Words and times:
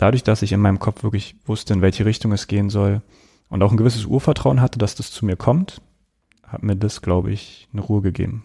dadurch, 0.00 0.24
dass 0.24 0.42
ich 0.42 0.52
in 0.52 0.60
meinem 0.60 0.78
Kopf 0.78 1.02
wirklich 1.02 1.36
wusste, 1.44 1.74
in 1.74 1.82
welche 1.82 2.06
Richtung 2.06 2.32
es 2.32 2.46
gehen 2.46 2.70
soll 2.70 3.02
und 3.48 3.62
auch 3.62 3.70
ein 3.70 3.76
gewisses 3.76 4.06
Urvertrauen 4.06 4.60
hatte, 4.60 4.78
dass 4.78 4.94
das 4.94 5.10
zu 5.10 5.26
mir 5.26 5.36
kommt, 5.36 5.82
hat 6.46 6.62
mir 6.62 6.76
das, 6.76 7.02
glaube 7.02 7.30
ich, 7.30 7.68
eine 7.72 7.82
Ruhe 7.82 8.00
gegeben. 8.00 8.44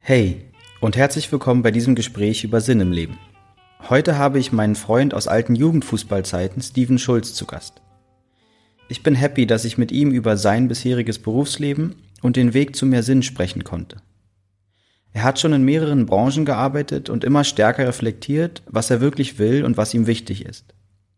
Hey 0.00 0.50
und 0.80 0.96
herzlich 0.96 1.30
willkommen 1.30 1.62
bei 1.62 1.70
diesem 1.70 1.94
Gespräch 1.94 2.44
über 2.44 2.62
Sinn 2.62 2.80
im 2.80 2.92
Leben. 2.92 3.18
Heute 3.90 4.16
habe 4.16 4.38
ich 4.38 4.52
meinen 4.52 4.74
Freund 4.74 5.12
aus 5.12 5.28
alten 5.28 5.54
Jugendfußballzeiten, 5.54 6.62
Steven 6.62 6.98
Schulz, 6.98 7.34
zu 7.34 7.44
Gast. 7.44 7.82
Ich 8.90 9.02
bin 9.02 9.14
happy, 9.14 9.46
dass 9.46 9.66
ich 9.66 9.76
mit 9.76 9.92
ihm 9.92 10.10
über 10.10 10.38
sein 10.38 10.66
bisheriges 10.68 11.18
Berufsleben 11.18 11.96
und 12.22 12.36
den 12.36 12.54
Weg 12.54 12.74
zu 12.74 12.86
mehr 12.86 13.02
Sinn 13.02 13.22
sprechen 13.22 13.62
konnte. 13.62 13.98
Er 15.12 15.24
hat 15.24 15.38
schon 15.38 15.52
in 15.52 15.62
mehreren 15.62 16.06
Branchen 16.06 16.44
gearbeitet 16.44 17.10
und 17.10 17.24
immer 17.24 17.44
stärker 17.44 17.86
reflektiert, 17.86 18.62
was 18.66 18.90
er 18.90 19.00
wirklich 19.00 19.38
will 19.38 19.64
und 19.64 19.76
was 19.76 19.92
ihm 19.92 20.06
wichtig 20.06 20.44
ist. 20.44 20.74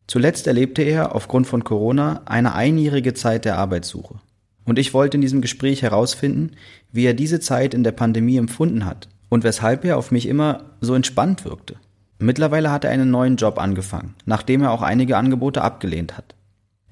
Zuletzt 0.08 0.48
erlebte 0.48 0.82
er 0.82 1.14
aufgrund 1.14 1.46
von 1.46 1.62
Corona 1.62 2.22
eine 2.24 2.54
einjährige 2.54 3.14
Zeit 3.14 3.44
der 3.44 3.56
Arbeitssuche. 3.58 4.16
Und 4.64 4.78
ich 4.78 4.92
wollte 4.92 5.16
in 5.16 5.20
diesem 5.20 5.40
Gespräch 5.40 5.82
herausfinden, 5.82 6.52
wie 6.92 7.04
er 7.04 7.14
diese 7.14 7.38
Zeit 7.38 7.74
in 7.74 7.84
der 7.84 7.92
Pandemie 7.92 8.36
empfunden 8.36 8.84
hat 8.84 9.08
und 9.28 9.44
weshalb 9.44 9.84
er 9.84 9.96
auf 9.96 10.10
mich 10.10 10.26
immer 10.26 10.64
so 10.80 10.94
entspannt 10.94 11.44
wirkte. 11.44 11.76
Mittlerweile 12.18 12.72
hat 12.72 12.84
er 12.84 12.90
einen 12.90 13.10
neuen 13.10 13.36
Job 13.36 13.58
angefangen, 13.58 14.16
nachdem 14.26 14.62
er 14.62 14.72
auch 14.72 14.82
einige 14.82 15.16
Angebote 15.16 15.62
abgelehnt 15.62 16.16
hat. 16.16 16.34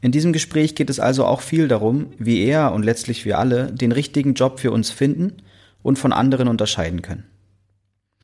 In 0.00 0.12
diesem 0.12 0.32
Gespräch 0.32 0.74
geht 0.74 0.90
es 0.90 1.00
also 1.00 1.24
auch 1.24 1.40
viel 1.40 1.66
darum, 1.66 2.08
wie 2.18 2.44
er 2.44 2.72
und 2.72 2.84
letztlich 2.84 3.24
wir 3.24 3.38
alle 3.38 3.72
den 3.72 3.92
richtigen 3.92 4.34
Job 4.34 4.60
für 4.60 4.70
uns 4.70 4.90
finden 4.90 5.38
und 5.82 5.98
von 5.98 6.12
anderen 6.12 6.48
unterscheiden 6.48 7.02
können. 7.02 7.24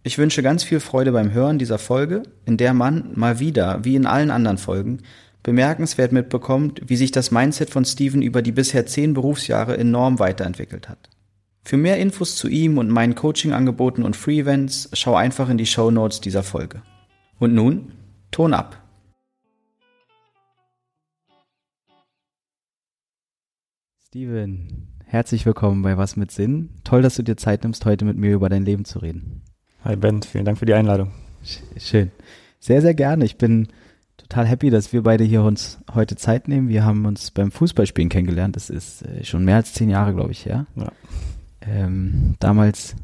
Ich 0.05 0.19
wünsche 0.19 0.43
ganz 0.43 0.63
viel 0.63 0.81
Freude 0.81 1.13
beim 1.13 1.33
Hören 1.33 1.59
dieser 1.59 1.79
Folge, 1.79 2.25
in 2.45 2.59
der 2.59 2.75
man 2.75 3.11
mal 3.15 3.41
wieder, 3.41 3.85
wie 3.85 3.97
in 3.97 4.07
allen 4.07 4.31
anderen 4.31 4.59
Folgen, 4.59 5.01
bemerkenswert 5.43 6.13
mitbekommt, 6.13 6.81
wie 6.87 6.97
sich 6.97 7.11
das 7.11 7.31
Mindset 7.31 7.71
von 7.71 7.85
Steven 7.85 8.23
über 8.23 8.43
die 8.43 8.53
bisher 8.53 8.87
zehn 8.87 9.15
Berufsjahre 9.15 9.77
enorm 9.77 10.19
weiterentwickelt 10.19 10.89
hat. 10.89 11.11
Für 11.65 11.79
mehr 11.79 11.99
Infos 11.99 12.37
zu 12.37 12.49
ihm 12.49 12.77
und 12.77 12.91
meinen 12.91 13.15
Coaching-Angeboten 13.15 14.03
und 14.03 14.17
Free-Events 14.17 14.91
schau 14.93 15.15
einfach 15.17 15.49
in 15.49 15.57
die 15.57 15.67
Show 15.67 15.91
Notes 15.91 16.21
dieser 16.21 16.43
Folge. 16.43 16.83
Und 17.39 17.55
nun, 17.55 17.93
Ton 18.31 18.53
ab! 18.53 18.84
Steven, 24.15 24.69
herzlich 25.07 25.45
willkommen 25.45 25.83
bei 25.83 25.99
Was 25.99 26.15
mit 26.15 26.31
Sinn. 26.31 26.69
Toll, 26.85 27.03
dass 27.03 27.17
du 27.17 27.25
dir 27.25 27.37
Zeit 27.37 27.65
nimmst, 27.65 27.85
heute 27.85 28.05
mit 28.05 28.17
mir 28.17 28.33
über 28.33 28.49
dein 28.49 28.65
Leben 28.65 28.85
zu 28.85 29.01
reden. 29.01 29.43
Hi 29.83 29.97
Ben, 29.97 30.23
vielen 30.23 30.45
Dank 30.45 30.57
für 30.57 30.67
die 30.67 30.75
Einladung. 30.75 31.11
Schön. 31.77 32.13
Sehr, 32.61 32.81
sehr 32.81 32.95
gerne. 32.95 33.25
Ich 33.25 33.39
bin 33.39 33.67
total 34.17 34.47
happy, 34.47 34.71
dass 34.71 34.93
wir 34.93 35.03
beide 35.03 35.25
hier 35.25 35.43
uns 35.43 35.81
heute 35.93 36.15
Zeit 36.15 36.47
nehmen. 36.47 36.69
Wir 36.69 36.85
haben 36.85 37.07
uns 37.07 37.33
beim 37.33 37.51
Fußballspielen 37.51 38.09
kennengelernt. 38.09 38.55
Das 38.55 38.71
ist 38.71 39.03
äh, 39.03 39.25
schon 39.25 39.45
mehr 39.45 39.57
als 39.57 39.73
zehn 39.73 39.91
Jahre, 39.91 40.15
glaube 40.15 40.31
ich, 40.31 40.47
her. 40.47 40.67
Ja. 40.77 40.93
Ähm, 41.61 42.37
damals 42.39 42.95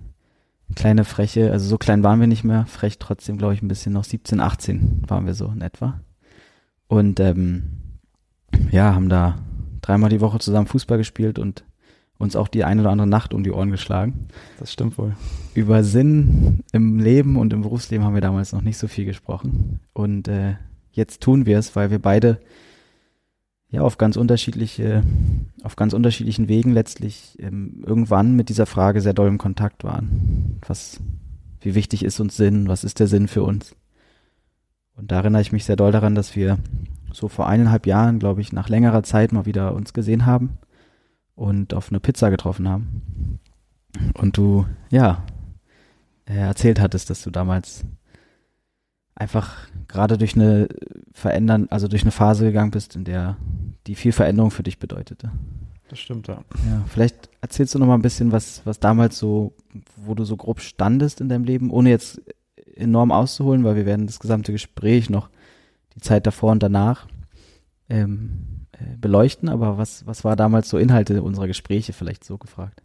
kleine 0.76 1.04
Freche, 1.04 1.50
also 1.50 1.68
so 1.68 1.76
klein 1.76 2.04
waren 2.04 2.20
wir 2.20 2.28
nicht 2.28 2.44
mehr, 2.44 2.66
frech 2.66 3.00
trotzdem, 3.00 3.36
glaube 3.36 3.54
ich, 3.54 3.62
ein 3.62 3.68
bisschen 3.68 3.94
noch 3.94 4.04
17, 4.04 4.38
18 4.38 5.02
waren 5.08 5.26
wir 5.26 5.34
so 5.34 5.48
in 5.48 5.60
etwa. 5.60 6.00
Und 6.86 7.18
ähm, 7.18 7.64
ja, 8.70 8.94
haben 8.94 9.08
da 9.08 9.34
dreimal 9.80 10.10
die 10.10 10.20
Woche 10.20 10.38
zusammen 10.38 10.66
Fußball 10.66 10.98
gespielt 10.98 11.38
und 11.38 11.64
uns 12.18 12.36
auch 12.36 12.48
die 12.48 12.64
eine 12.64 12.82
oder 12.82 12.90
andere 12.90 13.08
Nacht 13.08 13.32
um 13.32 13.42
die 13.42 13.50
Ohren 13.50 13.70
geschlagen. 13.70 14.28
Das 14.58 14.72
stimmt 14.72 14.98
wohl. 14.98 15.16
Über 15.54 15.82
Sinn 15.82 16.60
im 16.70 16.98
Leben 16.98 17.36
und 17.36 17.52
im 17.52 17.62
Berufsleben 17.62 18.04
haben 18.04 18.14
wir 18.14 18.20
damals 18.20 18.52
noch 18.52 18.60
nicht 18.60 18.76
so 18.76 18.88
viel 18.88 19.06
gesprochen. 19.06 19.80
Und 19.94 20.28
äh, 20.28 20.56
jetzt 20.92 21.22
tun 21.22 21.46
wir 21.46 21.58
es, 21.58 21.74
weil 21.76 21.90
wir 21.90 21.98
beide 21.98 22.38
ja 23.70 23.80
auf 23.80 23.96
ganz 23.96 24.16
unterschiedliche, 24.16 25.02
auf 25.62 25.76
ganz 25.76 25.94
unterschiedlichen 25.94 26.48
Wegen 26.48 26.72
letztlich 26.72 27.38
ähm, 27.40 27.82
irgendwann 27.86 28.36
mit 28.36 28.48
dieser 28.50 28.66
Frage 28.66 29.00
sehr 29.00 29.14
doll 29.14 29.28
im 29.28 29.38
Kontakt 29.38 29.82
waren. 29.82 30.60
Was, 30.66 31.00
wie 31.60 31.74
wichtig 31.74 32.04
ist 32.04 32.20
uns 32.20 32.36
Sinn? 32.36 32.68
Was 32.68 32.84
ist 32.84 33.00
der 33.00 33.06
Sinn 33.06 33.28
für 33.28 33.42
uns? 33.42 33.74
Und 34.94 35.10
da 35.10 35.16
erinnere 35.16 35.40
ich 35.40 35.52
mich 35.52 35.64
sehr 35.64 35.76
doll 35.76 35.92
daran, 35.92 36.14
dass 36.14 36.36
wir 36.36 36.58
so 37.12 37.28
vor 37.28 37.48
eineinhalb 37.48 37.86
Jahren, 37.86 38.18
glaube 38.18 38.40
ich, 38.40 38.52
nach 38.52 38.68
längerer 38.68 39.02
Zeit 39.02 39.32
mal 39.32 39.46
wieder 39.46 39.74
uns 39.74 39.92
gesehen 39.92 40.26
haben 40.26 40.58
und 41.34 41.74
auf 41.74 41.90
eine 41.90 42.00
Pizza 42.00 42.30
getroffen 42.30 42.68
haben. 42.68 43.38
Und 44.14 44.36
du, 44.36 44.66
ja, 44.90 45.24
erzählt 46.26 46.80
hattest, 46.80 47.10
dass 47.10 47.22
du 47.22 47.30
damals 47.30 47.84
einfach 49.14 49.56
gerade 49.88 50.16
durch 50.16 50.34
eine 50.34 50.68
verändern, 51.12 51.66
also 51.70 51.88
durch 51.88 52.02
eine 52.02 52.12
Phase 52.12 52.44
gegangen 52.44 52.70
bist, 52.70 52.96
in 52.96 53.04
der 53.04 53.36
die 53.86 53.94
viel 53.94 54.12
Veränderung 54.12 54.50
für 54.50 54.62
dich 54.62 54.78
bedeutete. 54.78 55.32
Das 55.88 55.98
stimmt, 55.98 56.28
ja. 56.28 56.44
Ja, 56.66 56.84
vielleicht 56.86 57.28
erzählst 57.40 57.74
du 57.74 57.78
noch 57.78 57.86
mal 57.86 57.94
ein 57.94 58.02
bisschen, 58.02 58.30
was, 58.30 58.64
was 58.64 58.78
damals 58.78 59.18
so, 59.18 59.54
wo 59.96 60.14
du 60.14 60.24
so 60.24 60.36
grob 60.36 60.60
standest 60.60 61.20
in 61.20 61.28
deinem 61.28 61.44
Leben, 61.44 61.70
ohne 61.70 61.90
jetzt 61.90 62.22
enorm 62.76 63.10
auszuholen, 63.10 63.64
weil 63.64 63.76
wir 63.76 63.86
werden 63.86 64.06
das 64.06 64.20
gesamte 64.20 64.52
Gespräch 64.52 65.10
noch 65.10 65.28
die 65.94 66.00
Zeit 66.00 66.26
davor 66.26 66.52
und 66.52 66.62
danach 66.62 67.06
ähm, 67.88 68.66
äh, 68.72 68.96
beleuchten. 68.96 69.48
Aber 69.48 69.78
was, 69.78 70.06
was 70.06 70.24
war 70.24 70.36
damals 70.36 70.68
so 70.68 70.78
Inhalte 70.78 71.22
unserer 71.22 71.46
Gespräche 71.46 71.92
vielleicht 71.92 72.24
so 72.24 72.38
gefragt? 72.38 72.82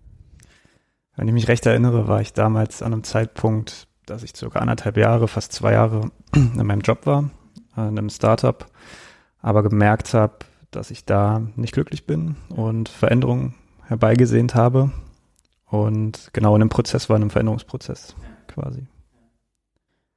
Wenn 1.16 1.28
ich 1.28 1.34
mich 1.34 1.48
recht 1.48 1.66
erinnere, 1.66 2.08
war 2.08 2.22
ich 2.22 2.34
damals 2.34 2.82
an 2.82 2.94
einem 2.94 3.04
Zeitpunkt 3.04 3.88
dass 4.06 4.24
ich 4.24 4.36
circa 4.36 4.60
anderthalb 4.60 4.98
Jahre, 4.98 5.28
fast 5.28 5.52
zwei 5.52 5.74
Jahre 5.74 6.12
in 6.36 6.66
meinem 6.66 6.82
Job 6.82 7.06
war, 7.06 7.30
in 7.76 7.98
einem 7.98 8.10
Startup, 8.10 8.66
aber 9.42 9.64
gemerkt 9.64 10.14
habe, 10.14 10.40
dass 10.72 10.92
ich 10.92 11.06
da 11.06 11.42
nicht 11.56 11.74
glücklich 11.74 12.06
bin 12.06 12.36
und 12.50 12.90
Veränderungen 12.90 13.56
herbeigesehnt 13.84 14.56
habe 14.56 14.92
und 15.66 16.30
genau 16.34 16.56
in 16.56 16.62
einem 16.62 16.70
Prozess 16.70 17.10
war, 17.10 17.18
in 17.18 17.24
einem 17.24 17.30
Veränderungsprozess 17.30 18.16
quasi. 18.48 18.88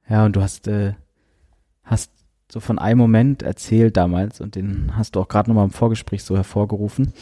Ja, 0.07 0.25
und 0.25 0.35
du 0.35 0.41
hast, 0.41 0.67
äh, 0.67 0.95
hast 1.83 2.11
so 2.51 2.59
von 2.59 2.79
einem 2.79 2.99
Moment 2.99 3.43
erzählt 3.43 3.97
damals 3.97 4.41
und 4.41 4.55
den 4.55 4.95
hast 4.95 5.15
du 5.15 5.21
auch 5.21 5.27
gerade 5.27 5.49
nochmal 5.49 5.65
im 5.65 5.71
Vorgespräch 5.71 6.23
so 6.23 6.35
hervorgerufen, 6.35 7.13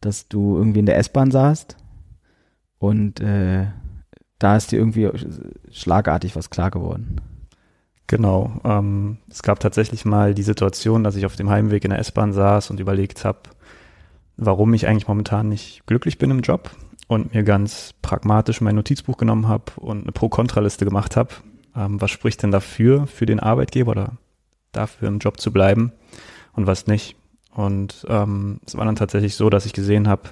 dass 0.00 0.28
du 0.28 0.56
irgendwie 0.56 0.80
in 0.80 0.86
der 0.86 0.98
S-Bahn 0.98 1.30
saßt 1.30 1.76
und 2.78 3.20
äh, 3.20 3.66
da 4.38 4.56
ist 4.56 4.72
dir 4.72 4.78
irgendwie 4.78 5.10
schlagartig 5.70 6.34
was 6.34 6.50
klar 6.50 6.70
geworden. 6.70 7.20
Genau. 8.06 8.60
Ähm, 8.64 9.18
es 9.30 9.42
gab 9.42 9.60
tatsächlich 9.60 10.04
mal 10.04 10.34
die 10.34 10.42
Situation, 10.42 11.04
dass 11.04 11.14
ich 11.14 11.26
auf 11.26 11.36
dem 11.36 11.48
Heimweg 11.48 11.84
in 11.84 11.90
der 11.90 12.00
S-Bahn 12.00 12.32
saß 12.32 12.70
und 12.70 12.80
überlegt 12.80 13.24
habe, 13.24 13.38
warum 14.36 14.74
ich 14.74 14.88
eigentlich 14.88 15.06
momentan 15.06 15.48
nicht 15.48 15.86
glücklich 15.86 16.18
bin 16.18 16.30
im 16.30 16.40
Job 16.40 16.70
und 17.06 17.34
mir 17.34 17.44
ganz 17.44 17.94
pragmatisch 18.02 18.60
mein 18.60 18.74
Notizbuch 18.74 19.16
genommen 19.16 19.46
habe 19.46 19.72
und 19.76 20.02
eine 20.02 20.12
Pro-Kontra-Liste 20.12 20.84
gemacht 20.84 21.16
habe. 21.16 21.30
Ähm, 21.76 22.00
was 22.00 22.10
spricht 22.10 22.42
denn 22.42 22.50
dafür, 22.50 23.06
für 23.06 23.26
den 23.26 23.38
Arbeitgeber 23.38 23.92
oder 23.92 24.16
dafür 24.72 25.08
im 25.08 25.18
Job 25.18 25.40
zu 25.40 25.52
bleiben 25.52 25.92
und 26.52 26.66
was 26.66 26.86
nicht? 26.86 27.16
Und 27.52 28.06
ähm, 28.08 28.60
es 28.64 28.76
war 28.76 28.84
dann 28.84 28.96
tatsächlich 28.96 29.34
so, 29.34 29.50
dass 29.50 29.66
ich 29.66 29.72
gesehen 29.72 30.08
habe, 30.08 30.30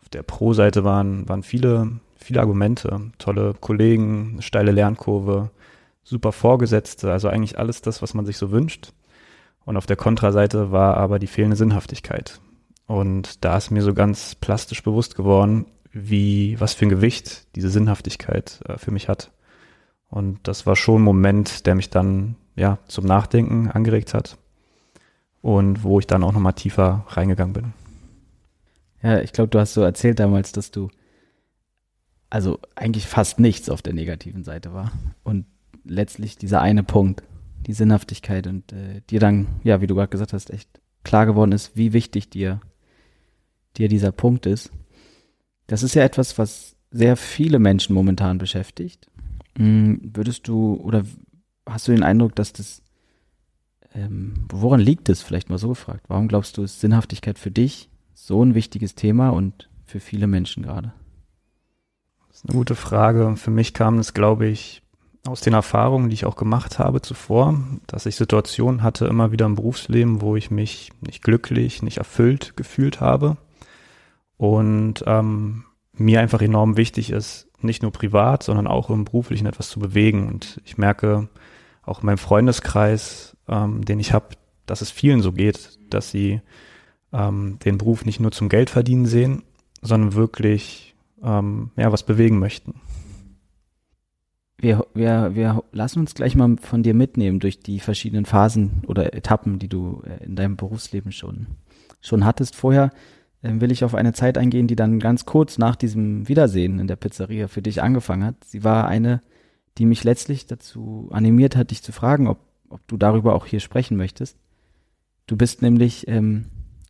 auf 0.00 0.08
der 0.10 0.22
Pro-Seite 0.22 0.84
waren, 0.84 1.28
waren 1.28 1.42
viele 1.42 2.00
viele 2.22 2.40
Argumente, 2.40 3.10
tolle 3.18 3.54
Kollegen, 3.60 4.38
steile 4.40 4.72
Lernkurve, 4.72 5.50
super 6.02 6.32
Vorgesetzte, 6.32 7.12
also 7.12 7.28
eigentlich 7.28 7.58
alles 7.58 7.82
das, 7.82 8.02
was 8.02 8.14
man 8.14 8.24
sich 8.24 8.38
so 8.38 8.50
wünscht. 8.50 8.92
Und 9.64 9.76
auf 9.76 9.86
der 9.86 9.96
Kontraseite 9.96 10.72
war 10.72 10.96
aber 10.96 11.18
die 11.18 11.26
fehlende 11.26 11.56
Sinnhaftigkeit. 11.56 12.40
Und 12.86 13.44
da 13.44 13.56
ist 13.56 13.70
mir 13.70 13.82
so 13.82 13.94
ganz 13.94 14.34
plastisch 14.34 14.82
bewusst 14.82 15.14
geworden, 15.14 15.66
wie, 15.92 16.58
was 16.58 16.74
für 16.74 16.86
ein 16.86 16.90
Gewicht 16.90 17.54
diese 17.54 17.68
Sinnhaftigkeit 17.68 18.60
äh, 18.66 18.78
für 18.78 18.90
mich 18.90 19.08
hat. 19.08 19.30
Und 20.08 20.40
das 20.48 20.66
war 20.66 20.74
schon 20.74 21.00
ein 21.00 21.04
Moment, 21.04 21.66
der 21.66 21.74
mich 21.74 21.90
dann, 21.90 22.36
ja, 22.54 22.78
zum 22.86 23.04
Nachdenken 23.04 23.70
angeregt 23.70 24.14
hat. 24.14 24.38
Und 25.40 25.82
wo 25.82 25.98
ich 25.98 26.06
dann 26.06 26.22
auch 26.22 26.32
nochmal 26.32 26.52
tiefer 26.52 27.04
reingegangen 27.08 27.52
bin. 27.52 27.72
Ja, 29.02 29.20
ich 29.20 29.32
glaube, 29.32 29.48
du 29.48 29.58
hast 29.58 29.74
so 29.74 29.82
erzählt 29.82 30.20
damals, 30.20 30.52
dass 30.52 30.70
du 30.70 30.88
also 32.30 32.60
eigentlich 32.76 33.06
fast 33.06 33.40
nichts 33.40 33.68
auf 33.68 33.82
der 33.82 33.92
negativen 33.92 34.44
Seite 34.44 34.72
war. 34.72 34.92
Und 35.22 35.44
letztlich 35.84 36.38
dieser 36.38 36.62
eine 36.62 36.82
Punkt, 36.82 37.22
die 37.66 37.72
Sinnhaftigkeit 37.72 38.46
und 38.46 38.72
äh, 38.72 39.02
dir 39.10 39.20
dann, 39.20 39.46
ja, 39.64 39.80
wie 39.80 39.86
du 39.86 39.94
gerade 39.94 40.08
gesagt 40.08 40.32
hast, 40.32 40.50
echt 40.50 40.68
klar 41.04 41.26
geworden 41.26 41.52
ist, 41.52 41.76
wie 41.76 41.92
wichtig 41.92 42.30
dir, 42.30 42.60
dir 43.76 43.88
dieser 43.88 44.12
Punkt 44.12 44.46
ist. 44.46 44.70
Das 45.66 45.82
ist 45.82 45.94
ja 45.94 46.04
etwas, 46.04 46.38
was 46.38 46.76
sehr 46.90 47.16
viele 47.16 47.58
Menschen 47.58 47.94
momentan 47.94 48.38
beschäftigt. 48.38 49.10
Hm, 49.56 50.00
würdest 50.14 50.48
du 50.48 50.74
oder 50.76 51.04
hast 51.72 51.88
du 51.88 51.92
den 51.92 52.02
Eindruck, 52.02 52.34
dass 52.34 52.52
das, 52.52 52.82
ähm, 53.94 54.46
woran 54.50 54.80
liegt 54.80 55.08
es, 55.08 55.22
vielleicht 55.22 55.50
mal 55.50 55.58
so 55.58 55.68
gefragt? 55.68 56.04
Warum 56.08 56.28
glaubst 56.28 56.56
du, 56.56 56.62
ist 56.62 56.80
Sinnhaftigkeit 56.80 57.38
für 57.38 57.50
dich 57.50 57.88
so 58.14 58.44
ein 58.44 58.54
wichtiges 58.54 58.94
Thema 58.94 59.30
und 59.30 59.68
für 59.84 60.00
viele 60.00 60.26
Menschen 60.26 60.62
gerade? 60.62 60.92
Das 62.28 62.38
ist 62.38 62.48
eine 62.48 62.56
gute 62.56 62.74
Frage. 62.74 63.36
Für 63.36 63.50
mich 63.50 63.74
kam 63.74 63.98
es, 63.98 64.14
glaube 64.14 64.46
ich, 64.46 64.82
aus 65.26 65.40
den 65.40 65.52
Erfahrungen, 65.52 66.08
die 66.08 66.14
ich 66.14 66.24
auch 66.24 66.36
gemacht 66.36 66.78
habe 66.78 67.00
zuvor, 67.00 67.60
dass 67.86 68.06
ich 68.06 68.16
Situationen 68.16 68.82
hatte 68.82 69.06
immer 69.06 69.30
wieder 69.30 69.46
im 69.46 69.54
Berufsleben, 69.54 70.20
wo 70.20 70.34
ich 70.34 70.50
mich 70.50 70.90
nicht 71.00 71.22
glücklich, 71.22 71.82
nicht 71.82 71.98
erfüllt 71.98 72.56
gefühlt 72.56 73.00
habe. 73.00 73.36
Und 74.36 75.04
ähm, 75.06 75.64
mir 75.92 76.20
einfach 76.20 76.42
enorm 76.42 76.76
wichtig 76.76 77.10
ist, 77.10 77.48
nicht 77.60 77.82
nur 77.82 77.92
privat, 77.92 78.42
sondern 78.42 78.66
auch 78.66 78.90
im 78.90 79.04
beruflichen 79.04 79.46
etwas 79.46 79.68
zu 79.68 79.78
bewegen. 79.78 80.26
Und 80.26 80.60
ich 80.64 80.78
merke 80.78 81.28
auch 81.82 82.00
in 82.00 82.06
meinem 82.06 82.18
Freundeskreis, 82.18 83.36
ähm, 83.48 83.84
den 83.84 84.00
ich 84.00 84.12
habe, 84.12 84.28
dass 84.66 84.80
es 84.80 84.90
vielen 84.90 85.20
so 85.20 85.32
geht, 85.32 85.78
dass 85.90 86.10
sie 86.10 86.40
ähm, 87.12 87.58
den 87.64 87.78
Beruf 87.78 88.04
nicht 88.04 88.20
nur 88.20 88.32
zum 88.32 88.48
Geld 88.48 88.70
verdienen 88.70 89.06
sehen, 89.06 89.42
sondern 89.80 90.14
wirklich 90.14 90.94
ähm, 91.22 91.70
ja, 91.76 91.92
was 91.92 92.04
bewegen 92.04 92.38
möchten. 92.38 92.74
Wir, 94.58 94.86
wir, 94.94 95.34
wir 95.34 95.64
lassen 95.72 95.98
uns 95.98 96.14
gleich 96.14 96.36
mal 96.36 96.56
von 96.56 96.84
dir 96.84 96.94
mitnehmen 96.94 97.40
durch 97.40 97.58
die 97.58 97.80
verschiedenen 97.80 98.26
Phasen 98.26 98.82
oder 98.86 99.12
Etappen, 99.12 99.58
die 99.58 99.68
du 99.68 100.02
äh, 100.06 100.24
in 100.24 100.36
deinem 100.36 100.56
Berufsleben 100.56 101.10
schon, 101.10 101.48
schon 102.00 102.24
hattest. 102.24 102.54
Vorher 102.54 102.90
äh, 103.42 103.60
will 103.60 103.72
ich 103.72 103.82
auf 103.82 103.96
eine 103.96 104.12
Zeit 104.12 104.38
eingehen, 104.38 104.68
die 104.68 104.76
dann 104.76 105.00
ganz 105.00 105.26
kurz 105.26 105.58
nach 105.58 105.74
diesem 105.74 106.28
Wiedersehen 106.28 106.78
in 106.78 106.86
der 106.86 106.94
Pizzeria 106.94 107.48
für 107.48 107.60
dich 107.60 107.82
angefangen 107.82 108.24
hat. 108.24 108.44
Sie 108.44 108.62
war 108.62 108.86
eine, 108.86 109.20
die 109.78 109.86
mich 109.86 110.04
letztlich 110.04 110.46
dazu 110.46 111.08
animiert 111.12 111.56
hat, 111.56 111.70
dich 111.70 111.82
zu 111.82 111.92
fragen, 111.92 112.26
ob, 112.26 112.38
ob 112.68 112.86
du 112.88 112.96
darüber 112.96 113.34
auch 113.34 113.46
hier 113.46 113.60
sprechen 113.60 113.96
möchtest. 113.96 114.36
Du 115.26 115.36
bist 115.36 115.62
nämlich, 115.62 116.08
ähm, 116.08 116.46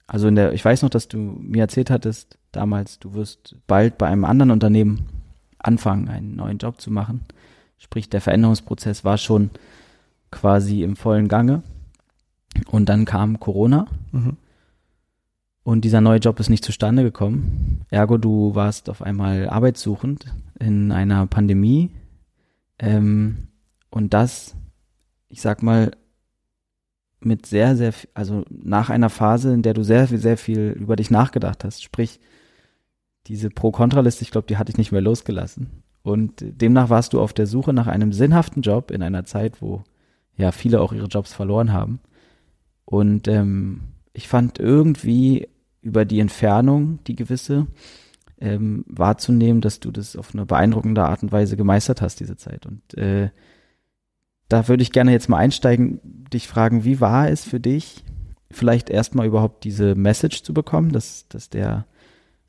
also 0.06 0.28
in 0.28 0.34
der, 0.34 0.52
ich 0.52 0.64
weiß 0.64 0.82
noch, 0.82 0.90
dass 0.90 1.08
du 1.08 1.18
mir 1.18 1.60
erzählt 1.60 1.90
hattest 1.90 2.38
damals, 2.50 2.98
du 2.98 3.14
wirst 3.14 3.56
bald 3.66 3.98
bei 3.98 4.06
einem 4.06 4.24
anderen 4.24 4.50
Unternehmen 4.50 5.06
anfangen, 5.58 6.08
einen 6.08 6.36
neuen 6.36 6.58
Job 6.58 6.80
zu 6.80 6.90
machen. 6.90 7.22
Sprich, 7.78 8.08
der 8.08 8.20
Veränderungsprozess 8.20 9.04
war 9.04 9.18
schon 9.18 9.50
quasi 10.30 10.82
im 10.82 10.96
vollen 10.96 11.28
Gange. 11.28 11.62
Und 12.70 12.88
dann 12.88 13.04
kam 13.04 13.40
Corona. 13.40 13.86
Mhm. 14.12 14.36
Und 15.64 15.84
dieser 15.84 16.00
neue 16.00 16.18
Job 16.18 16.40
ist 16.40 16.50
nicht 16.50 16.64
zustande 16.64 17.02
gekommen. 17.02 17.82
Ergo, 17.90 18.18
du 18.18 18.54
warst 18.54 18.90
auf 18.90 19.02
einmal 19.02 19.48
arbeitssuchend 19.48 20.26
in 20.58 20.90
einer 20.90 21.26
Pandemie. 21.26 21.90
Ähm, 22.82 23.48
und 23.90 24.12
das, 24.12 24.54
ich 25.28 25.40
sag 25.40 25.62
mal, 25.62 25.92
mit 27.20 27.46
sehr, 27.46 27.76
sehr, 27.76 27.94
also 28.14 28.44
nach 28.50 28.90
einer 28.90 29.08
Phase, 29.08 29.54
in 29.54 29.62
der 29.62 29.74
du 29.74 29.84
sehr, 29.84 30.08
sehr 30.08 30.36
viel 30.36 30.76
über 30.78 30.96
dich 30.96 31.10
nachgedacht 31.10 31.64
hast. 31.64 31.82
Sprich, 31.82 32.18
diese 33.28 33.48
Pro-Kontra-Liste, 33.48 34.22
ich 34.24 34.32
glaube, 34.32 34.48
die 34.48 34.56
hatte 34.56 34.72
ich 34.72 34.78
nicht 34.78 34.90
mehr 34.90 35.00
losgelassen. 35.00 35.84
Und 36.02 36.42
demnach 36.44 36.90
warst 36.90 37.12
du 37.12 37.20
auf 37.20 37.32
der 37.32 37.46
Suche 37.46 37.72
nach 37.72 37.86
einem 37.86 38.12
sinnhaften 38.12 38.60
Job 38.62 38.90
in 38.90 39.02
einer 39.02 39.24
Zeit, 39.24 39.62
wo 39.62 39.84
ja 40.36 40.50
viele 40.50 40.80
auch 40.80 40.92
ihre 40.92 41.06
Jobs 41.06 41.32
verloren 41.32 41.72
haben. 41.72 42.00
Und 42.84 43.28
ähm, 43.28 43.82
ich 44.12 44.26
fand 44.26 44.58
irgendwie 44.58 45.48
über 45.80 46.04
die 46.04 46.18
Entfernung, 46.18 46.98
die 47.06 47.14
gewisse, 47.14 47.68
ähm, 48.42 48.84
wahrzunehmen, 48.88 49.60
dass 49.60 49.78
du 49.78 49.92
das 49.92 50.16
auf 50.16 50.34
eine 50.34 50.44
beeindruckende 50.44 51.04
Art 51.04 51.22
und 51.22 51.30
Weise 51.30 51.56
gemeistert 51.56 52.02
hast, 52.02 52.18
diese 52.18 52.36
Zeit. 52.36 52.66
Und 52.66 52.98
äh, 52.98 53.30
da 54.48 54.66
würde 54.68 54.82
ich 54.82 54.90
gerne 54.90 55.12
jetzt 55.12 55.28
mal 55.28 55.38
einsteigen, 55.38 56.00
dich 56.02 56.48
fragen, 56.48 56.84
wie 56.84 57.00
war 57.00 57.28
es 57.30 57.44
für 57.44 57.60
dich, 57.60 58.04
vielleicht 58.50 58.90
erstmal 58.90 59.26
überhaupt 59.26 59.64
diese 59.64 59.94
Message 59.94 60.42
zu 60.42 60.52
bekommen, 60.52 60.90
dass, 60.90 61.28
dass 61.28 61.50
der 61.50 61.86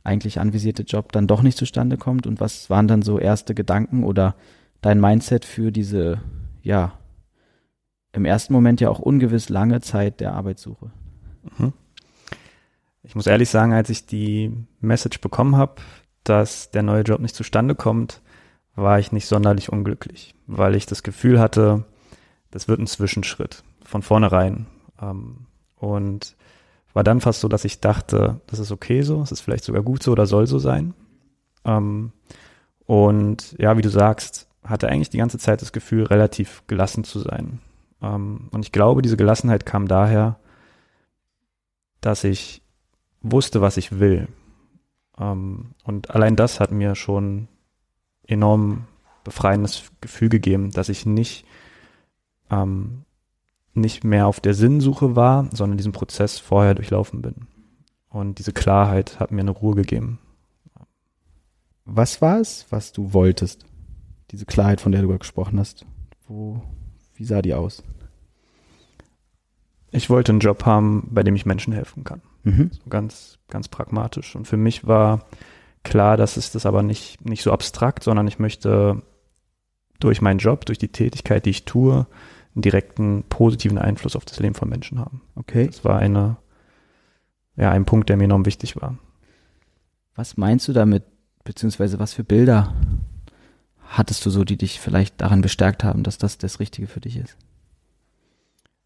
eigentlich 0.04 0.40
anvisierte 0.40 0.84
Job 0.84 1.12
dann 1.12 1.28
doch 1.28 1.44
nicht 1.44 1.58
zustande 1.58 1.98
kommt? 1.98 2.26
Und 2.26 2.42
was 2.42 2.72
waren 2.72 2.88
dann 2.88 3.04
so 3.04 3.20
erste 3.20 3.54
Gedanken 3.54 4.04
oder 4.04 4.36
dein 4.82 5.00
Mindset 5.00 5.46
für 5.46 5.72
diese, 5.72 6.20
ja, 6.64 6.94
im 8.14 8.26
ersten 8.26 8.54
Moment 8.54 8.82
ja 8.82 8.90
auch 8.90 9.00
ungewiss 9.00 9.50
lange 9.50 9.80
Zeit 9.82 10.20
der 10.20 10.34
Arbeitssuche? 10.34 10.92
Mhm. 11.58 11.74
Ich 13.04 13.16
muss 13.16 13.28
ehrlich 13.28 13.50
sagen, 13.50 13.74
als 13.74 13.90
ich 13.90 14.06
die 14.06 14.52
Message 14.80 15.20
bekommen 15.20 15.58
habe, 15.58 15.76
dass 16.24 16.72
der 16.72 16.84
neue 16.84 17.04
Job 17.04 17.20
nicht 17.20 17.36
zustande 17.36 17.76
kommt, 17.76 18.22
war 18.76 18.98
ich 18.98 19.12
nicht 19.12 19.28
sonderlich 19.28 19.72
unglücklich, 19.72 20.34
weil 20.48 20.76
ich 20.76 20.86
das 20.86 21.04
Gefühl 21.04 21.40
hatte, 21.40 21.86
das 22.50 22.68
wird 22.68 22.80
ein 22.80 22.88
Zwischenschritt 22.88 23.64
von 23.84 24.02
vornherein. 24.02 24.68
Ähm, 25.02 25.48
und 25.76 26.36
war 26.94 27.04
dann 27.04 27.22
fast 27.22 27.42
so, 27.42 27.48
dass 27.48 27.66
ich 27.66 27.82
dachte, 27.82 28.40
das 28.48 28.60
ist 28.60 28.72
okay 28.72 29.02
so, 29.02 29.22
es 29.22 29.32
ist 29.32 29.42
vielleicht 29.42 29.64
sogar 29.64 29.84
gut 29.84 30.02
so 30.02 30.12
oder 30.12 30.26
soll 30.26 30.48
so 30.48 30.60
sein. 30.60 30.94
Ähm, 31.66 32.14
und 32.86 33.56
ja, 33.60 33.78
wie 33.78 33.82
du 33.82 33.90
sagst, 33.90 34.48
hatte 34.64 34.88
eigentlich 34.88 35.10
die 35.10 35.18
ganze 35.18 35.38
Zeit 35.38 35.62
das 35.62 35.74
Gefühl, 35.74 36.06
relativ 36.06 36.64
gelassen 36.68 37.04
zu 37.04 37.20
sein. 37.20 37.60
Ähm, 38.02 38.50
und 38.52 38.64
ich 38.64 38.72
glaube, 38.72 39.02
diese 39.02 39.18
Gelassenheit 39.18 39.66
kam 39.66 39.88
daher, 39.88 40.40
dass 42.00 42.24
ich 42.24 42.63
wusste, 43.24 43.62
was 43.62 43.78
ich 43.78 44.00
will. 44.00 44.28
Ähm, 45.18 45.72
und 45.84 46.12
allein 46.12 46.36
das 46.36 46.60
hat 46.60 46.72
mir 46.72 46.96
schon 46.96 47.48
enorm 48.28 48.86
befreiendes 49.24 49.92
Gefühl 50.02 50.30
gegeben, 50.30 50.72
dass 50.72 50.90
ich 50.90 51.06
nicht 51.06 51.46
ähm, 52.52 53.06
nicht 53.74 54.04
mehr 54.04 54.28
auf 54.28 54.40
der 54.40 54.54
Sinnsuche 54.54 55.16
war, 55.16 55.50
sondern 55.52 55.78
diesen 55.78 55.94
Prozess 55.94 56.40
vorher 56.40 56.76
durchlaufen 56.76 57.22
bin. 57.22 57.48
Und 58.10 58.38
diese 58.38 58.54
Klarheit 58.54 59.20
hat 59.20 59.32
mir 59.32 59.42
eine 59.42 59.52
Ruhe 59.52 59.76
gegeben. 59.76 60.20
Was 61.86 62.22
war 62.22 62.40
es, 62.40 62.68
was 62.70 62.92
du 62.92 63.14
wolltest? 63.14 63.66
Diese 64.32 64.46
Klarheit, 64.46 64.80
von 64.80 64.92
der 64.92 65.02
du 65.02 65.18
gesprochen 65.18 65.60
hast. 65.60 65.86
Wo, 66.28 66.62
wie 67.16 67.26
sah 67.26 67.42
die 67.42 67.54
aus? 67.54 67.84
Ich 69.92 70.10
wollte 70.10 70.32
einen 70.32 70.40
Job 70.40 70.66
haben, 70.66 71.10
bei 71.12 71.24
dem 71.24 71.36
ich 71.36 71.46
Menschen 71.46 71.74
helfen 71.74 72.04
kann. 72.04 72.22
Mhm. 72.44 72.72
So 72.72 72.90
ganz, 72.90 73.40
ganz 73.50 73.68
pragmatisch. 73.68 74.36
Und 74.36 74.48
für 74.48 74.58
mich 74.58 74.86
war 74.86 75.26
klar, 75.84 76.18
dass 76.18 76.38
es 76.38 76.52
das 76.52 76.66
aber 76.66 76.84
nicht, 76.84 77.26
nicht 77.26 77.44
so 77.44 77.52
abstrakt, 77.52 78.04
sondern 78.04 78.28
ich 78.28 78.40
möchte 78.40 79.02
durch 80.00 80.22
meinen 80.22 80.40
Job, 80.40 80.66
durch 80.66 80.78
die 80.78 80.90
Tätigkeit, 80.90 81.46
die 81.46 81.52
ich 81.52 81.66
tue, 81.66 82.08
einen 82.56 82.62
direkten 82.62 83.24
positiven 83.24 83.78
Einfluss 83.78 84.16
auf 84.16 84.26
das 84.26 84.40
Leben 84.40 84.56
von 84.56 84.70
Menschen 84.70 85.00
haben. 85.00 85.22
Okay. 85.36 85.68
Das 85.68 85.84
war 85.86 86.00
eine, 86.00 86.38
ja, 87.56 87.72
ein 87.72 87.86
Punkt, 87.86 88.10
der 88.10 88.18
mir 88.18 88.26
enorm 88.26 88.46
wichtig 88.46 88.76
war. 88.76 88.98
Was 90.16 90.38
meinst 90.38 90.68
du 90.68 90.74
damit, 90.74 91.04
beziehungsweise 91.44 92.00
was 92.00 92.14
für 92.14 92.24
Bilder 92.24 92.74
hattest 93.88 94.26
du 94.26 94.30
so, 94.30 94.44
die 94.44 94.58
dich 94.58 94.80
vielleicht 94.80 95.22
daran 95.22 95.42
bestärkt 95.42 95.84
haben, 95.84 96.04
dass 96.04 96.18
das 96.18 96.38
das 96.38 96.60
Richtige 96.60 96.88
für 96.88 97.00
dich 97.00 97.18
ist? 97.18 97.38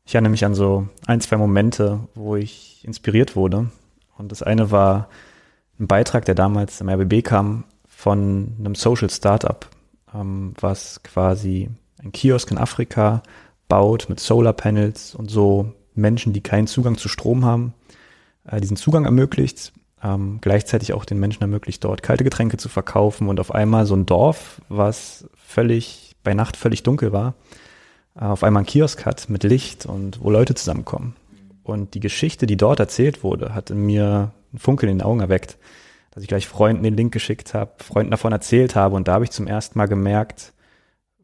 Ich 0.08 0.16
erinnere 0.16 0.32
mich 0.32 0.46
an 0.46 0.56
so 0.56 0.88
ein, 1.06 1.20
zwei 1.20 1.36
Momente, 1.36 2.00
wo 2.16 2.38
ich 2.38 2.80
inspiriert 2.86 3.36
wurde. 3.36 3.70
Und 4.18 4.32
das 4.32 4.42
eine 4.42 4.72
war 4.72 5.10
ein 5.82 5.88
Beitrag, 5.88 6.24
der 6.24 6.34
damals 6.34 6.80
im 6.80 6.88
RBB 6.88 7.26
kam, 7.26 7.66
von 7.90 8.56
einem 8.58 8.74
Social 8.74 9.10
Startup, 9.10 9.68
ähm, 10.16 10.54
was 10.62 11.04
quasi 11.04 11.70
ein 12.02 12.14
Kiosk 12.14 12.52
in 12.52 12.58
Afrika 12.58 13.22
baut 13.68 14.08
mit 14.08 14.22
Solarpanels 14.22 15.14
und 15.14 15.30
so 15.30 15.74
Menschen, 15.94 16.32
die 16.32 16.42
keinen 16.42 16.68
Zugang 16.68 16.98
zu 16.98 17.10
Strom 17.10 17.44
haben, 17.44 17.74
äh, 18.50 18.62
diesen 18.62 18.78
Zugang 18.78 19.04
ermöglicht, 19.04 19.74
ähm, 20.02 20.38
gleichzeitig 20.40 20.94
auch 20.94 21.04
den 21.04 21.20
Menschen 21.20 21.42
ermöglicht, 21.42 21.84
dort 21.84 22.02
kalte 22.02 22.24
Getränke 22.24 22.56
zu 22.56 22.70
verkaufen 22.70 23.28
und 23.28 23.42
auf 23.42 23.54
einmal 23.54 23.86
so 23.86 23.96
ein 23.96 24.06
Dorf, 24.06 24.62
was 24.70 25.28
völlig 25.36 26.16
bei 26.24 26.34
Nacht 26.34 26.56
völlig 26.56 26.84
dunkel 26.84 27.12
war, 27.12 27.34
auf 28.18 28.44
einmal 28.44 28.64
ein 28.64 28.66
Kiosk 28.66 29.06
hat 29.06 29.30
mit 29.30 29.44
Licht 29.44 29.86
und 29.86 30.22
wo 30.22 30.30
Leute 30.30 30.56
zusammenkommen. 30.56 31.16
Und 31.64 31.94
die 31.94 32.00
Geschichte, 32.00 32.48
die 32.48 32.58
dort 32.58 32.80
erzählt 32.80 33.24
wurde, 33.24 33.54
hat 33.54 33.70
in 33.70 33.86
mir 33.86 34.32
einen 34.52 34.60
Funkel 34.60 34.90
in 34.90 34.98
den 34.98 35.06
Augen 35.06 35.20
erweckt, 35.20 35.58
dass 36.12 36.24
ich 36.24 36.28
gleich 36.28 36.48
Freunden 36.48 36.84
den 36.84 36.98
Link 36.98 37.14
geschickt 37.14 37.54
habe, 37.54 37.72
Freunden 37.84 38.12
davon 38.12 38.32
erzählt 38.32 38.76
habe 38.76 38.96
und 38.96 39.08
da 39.08 39.14
habe 39.14 39.26
ich 39.26 39.32
zum 39.32 39.46
ersten 39.46 39.78
Mal 39.78 39.88
gemerkt, 39.88 40.54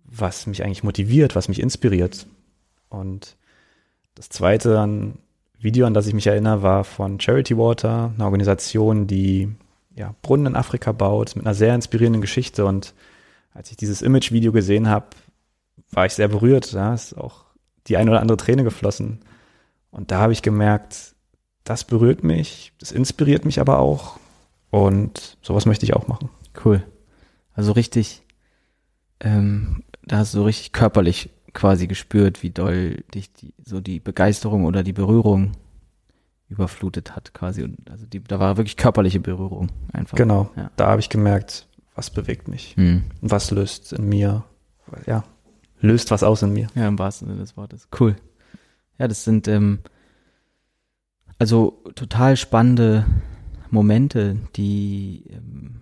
was 0.03 0.45
mich 0.45 0.63
eigentlich 0.63 0.83
motiviert, 0.83 1.35
was 1.35 1.47
mich 1.47 1.59
inspiriert. 1.59 2.27
Und 2.89 3.35
das 4.13 4.29
zweite 4.29 4.79
an 4.79 5.17
Video, 5.57 5.87
an 5.87 5.93
das 5.93 6.07
ich 6.07 6.13
mich 6.13 6.27
erinnere, 6.27 6.61
war 6.61 6.83
von 6.83 7.19
Charity 7.19 7.57
Water, 7.57 8.11
eine 8.13 8.25
Organisation, 8.25 9.07
die 9.07 9.49
ja, 9.95 10.13
Brunnen 10.21 10.47
in 10.47 10.55
Afrika 10.55 10.91
baut, 10.91 11.35
mit 11.35 11.45
einer 11.45 11.55
sehr 11.55 11.73
inspirierenden 11.73 12.21
Geschichte. 12.21 12.65
Und 12.65 12.93
als 13.53 13.71
ich 13.71 13.77
dieses 13.77 14.01
Image-Video 14.01 14.51
gesehen 14.51 14.89
habe, 14.89 15.07
war 15.95 16.05
ich 16.05 16.13
sehr 16.13 16.27
berührt. 16.27 16.73
Da 16.73 16.93
ist 16.93 17.17
auch 17.17 17.45
die 17.87 17.97
eine 17.97 18.11
oder 18.11 18.21
andere 18.21 18.37
Träne 18.37 18.63
geflossen. 18.63 19.19
Und 19.91 20.11
da 20.11 20.19
habe 20.19 20.33
ich 20.33 20.41
gemerkt, 20.41 21.15
das 21.63 21.83
berührt 21.83 22.23
mich, 22.23 22.73
das 22.79 22.91
inspiriert 22.91 23.45
mich 23.45 23.59
aber 23.59 23.79
auch. 23.79 24.19
Und 24.69 25.37
sowas 25.41 25.65
möchte 25.65 25.85
ich 25.85 25.93
auch 25.93 26.07
machen. 26.07 26.29
Cool. 26.63 26.83
Also 27.53 27.71
richtig 27.73 28.23
ähm, 29.23 29.83
da 30.05 30.17
hast 30.17 30.33
du 30.33 30.39
so 30.39 30.45
richtig 30.45 30.71
körperlich 30.73 31.29
quasi 31.53 31.87
gespürt, 31.87 32.43
wie 32.43 32.49
doll 32.49 33.03
dich 33.13 33.31
die, 33.33 33.53
so 33.63 33.79
die 33.79 33.99
Begeisterung 33.99 34.65
oder 34.65 34.83
die 34.83 34.93
Berührung 34.93 35.53
überflutet 36.49 37.15
hat 37.15 37.33
quasi. 37.33 37.63
Und 37.63 37.89
also 37.89 38.05
die, 38.05 38.21
da 38.21 38.39
war 38.39 38.57
wirklich 38.57 38.77
körperliche 38.77 39.19
Berührung 39.19 39.69
einfach. 39.91 40.17
Genau. 40.17 40.51
Ja. 40.55 40.71
Da 40.75 40.87
habe 40.87 40.99
ich 40.99 41.09
gemerkt, 41.09 41.67
was 41.95 42.09
bewegt 42.09 42.47
mich 42.47 42.75
und 42.77 43.03
was 43.21 43.51
löst 43.51 43.93
in 43.93 44.09
mir, 44.09 44.43
ja, 45.05 45.23
löst 45.83 46.11
was 46.11 46.23
aus 46.23 46.41
in 46.41 46.53
mir. 46.53 46.67
Ja, 46.75 46.87
im 46.87 46.97
wahrsten 46.97 47.27
Sinne 47.27 47.39
des 47.39 47.57
Wortes. 47.57 47.87
Cool. 47.99 48.15
Ja, 48.97 49.07
das 49.07 49.23
sind 49.23 49.47
ähm, 49.47 49.79
also 51.37 51.83
total 51.95 52.37
spannende 52.37 53.05
Momente, 53.69 54.37
die 54.55 55.25
ähm, 55.29 55.81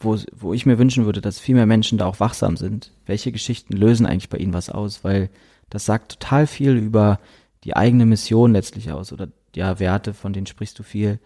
wo, 0.00 0.16
wo 0.32 0.54
ich 0.54 0.66
mir 0.66 0.78
wünschen 0.78 1.04
würde, 1.04 1.20
dass 1.20 1.38
viel 1.38 1.54
mehr 1.54 1.66
Menschen 1.66 1.98
da 1.98 2.06
auch 2.06 2.20
wachsam 2.20 2.56
sind. 2.56 2.92
Welche 3.06 3.32
Geschichten 3.32 3.74
lösen 3.74 4.06
eigentlich 4.06 4.28
bei 4.28 4.38
ihnen 4.38 4.52
was 4.52 4.70
aus? 4.70 5.04
Weil 5.04 5.30
das 5.70 5.84
sagt 5.84 6.12
total 6.12 6.46
viel 6.46 6.76
über 6.76 7.18
die 7.64 7.76
eigene 7.76 8.06
Mission 8.06 8.52
letztlich 8.52 8.92
aus 8.92 9.12
oder 9.12 9.28
ja, 9.54 9.78
Werte, 9.78 10.14
von 10.14 10.32
denen 10.32 10.46
sprichst 10.46 10.78
du 10.78 10.82
viel. 10.82 11.18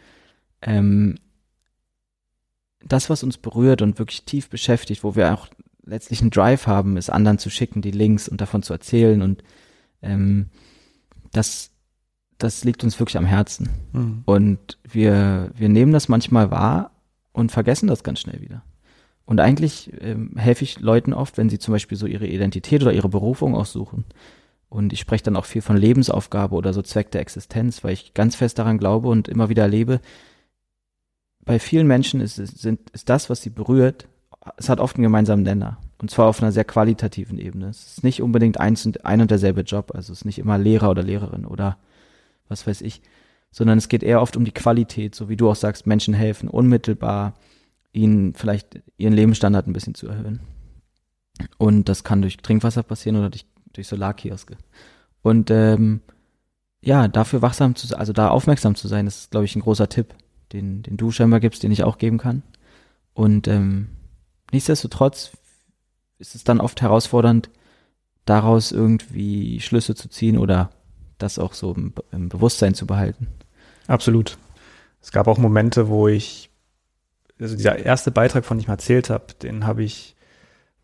Ähm, 0.63 1.19
das, 2.83 3.11
was 3.11 3.23
uns 3.23 3.39
berührt 3.39 3.83
und 3.83 3.99
wirklich 3.99 4.25
tief 4.25 4.49
beschäftigt, 4.49 5.05
wo 5.05 5.15
wir 5.15 5.35
auch 5.35 5.49
letztlich 5.85 6.21
einen 6.21 6.31
Drive 6.31 6.67
haben, 6.67 6.97
ist 6.97 7.11
anderen 7.11 7.39
zu 7.39 7.51
schicken, 7.51 7.83
die 7.83 7.91
Links 7.91 8.29
und 8.29 8.41
davon 8.41 8.63
zu 8.63 8.73
erzählen 8.73 9.23
und 9.23 9.43
ähm, 10.03 10.47
das, 11.33 11.71
das 12.39 12.65
liegt 12.65 12.85
uns 12.85 12.99
wirklich 12.99 13.19
am 13.19 13.27
Herzen. 13.27 13.69
Mhm. 13.93 14.23
Und 14.25 14.79
wir, 14.85 15.51
wir 15.55 15.69
nehmen 15.69 15.93
das 15.93 16.09
manchmal 16.09 16.51
wahr 16.51 16.93
und 17.33 17.53
vergessen 17.53 17.87
das 17.87 18.03
ganz 18.03 18.21
schnell 18.21 18.41
wieder. 18.41 18.63
Und 19.25 19.41
eigentlich 19.41 19.93
ähm, 20.01 20.33
helfe 20.37 20.65
ich 20.65 20.81
Leuten 20.81 21.13
oft, 21.13 21.39
wenn 21.39 21.49
sie 21.49 21.59
zum 21.59 21.73
Beispiel 21.73 21.97
so 21.97 22.07
ihre 22.07 22.27
Identität 22.27 22.83
oder 22.83 22.93
ihre 22.93 23.09
Berufung 23.09 23.55
aussuchen. 23.55 24.05
Und 24.69 24.93
ich 24.93 25.01
spreche 25.01 25.25
dann 25.25 25.37
auch 25.37 25.45
viel 25.45 25.63
von 25.63 25.77
Lebensaufgabe 25.77 26.55
oder 26.55 26.73
so 26.73 26.83
Zweck 26.83 27.11
der 27.13 27.21
Existenz, 27.21 27.85
weil 27.85 27.93
ich 27.93 28.15
ganz 28.15 28.37
fest 28.37 28.59
daran 28.59 28.79
glaube 28.79 29.09
und 29.09 29.29
immer 29.29 29.49
wieder 29.49 29.63
erlebe, 29.63 30.01
bei 31.45 31.59
vielen 31.59 31.87
Menschen 31.87 32.21
ist, 32.21 32.37
sind, 32.37 32.91
ist 32.91 33.09
das, 33.09 33.31
was 33.31 33.43
sie 33.43 33.51
berührt, 33.51 34.09
es 34.57 34.69
hat 34.69 34.81
oft 34.81 34.97
einen 34.97 35.05
gemeinsamen 35.05 35.43
Nenner. 35.43 35.79
Und 35.99 36.11
zwar 36.11 36.27
auf 36.27 36.43
einer 36.43 36.53
sehr 36.53 36.65
qualitativen 36.65 37.39
Ebene. 37.39 37.69
Es 37.69 37.87
ist 37.87 38.05
nicht 38.05 38.23
unbedingt 38.23 38.59
eins 38.59 38.89
ein 39.03 39.21
und 39.21 39.31
derselbe 39.31 39.63
Job. 39.63 39.93
Also 39.95 40.13
es 40.13 40.21
ist 40.21 40.25
nicht 40.25 40.39
immer 40.39 40.57
Lehrer 40.57 40.91
oder 40.91 41.03
Lehrerin 41.03 41.45
oder 41.45 41.77
was 42.49 42.67
weiß 42.67 42.81
ich. 42.81 43.03
Sondern 43.51 43.79
es 43.79 43.89
geht 43.89 44.03
eher 44.03 44.23
oft 44.23 44.37
um 44.37 44.45
die 44.45 44.53
Qualität, 44.53 45.15
so 45.15 45.29
wie 45.29 45.37
du 45.37 45.51
auch 45.51 45.57
sagst, 45.57 45.87
Menschen 45.87 46.15
helfen, 46.15 46.49
unmittelbar 46.49 47.35
ihnen 47.93 48.35
vielleicht 48.35 48.81
ihren 48.97 49.13
Lebensstandard 49.13 49.67
ein 49.67 49.73
bisschen 49.73 49.95
zu 49.95 50.09
erhöhen. 50.09 50.41
Und 51.59 51.89
das 51.89 52.05
kann 52.05 52.23
durch 52.23 52.39
Trinkwasser 52.39 52.83
passieren 52.83 53.17
oder 53.17 53.31
durch, 53.31 53.45
durch 53.73 53.89
Solarkioske. 53.89 54.57
Und 55.23 55.51
ähm, 55.51 56.01
ja, 56.81 57.09
dafür 57.09 57.43
wachsam 57.43 57.75
zu 57.75 57.87
sein, 57.87 57.99
also 57.99 58.13
da 58.13 58.29
aufmerksam 58.29 58.75
zu 58.75 58.89
sein, 58.89 59.07
ist, 59.07 59.33
glaube 59.33 59.45
ich, 59.45 59.57
ein 59.57 59.63
großer 59.63 59.89
Tipp, 59.89 60.15
den, 60.53 60.83
den 60.83 60.97
du 60.97 61.11
scheinbar 61.11 61.41
gibst, 61.41 61.63
den 61.63 61.73
ich 61.73 61.85
auch 61.85 61.99
geben 61.99 62.19
kann. 62.19 62.43
Und 63.13 63.49
ähm, 63.49 63.89
nichtsdestotrotz 64.53 65.33
ist 66.19 66.35
es 66.35 66.45
dann 66.45 66.61
oft 66.61 66.83
herausfordernd, 66.83 67.51
daraus 68.25 68.73
irgendwie 68.73 69.61
Schlüsse 69.61 69.95
zu 69.95 70.09
ziehen 70.09 70.39
oder 70.39 70.71
das 71.19 71.39
auch 71.39 71.55
so 71.55 71.73
im, 71.75 71.93
im 72.13 72.29
Bewusstsein 72.29 72.75
zu 72.75 72.87
behalten. 72.87 73.29
Absolut. 73.87 74.39
Es 75.03 75.13
gab 75.13 75.27
auch 75.27 75.39
Momente, 75.39 75.89
wo 75.89 76.09
ich, 76.09 76.51
also 77.41 77.57
dieser 77.57 77.79
erste 77.79 78.11
Beitrag, 78.11 78.45
von 78.45 78.57
dem 78.57 78.63
ich 78.63 78.69
mal 78.69 78.75
erzählt 78.75 79.11
habe, 79.11 79.35
den 79.43 79.67
habe 79.67 79.83
ich 79.83 80.15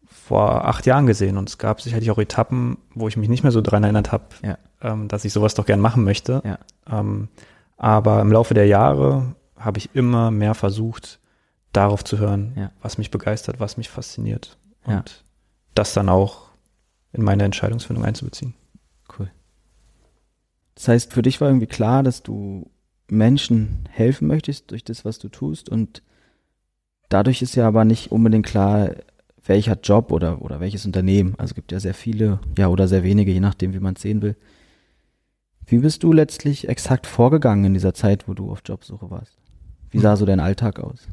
vor 0.08 0.66
acht 0.66 0.86
Jahren 0.86 1.06
gesehen 1.06 1.36
und 1.36 1.48
es 1.48 1.58
gab 1.58 1.80
sicherlich 1.80 2.10
auch 2.10 2.18
Etappen, 2.18 2.78
wo 2.94 3.06
ich 3.06 3.16
mich 3.16 3.28
nicht 3.28 3.42
mehr 3.42 3.52
so 3.52 3.60
dran 3.60 3.84
erinnert 3.84 4.10
habe, 4.10 4.24
ja. 4.42 4.58
ähm, 4.82 5.08
dass 5.08 5.24
ich 5.24 5.32
sowas 5.32 5.54
doch 5.54 5.66
gern 5.66 5.80
machen 5.80 6.02
möchte. 6.02 6.42
Ja. 6.44 6.58
Ähm, 6.90 7.28
aber 7.76 8.20
im 8.22 8.32
Laufe 8.32 8.54
der 8.54 8.66
Jahre 8.66 9.36
habe 9.56 9.78
ich 9.78 9.94
immer 9.94 10.30
mehr 10.30 10.54
versucht, 10.54 11.20
darauf 11.76 12.04
zu 12.04 12.18
hören, 12.18 12.52
ja. 12.56 12.72
was 12.80 12.98
mich 12.98 13.10
begeistert, 13.10 13.60
was 13.60 13.76
mich 13.76 13.88
fasziniert. 13.88 14.56
Und 14.84 14.92
ja. 14.92 15.04
das 15.74 15.92
dann 15.92 16.08
auch 16.08 16.48
in 17.12 17.22
meine 17.22 17.44
Entscheidungsfindung 17.44 18.04
einzubeziehen. 18.04 18.54
Cool. 19.18 19.30
Das 20.74 20.88
heißt, 20.88 21.12
für 21.12 21.22
dich 21.22 21.40
war 21.40 21.48
irgendwie 21.48 21.66
klar, 21.66 22.02
dass 22.02 22.22
du 22.22 22.70
Menschen 23.08 23.88
helfen 23.90 24.26
möchtest 24.26 24.70
durch 24.70 24.84
das, 24.84 25.04
was 25.04 25.18
du 25.18 25.28
tust. 25.28 25.68
Und 25.68 26.02
dadurch 27.08 27.42
ist 27.42 27.54
ja 27.54 27.66
aber 27.66 27.84
nicht 27.84 28.10
unbedingt 28.10 28.46
klar, 28.46 28.90
welcher 29.44 29.78
Job 29.80 30.12
oder, 30.12 30.42
oder 30.42 30.60
welches 30.60 30.86
Unternehmen. 30.86 31.34
Also 31.38 31.52
es 31.52 31.54
gibt 31.54 31.72
ja 31.72 31.80
sehr 31.80 31.94
viele, 31.94 32.40
ja, 32.58 32.68
oder 32.68 32.88
sehr 32.88 33.04
wenige, 33.04 33.32
je 33.32 33.40
nachdem, 33.40 33.74
wie 33.74 33.80
man 33.80 33.94
es 33.94 34.02
sehen 34.02 34.22
will. 34.22 34.36
Wie 35.66 35.78
bist 35.78 36.02
du 36.02 36.12
letztlich 36.12 36.68
exakt 36.68 37.06
vorgegangen 37.06 37.64
in 37.64 37.74
dieser 37.74 37.94
Zeit, 37.94 38.28
wo 38.28 38.34
du 38.34 38.50
auf 38.50 38.62
Jobsuche 38.64 39.10
warst? 39.10 39.36
Wie 39.90 39.98
sah 39.98 40.16
so 40.16 40.26
dein 40.26 40.40
Alltag 40.40 40.80
aus? 40.80 41.08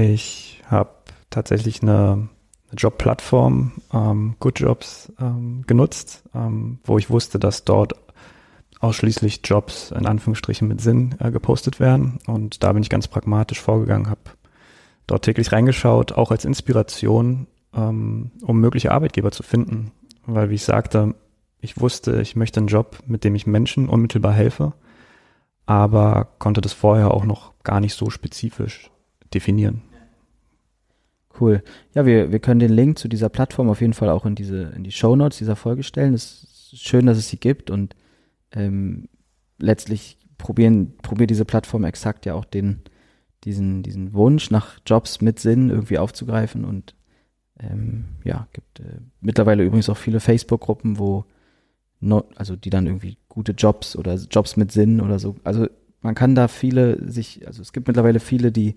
Ich 0.00 0.62
habe 0.66 0.90
tatsächlich 1.30 1.82
eine, 1.82 2.28
Jobplattform, 2.76 3.72
ähm, 3.94 4.36
Good 4.40 4.60
Jobs, 4.60 5.10
ähm, 5.18 5.64
genutzt, 5.66 6.22
ähm, 6.34 6.80
wo 6.84 6.98
ich 6.98 7.08
wusste, 7.08 7.38
dass 7.38 7.64
dort 7.64 7.94
ausschließlich 8.80 9.40
Jobs 9.42 9.90
in 9.90 10.04
Anführungsstrichen 10.04 10.68
mit 10.68 10.82
Sinn 10.82 11.14
äh, 11.18 11.30
gepostet 11.30 11.80
werden. 11.80 12.18
Und 12.26 12.62
da 12.62 12.72
bin 12.74 12.82
ich 12.82 12.90
ganz 12.90 13.08
pragmatisch 13.08 13.60
vorgegangen, 13.60 14.10
habe 14.10 14.20
dort 15.06 15.24
täglich 15.24 15.50
reingeschaut, 15.50 16.12
auch 16.12 16.30
als 16.30 16.44
Inspiration, 16.44 17.46
ähm, 17.74 18.32
um 18.42 18.60
mögliche 18.60 18.92
Arbeitgeber 18.92 19.30
zu 19.30 19.42
finden. 19.42 19.92
Weil, 20.26 20.50
wie 20.50 20.56
ich 20.56 20.64
sagte, 20.64 21.14
ich 21.60 21.80
wusste, 21.80 22.20
ich 22.20 22.36
möchte 22.36 22.60
einen 22.60 22.68
Job, 22.68 22.98
mit 23.06 23.24
dem 23.24 23.34
ich 23.34 23.46
Menschen 23.46 23.88
unmittelbar 23.88 24.34
helfe 24.34 24.74
aber 25.68 26.28
konnte 26.38 26.62
das 26.62 26.72
vorher 26.72 27.12
auch 27.12 27.24
noch 27.24 27.52
gar 27.62 27.80
nicht 27.80 27.92
so 27.92 28.08
spezifisch 28.08 28.90
definieren. 29.34 29.82
Cool. 31.38 31.62
Ja, 31.94 32.06
wir, 32.06 32.32
wir 32.32 32.38
können 32.38 32.60
den 32.60 32.72
Link 32.72 32.98
zu 32.98 33.08
dieser 33.08 33.28
Plattform 33.28 33.68
auf 33.68 33.80
jeden 33.80 33.92
Fall 33.92 34.08
auch 34.08 34.26
in 34.26 34.34
diese, 34.34 34.72
in 34.74 34.84
die 34.84 34.92
Show 34.92 35.14
Notes 35.14 35.38
dieser 35.38 35.56
Folge 35.56 35.82
stellen. 35.82 36.14
Es 36.14 36.44
ist 36.72 36.86
schön, 36.86 37.06
dass 37.06 37.18
es 37.18 37.28
sie 37.28 37.38
gibt 37.38 37.70
und 37.70 37.94
ähm, 38.52 39.08
letztlich 39.58 40.18
probieren, 40.38 40.96
probiert 40.98 41.30
diese 41.30 41.44
Plattform 41.44 41.84
exakt 41.84 42.26
ja 42.26 42.34
auch 42.34 42.44
den, 42.44 42.80
diesen, 43.44 43.82
diesen 43.82 44.14
Wunsch 44.14 44.50
nach 44.50 44.78
Jobs 44.86 45.20
mit 45.20 45.38
Sinn 45.38 45.70
irgendwie 45.70 45.98
aufzugreifen 45.98 46.64
und 46.64 46.94
ähm, 47.60 48.04
ja, 48.24 48.46
gibt 48.52 48.80
äh, 48.80 49.00
mittlerweile 49.20 49.64
übrigens 49.64 49.88
auch 49.88 49.96
viele 49.96 50.20
Facebook-Gruppen, 50.20 50.98
wo 50.98 51.24
no, 52.00 52.24
also 52.36 52.56
die 52.56 52.70
dann 52.70 52.86
irgendwie 52.86 53.18
gute 53.28 53.52
Jobs 53.52 53.96
oder 53.96 54.14
Jobs 54.14 54.56
mit 54.56 54.70
Sinn 54.70 55.00
oder 55.00 55.18
so. 55.18 55.36
Also 55.44 55.66
man 56.00 56.14
kann 56.14 56.34
da 56.34 56.46
viele 56.48 57.10
sich, 57.10 57.46
also 57.46 57.62
es 57.62 57.72
gibt 57.72 57.88
mittlerweile 57.88 58.20
viele, 58.20 58.52
die 58.52 58.76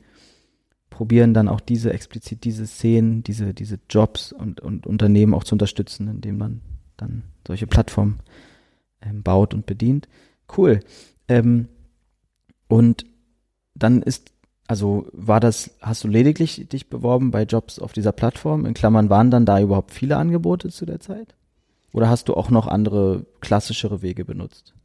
probieren 1.01 1.33
dann 1.33 1.47
auch 1.47 1.61
diese 1.61 1.91
explizit 1.91 2.43
diese 2.43 2.67
Szenen, 2.67 3.23
diese 3.23 3.55
diese 3.55 3.79
Jobs 3.89 4.31
und 4.31 4.61
und 4.61 4.85
Unternehmen 4.85 5.33
auch 5.33 5.43
zu 5.43 5.55
unterstützen, 5.55 6.07
indem 6.07 6.37
man 6.37 6.61
dann 6.95 7.23
solche 7.47 7.65
Plattformen 7.65 8.19
ähm, 9.01 9.23
baut 9.23 9.55
und 9.55 9.65
bedient. 9.65 10.07
Cool. 10.55 10.81
Ähm, 11.27 11.69
und 12.67 13.07
dann 13.73 14.03
ist 14.03 14.31
also 14.67 15.07
war 15.11 15.39
das, 15.39 15.71
hast 15.81 16.03
du 16.03 16.07
lediglich 16.07 16.69
dich 16.69 16.87
beworben 16.87 17.31
bei 17.31 17.45
Jobs 17.45 17.79
auf 17.79 17.93
dieser 17.93 18.11
Plattform? 18.11 18.67
In 18.67 18.75
Klammern 18.75 19.09
waren 19.09 19.31
dann 19.31 19.47
da 19.47 19.59
überhaupt 19.59 19.89
viele 19.89 20.17
Angebote 20.17 20.69
zu 20.69 20.85
der 20.85 20.99
Zeit? 20.99 21.33
Oder 21.93 22.09
hast 22.09 22.29
du 22.29 22.35
auch 22.35 22.51
noch 22.51 22.67
andere 22.67 23.25
klassischere 23.39 24.03
Wege 24.03 24.23
benutzt? 24.23 24.75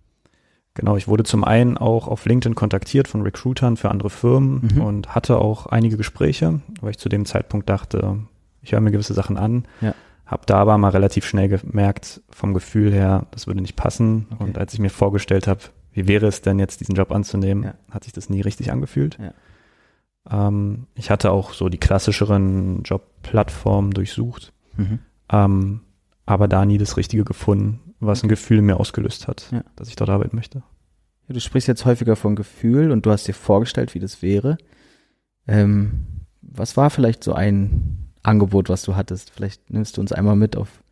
Genau, 0.77 0.97
ich 0.97 1.09
wurde 1.09 1.25
zum 1.25 1.43
einen 1.43 1.79
auch 1.79 2.07
auf 2.07 2.27
LinkedIn 2.27 2.55
kontaktiert 2.55 3.09
von 3.09 3.23
Recruitern 3.23 3.79
für 3.79 3.91
andere 3.91 4.11
Firmen 4.11 4.69
mhm. 4.75 4.81
und 4.83 5.15
hatte 5.15 5.39
auch 5.39 5.67
einige 5.67 5.97
Gespräche, 5.97 6.61
weil 6.83 6.91
ich 6.91 6.99
zu 6.99 7.09
dem 7.09 7.25
Zeitpunkt 7.25 7.69
dachte, 7.71 8.19
ich 8.61 8.73
höre 8.73 8.81
mir 8.81 8.91
gewisse 8.91 9.15
Sachen 9.15 9.39
an. 9.39 9.65
Ja. 9.81 9.95
Hab 10.27 10.47
da 10.47 10.59
aber 10.59 10.77
mal 10.77 10.91
relativ 10.91 11.25
schnell 11.25 11.49
gemerkt, 11.49 12.21
vom 12.29 12.53
Gefühl 12.53 12.93
her, 12.93 13.27
das 13.31 13.47
würde 13.47 13.63
nicht 13.63 13.77
passen. 13.77 14.27
Okay. 14.35 14.45
Und 14.45 14.59
als 14.59 14.75
ich 14.75 14.79
mir 14.79 14.91
vorgestellt 14.91 15.47
habe, 15.47 15.61
wie 15.93 16.07
wäre 16.07 16.27
es 16.27 16.43
denn 16.43 16.59
jetzt, 16.59 16.81
diesen 16.81 16.95
Job 16.95 17.11
anzunehmen, 17.11 17.65
ja. 17.65 17.75
hat 17.91 18.05
sich 18.05 18.13
das 18.13 18.29
nie 18.29 18.43
richtig 18.43 18.71
angefühlt. 18.71 19.17
Ja. 19.19 20.49
Ähm, 20.49 20.89
ich 20.95 21.11
hatte 21.11 21.31
auch 21.31 21.55
so 21.55 21.71
die 21.71 21.79
klassischeren 21.79 22.83
Jobplattformen 22.83 23.93
durchsucht. 23.93 24.53
Mhm. 24.77 24.99
Ähm, 25.31 25.81
aber 26.27 26.49
da 26.49 26.67
nie 26.67 26.77
das 26.77 26.99
Richtige 26.99 27.25
gefunden, 27.25 27.86
was 28.01 28.23
ein 28.23 28.29
Gefühl 28.29 28.63
mir 28.63 28.79
ausgelöst 28.79 29.29
hat, 29.29 29.49
ja. 29.53 29.65
dass 29.77 29.89
ich 29.89 29.97
dort 29.97 30.11
arbeiten 30.11 30.37
möchte. 30.37 30.63
Ja, 31.29 31.35
du 31.35 31.41
sprichst 31.41 31.69
jetzt 31.69 31.85
häufiger 31.85 32.17
von 32.17 32.37
Gefühl 32.37 32.91
und 32.91 33.07
du 33.07 33.11
hast 33.11 33.27
dir 33.27 33.35
vorgestellt, 33.35 33.95
wie 33.95 34.01
das 34.01 34.23
wäre. 34.23 34.59
Ähm, 35.49 36.07
was 36.43 36.77
war 36.77 36.91
vielleicht 36.91 37.25
so 37.25 37.33
ein 37.33 38.11
Angebot, 38.23 38.69
was 38.69 38.83
du 38.83 38.97
hattest? 38.97 39.31
Vielleicht 39.31 39.71
nimmst 39.71 39.97
du 39.97 40.01
uns 40.01 40.13
einmal 40.13 40.37
mit 40.37 40.57
auf 40.57 40.83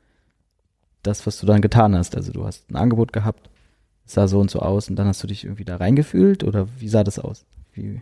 das, 1.03 1.27
was 1.27 1.39
du 1.39 1.47
dann 1.47 1.61
getan 1.61 1.97
hast. 1.97 2.17
Also 2.17 2.33
du 2.33 2.45
hast 2.45 2.71
ein 2.71 2.77
Angebot 2.77 3.13
gehabt, 3.13 3.51
es 4.07 4.15
sah 4.15 4.29
so 4.29 4.41
und 4.41 4.51
so 4.51 4.61
aus 4.61 4.89
und 4.89 4.97
dann 4.97 5.07
hast 5.07 5.23
du 5.23 5.27
dich 5.27 5.45
irgendwie 5.45 5.65
da 5.65 5.77
reingefühlt 5.77 6.45
oder 6.45 6.69
wie 6.79 6.89
sah 6.89 7.05
das 7.05 7.19
aus? 7.19 7.45
Wie 7.73 8.01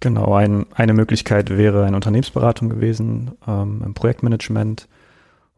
genau, 0.00 0.34
ein, 0.34 0.66
eine 0.74 0.94
Möglichkeit 0.94 1.50
wäre 1.50 1.84
eine 1.84 1.96
Unternehmensberatung 1.96 2.68
gewesen 2.68 3.32
ähm, 3.46 3.82
im 3.84 3.94
Projektmanagement 3.94 4.88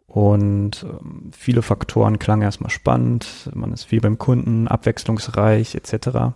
Und 0.07 0.85
ähm, 0.85 1.31
viele 1.37 1.63
Faktoren 1.63 2.19
klangen 2.19 2.43
erstmal 2.43 2.71
spannend. 2.71 3.51
Man 3.55 3.73
ist 3.73 3.85
viel 3.85 4.01
beim 4.01 4.19
Kunden, 4.19 4.69
abwechslungsreich 4.69 5.75
etc. 5.75 6.35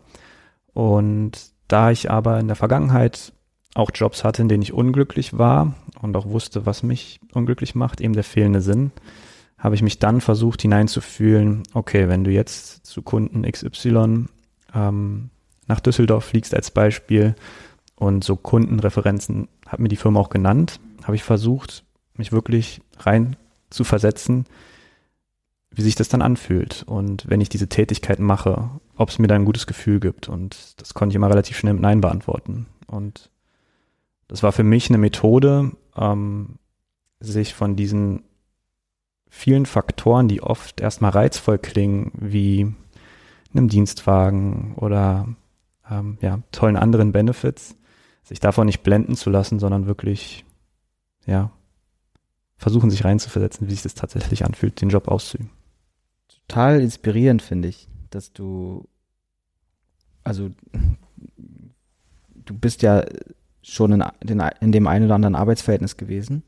Und 0.73 1.33
da 1.69 1.91
ich 1.91 2.11
aber 2.11 2.41
in 2.41 2.49
der 2.49 2.57
Vergangenheit 2.57 3.33
auch 3.75 3.91
Jobs 3.95 4.25
hatte, 4.25 4.43
in 4.43 4.49
denen 4.49 4.63
ich 4.63 4.73
unglücklich 4.73 5.39
war 5.39 5.75
und 6.03 6.17
auch 6.17 6.27
wusste, 6.27 6.67
was 6.67 6.83
mich 6.83 7.21
unglücklich 7.33 7.75
macht, 7.75 8.01
eben 8.01 8.15
der 8.15 8.25
fehlende 8.25 8.61
Sinn, 8.61 8.91
habe 9.59 9.75
ich 9.75 9.83
mich 9.83 9.99
dann 9.99 10.21
versucht 10.21 10.63
hineinzufühlen, 10.63 11.63
okay, 11.75 12.09
wenn 12.09 12.25
du 12.25 12.31
jetzt 12.31 12.87
zu 12.87 13.03
Kunden 13.03 13.43
XY 13.43 14.27
ähm, 14.75 15.31
nach 15.69 15.81
Düsseldorf 15.81 16.25
fliegst 16.25 16.55
als 16.55 16.71
Beispiel 16.71 17.37
und 17.95 18.25
so 18.25 18.35
Kundenreferenzen 18.35 19.49
hat 19.67 19.79
mir 19.79 19.89
die 19.89 19.97
Firma 19.97 20.19
auch 20.19 20.31
genannt, 20.31 20.81
habe 21.05 21.15
ich 21.15 21.23
versucht, 21.23 21.85
mich 22.17 22.33
wirklich 22.33 22.81
rein 22.99 23.37
zu 23.71 23.85
versetzen, 23.85 24.47
wie 25.71 25.83
sich 25.83 25.95
das 25.95 26.09
dann 26.09 26.23
anfühlt. 26.23 26.83
Und 26.87 27.29
wenn 27.29 27.41
ich 27.41 27.49
diese 27.49 27.69
Tätigkeit 27.69 28.19
mache, 28.19 28.71
ob 28.97 29.09
es 29.09 29.19
mir 29.19 29.29
da 29.29 29.35
ein 29.35 29.45
gutes 29.45 29.67
Gefühl 29.67 30.01
gibt. 30.01 30.29
Und 30.29 30.81
das 30.81 30.95
konnte 30.95 31.13
ich 31.13 31.17
immer 31.17 31.31
relativ 31.31 31.57
schnell 31.57 31.75
mit 31.75 31.83
Nein 31.83 32.01
beantworten. 32.01 32.67
Und 32.87 33.31
das 34.29 34.43
war 34.43 34.53
für 34.53 34.65
mich 34.65 34.91
eine 34.91 34.99
Methode, 34.99 35.73
ähm, 35.97 36.59
sich 37.21 37.55
von 37.55 37.77
diesen 37.77 38.25
vielen 39.29 39.65
Faktoren, 39.65 40.29
die 40.29 40.43
oft 40.43 40.81
erstmal 40.81 41.13
reizvoll 41.13 41.59
klingen, 41.59 42.13
wie 42.15 42.75
einem 43.55 43.69
Dienstwagen 43.69 44.75
oder 44.77 45.29
ähm, 45.91 46.19
ja, 46.21 46.41
tollen 46.53 46.77
anderen 46.77 47.13
Benefits, 47.13 47.77
sich 48.23 48.41
davon 48.41 48.67
nicht 48.67 48.83
blenden 48.83 49.17
zu 49.17 49.31
lassen, 49.31 49.59
sondern 49.59 49.87
wirklich, 49.87 50.45
ja, 51.27 51.51
versuchen, 52.61 52.91
sich 52.91 53.05
reinzuversetzen, 53.05 53.67
wie 53.67 53.73
sich 53.73 53.83
das 53.83 53.95
tatsächlich 53.95 54.45
anfühlt, 54.45 54.81
den 54.81 54.91
Job 54.91 55.09
auszuüben. 55.09 55.51
Total 56.47 56.81
inspirierend, 56.81 57.43
finde 57.43 57.69
ich, 57.69 57.89
dass 58.11 58.33
du, 58.33 58.87
also, 60.23 60.51
du 62.35 62.55
bist 62.55 62.83
ja 62.83 63.05
schon 63.63 63.93
in, 63.93 64.43
in 64.61 64.73
dem 64.73 64.87
einen 64.87 65.07
oder 65.07 65.15
anderen 65.15 65.35
Arbeitsverhältnis 65.35 65.97
gewesen 65.97 66.43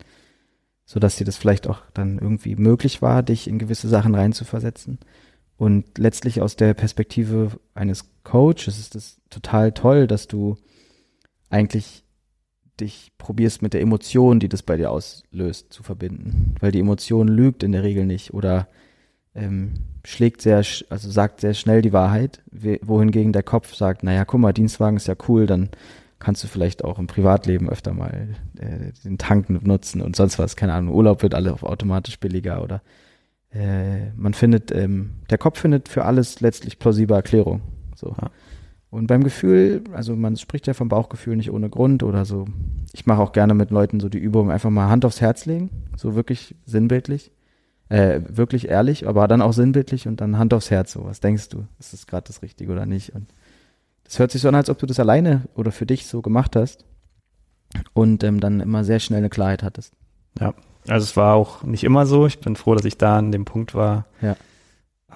so 0.84 1.00
dass 1.00 1.16
dir 1.16 1.24
das 1.24 1.38
vielleicht 1.38 1.68
auch 1.68 1.80
dann 1.94 2.18
irgendwie 2.18 2.54
möglich 2.54 3.02
war, 3.02 3.22
dich 3.22 3.48
in 3.48 3.58
gewisse 3.58 3.88
Sachen 3.88 4.14
reinzuversetzen. 4.14 4.98
Und 5.56 5.96
letztlich 5.96 6.42
aus 6.42 6.56
der 6.56 6.74
Perspektive 6.74 7.52
eines 7.74 8.10
Coaches 8.24 8.78
ist 8.78 8.94
es 8.94 9.16
total 9.30 9.72
toll, 9.72 10.06
dass 10.06 10.26
du 10.26 10.56
eigentlich 11.48 12.01
dich 12.80 13.12
probierst 13.18 13.62
mit 13.62 13.74
der 13.74 13.80
Emotion, 13.80 14.40
die 14.40 14.48
das 14.48 14.62
bei 14.62 14.76
dir 14.76 14.90
auslöst, 14.90 15.72
zu 15.72 15.82
verbinden. 15.82 16.54
Weil 16.60 16.72
die 16.72 16.80
Emotion 16.80 17.28
lügt 17.28 17.62
in 17.62 17.72
der 17.72 17.82
Regel 17.82 18.06
nicht 18.06 18.34
oder 18.34 18.68
ähm, 19.34 19.74
schlägt 20.04 20.42
sehr, 20.42 20.64
also 20.88 21.10
sagt 21.10 21.40
sehr 21.40 21.54
schnell 21.54 21.82
die 21.82 21.92
Wahrheit, 21.92 22.42
wohingegen 22.50 23.32
der 23.32 23.42
Kopf 23.42 23.74
sagt, 23.74 24.02
naja, 24.02 24.24
guck 24.24 24.40
mal, 24.40 24.52
Dienstwagen 24.52 24.96
ist 24.96 25.06
ja 25.06 25.14
cool, 25.28 25.46
dann 25.46 25.70
kannst 26.18 26.44
du 26.44 26.48
vielleicht 26.48 26.84
auch 26.84 26.98
im 26.98 27.06
Privatleben 27.06 27.68
öfter 27.68 27.94
mal 27.94 28.28
äh, 28.58 28.92
den 29.04 29.18
Tank 29.18 29.50
nutzen 29.50 30.00
und 30.00 30.14
sonst 30.14 30.38
was. 30.38 30.56
Keine 30.56 30.74
Ahnung, 30.74 30.94
Urlaub 30.94 31.22
wird 31.22 31.34
alle 31.34 31.52
automatisch 31.52 32.18
billiger 32.20 32.62
oder 32.62 32.82
äh, 33.52 34.10
man 34.16 34.34
findet, 34.34 34.70
ähm, 34.72 35.14
der 35.30 35.38
Kopf 35.38 35.60
findet 35.60 35.88
für 35.88 36.04
alles 36.04 36.40
letztlich 36.40 36.78
plausible 36.78 37.16
Erklärung. 37.16 37.60
So. 37.96 38.14
Ja. 38.20 38.30
Und 38.92 39.06
beim 39.06 39.24
Gefühl, 39.24 39.82
also 39.94 40.14
man 40.14 40.36
spricht 40.36 40.66
ja 40.66 40.74
vom 40.74 40.90
Bauchgefühl 40.90 41.34
nicht 41.34 41.50
ohne 41.50 41.70
Grund 41.70 42.02
oder 42.02 42.26
so. 42.26 42.44
Ich 42.92 43.06
mache 43.06 43.22
auch 43.22 43.32
gerne 43.32 43.54
mit 43.54 43.70
Leuten 43.70 44.00
so 44.00 44.10
die 44.10 44.18
Übung, 44.18 44.50
einfach 44.50 44.68
mal 44.68 44.90
Hand 44.90 45.06
aufs 45.06 45.22
Herz 45.22 45.46
legen, 45.46 45.70
so 45.96 46.14
wirklich 46.14 46.54
sinnbildlich, 46.66 47.32
äh, 47.88 48.20
wirklich 48.28 48.68
ehrlich, 48.68 49.08
aber 49.08 49.26
dann 49.28 49.40
auch 49.40 49.54
sinnbildlich 49.54 50.06
und 50.06 50.20
dann 50.20 50.36
Hand 50.36 50.52
aufs 50.52 50.70
Herz. 50.70 50.92
So, 50.92 51.06
was 51.06 51.20
denkst 51.20 51.48
du? 51.48 51.64
Ist 51.78 51.94
das 51.94 52.06
gerade 52.06 52.26
das 52.26 52.42
Richtige 52.42 52.70
oder 52.70 52.84
nicht? 52.84 53.14
Und 53.14 53.28
es 54.04 54.18
hört 54.18 54.30
sich 54.30 54.42
so 54.42 54.48
an, 54.48 54.54
als 54.54 54.68
ob 54.68 54.76
du 54.76 54.84
das 54.84 55.00
alleine 55.00 55.44
oder 55.54 55.72
für 55.72 55.86
dich 55.86 56.06
so 56.06 56.20
gemacht 56.20 56.54
hast 56.54 56.84
und 57.94 58.22
ähm, 58.22 58.40
dann 58.40 58.60
immer 58.60 58.84
sehr 58.84 59.00
schnell 59.00 59.20
eine 59.20 59.30
Klarheit 59.30 59.62
hattest. 59.62 59.94
Ja, 60.38 60.52
also 60.86 61.04
es 61.04 61.16
war 61.16 61.34
auch 61.34 61.62
nicht 61.62 61.84
immer 61.84 62.04
so. 62.04 62.26
Ich 62.26 62.40
bin 62.40 62.56
froh, 62.56 62.74
dass 62.74 62.84
ich 62.84 62.98
da 62.98 63.16
an 63.16 63.32
dem 63.32 63.46
Punkt 63.46 63.74
war, 63.74 64.04
ja. 64.20 64.36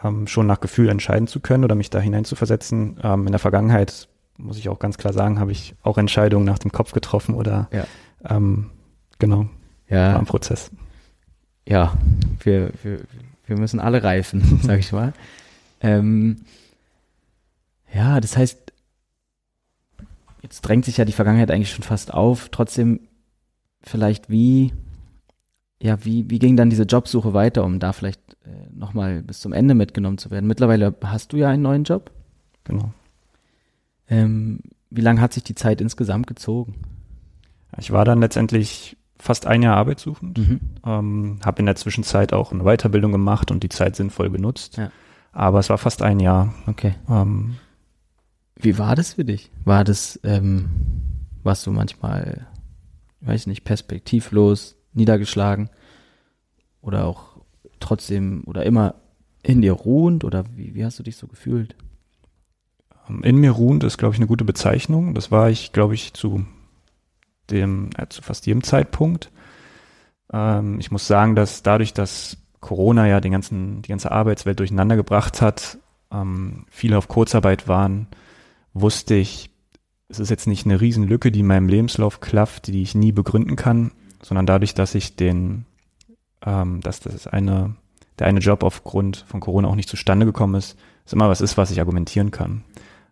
Ähm, 0.04 0.26
schon 0.26 0.46
nach 0.46 0.60
Gefühl 0.60 0.88
entscheiden 0.88 1.26
zu 1.26 1.40
können 1.40 1.64
oder 1.64 1.74
mich 1.74 1.90
da 1.90 2.00
hineinzuversetzen. 2.00 2.98
Ähm, 3.02 3.26
in 3.26 3.32
der 3.32 3.38
Vergangenheit, 3.38 4.08
muss 4.36 4.58
ich 4.58 4.68
auch 4.68 4.78
ganz 4.78 4.98
klar 4.98 5.12
sagen, 5.12 5.40
habe 5.40 5.52
ich 5.52 5.74
auch 5.82 5.98
Entscheidungen 5.98 6.44
nach 6.44 6.58
dem 6.58 6.72
Kopf 6.72 6.92
getroffen 6.92 7.34
oder 7.34 7.68
ja. 7.72 7.86
ähm, 8.28 8.70
genau, 9.18 9.48
ja. 9.88 10.12
war 10.12 10.18
ein 10.18 10.26
Prozess. 10.26 10.70
Ja, 11.66 11.94
wir, 12.40 12.70
wir, 12.82 13.00
wir 13.46 13.58
müssen 13.58 13.80
alle 13.80 14.02
reifen, 14.02 14.60
sag 14.62 14.78
ich 14.78 14.92
mal. 14.92 15.12
Ähm, 15.80 16.42
ja, 17.92 18.20
das 18.20 18.36
heißt, 18.36 18.66
Jetzt 20.46 20.60
drängt 20.60 20.84
sich 20.84 20.96
ja 20.96 21.04
die 21.04 21.10
Vergangenheit 21.10 21.50
eigentlich 21.50 21.72
schon 21.72 21.82
fast 21.82 22.14
auf. 22.14 22.50
Trotzdem 22.50 23.00
vielleicht 23.82 24.30
wie, 24.30 24.72
ja, 25.80 26.04
wie, 26.04 26.30
wie 26.30 26.38
ging 26.38 26.56
dann 26.56 26.70
diese 26.70 26.84
Jobsuche 26.84 27.34
weiter, 27.34 27.64
um 27.64 27.78
da 27.78 27.92
vielleicht 27.92 28.20
äh, 28.44 28.74
nochmal 28.74 29.22
bis 29.22 29.40
zum 29.40 29.52
Ende 29.52 29.74
mitgenommen 29.74 30.18
zu 30.18 30.30
werden? 30.30 30.46
Mittlerweile 30.46 30.94
hast 31.04 31.32
du 31.32 31.36
ja 31.36 31.48
einen 31.48 31.62
neuen 31.62 31.84
Job. 31.84 32.10
Genau. 32.64 32.92
Ähm, 34.08 34.60
wie 34.90 35.00
lange 35.00 35.20
hat 35.20 35.32
sich 35.32 35.44
die 35.44 35.54
Zeit 35.54 35.80
insgesamt 35.80 36.26
gezogen? 36.26 36.74
Ich 37.78 37.90
war 37.90 38.04
dann 38.04 38.20
letztendlich 38.20 38.96
fast 39.18 39.46
ein 39.46 39.62
Jahr 39.62 39.76
arbeitssuchend, 39.76 40.38
mhm. 40.38 40.60
ähm, 40.84 41.38
habe 41.44 41.60
in 41.60 41.66
der 41.66 41.76
Zwischenzeit 41.76 42.32
auch 42.32 42.52
eine 42.52 42.64
Weiterbildung 42.64 43.12
gemacht 43.12 43.50
und 43.50 43.62
die 43.62 43.68
Zeit 43.68 43.96
sinnvoll 43.96 44.30
genutzt. 44.30 44.76
Ja. 44.76 44.90
Aber 45.32 45.58
es 45.58 45.68
war 45.68 45.78
fast 45.78 46.02
ein 46.02 46.20
Jahr. 46.20 46.54
Okay. 46.66 46.94
Ähm, 47.08 47.56
wie 48.56 48.78
war 48.78 48.94
das 48.94 49.14
für 49.14 49.24
dich? 49.24 49.50
War 49.64 49.84
das, 49.84 50.18
ähm, 50.22 50.70
warst 51.42 51.66
du 51.66 51.72
manchmal, 51.72 52.46
ich 53.20 53.28
weiß 53.28 53.46
nicht, 53.46 53.64
perspektivlos, 53.64 54.75
niedergeschlagen 54.96 55.70
oder 56.80 57.04
auch 57.04 57.36
trotzdem 57.80 58.42
oder 58.46 58.64
immer 58.64 58.94
in 59.42 59.62
dir 59.62 59.72
ruhend 59.72 60.24
oder 60.24 60.44
wie, 60.54 60.74
wie 60.74 60.84
hast 60.84 60.98
du 60.98 61.02
dich 61.02 61.16
so 61.16 61.26
gefühlt? 61.26 61.76
Ähm, 63.08 63.22
in 63.22 63.36
mir 63.36 63.52
ruhend 63.52 63.84
ist, 63.84 63.98
glaube 63.98 64.14
ich, 64.14 64.18
eine 64.18 64.26
gute 64.26 64.44
Bezeichnung. 64.44 65.14
Das 65.14 65.30
war 65.30 65.50
ich, 65.50 65.72
glaube 65.72 65.94
ich, 65.94 66.14
zu 66.14 66.44
dem, 67.50 67.90
äh, 67.96 68.06
zu 68.08 68.22
fast 68.22 68.46
jedem 68.46 68.62
Zeitpunkt. 68.62 69.30
Ähm, 70.32 70.80
ich 70.80 70.90
muss 70.90 71.06
sagen, 71.06 71.36
dass 71.36 71.62
dadurch, 71.62 71.92
dass 71.92 72.38
Corona 72.60 73.06
ja 73.06 73.20
den 73.20 73.32
ganzen, 73.32 73.82
die 73.82 73.88
ganze 73.88 74.10
Arbeitswelt 74.10 74.58
durcheinander 74.58 74.96
gebracht 74.96 75.40
hat, 75.40 75.78
ähm, 76.10 76.66
viele 76.68 76.98
auf 76.98 77.08
Kurzarbeit 77.08 77.68
waren, 77.68 78.08
wusste 78.74 79.14
ich, 79.14 79.50
es 80.08 80.18
ist 80.18 80.30
jetzt 80.30 80.46
nicht 80.46 80.66
eine 80.66 80.80
Riesenlücke, 80.80 81.30
die 81.30 81.40
in 81.40 81.46
meinem 81.46 81.68
Lebenslauf 81.68 82.20
klafft, 82.20 82.68
die 82.68 82.82
ich 82.82 82.94
nie 82.94 83.12
begründen 83.12 83.56
kann, 83.56 83.92
sondern 84.26 84.44
dadurch, 84.44 84.74
dass 84.74 84.96
ich 84.96 85.14
den, 85.14 85.66
ähm, 86.44 86.80
dass 86.80 86.98
das 86.98 87.28
eine, 87.28 87.76
der 88.18 88.26
eine 88.26 88.40
Job 88.40 88.64
aufgrund 88.64 89.18
von 89.28 89.38
Corona 89.38 89.68
auch 89.68 89.76
nicht 89.76 89.88
zustande 89.88 90.26
gekommen 90.26 90.56
ist, 90.56 90.76
ist 91.04 91.12
immer 91.12 91.28
was 91.28 91.40
ist, 91.40 91.56
was 91.56 91.70
ich 91.70 91.78
argumentieren 91.78 92.32
kann. 92.32 92.64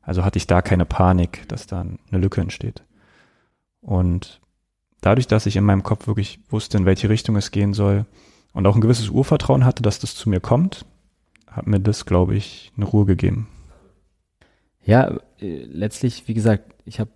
Also 0.03 0.25
hatte 0.25 0.39
ich 0.39 0.49
da 0.49 0.61
keine 0.61 0.85
Panik, 0.85 1.49
dass 1.49 1.69
da 1.69 1.83
eine 1.83 2.21
Lücke 2.21 2.41
entsteht. 2.41 2.83
Und 3.81 4.41
dadurch, 5.03 5.29
dass 5.29 5.47
ich 5.47 5.55
in 5.55 5.65
meinem 5.65 5.85
Kopf 5.85 6.09
wirklich 6.09 6.41
wusste, 6.51 6.79
in 6.79 6.85
welche 6.85 7.09
Richtung 7.09 7.37
es 7.37 7.53
gehen 7.53 7.75
soll 7.75 8.07
und 8.53 8.67
auch 8.67 8.75
ein 8.75 8.81
gewisses 8.81 9.09
Urvertrauen 9.09 9.65
hatte, 9.65 9.85
dass 9.85 10.01
das 10.01 10.17
zu 10.17 10.29
mir 10.29 10.41
kommt, 10.41 10.85
hat 11.49 11.69
mir 11.69 11.79
das, 11.79 12.07
glaube 12.07 12.35
ich, 12.35 12.73
eine 12.77 12.87
Ruhe 12.87 13.07
gegeben. 13.07 13.47
Ja, 14.83 15.17
äh, 15.39 15.63
letztlich, 15.65 16.27
wie 16.27 16.35
gesagt, 16.35 16.75
ich 16.85 16.99
habe 16.99 17.11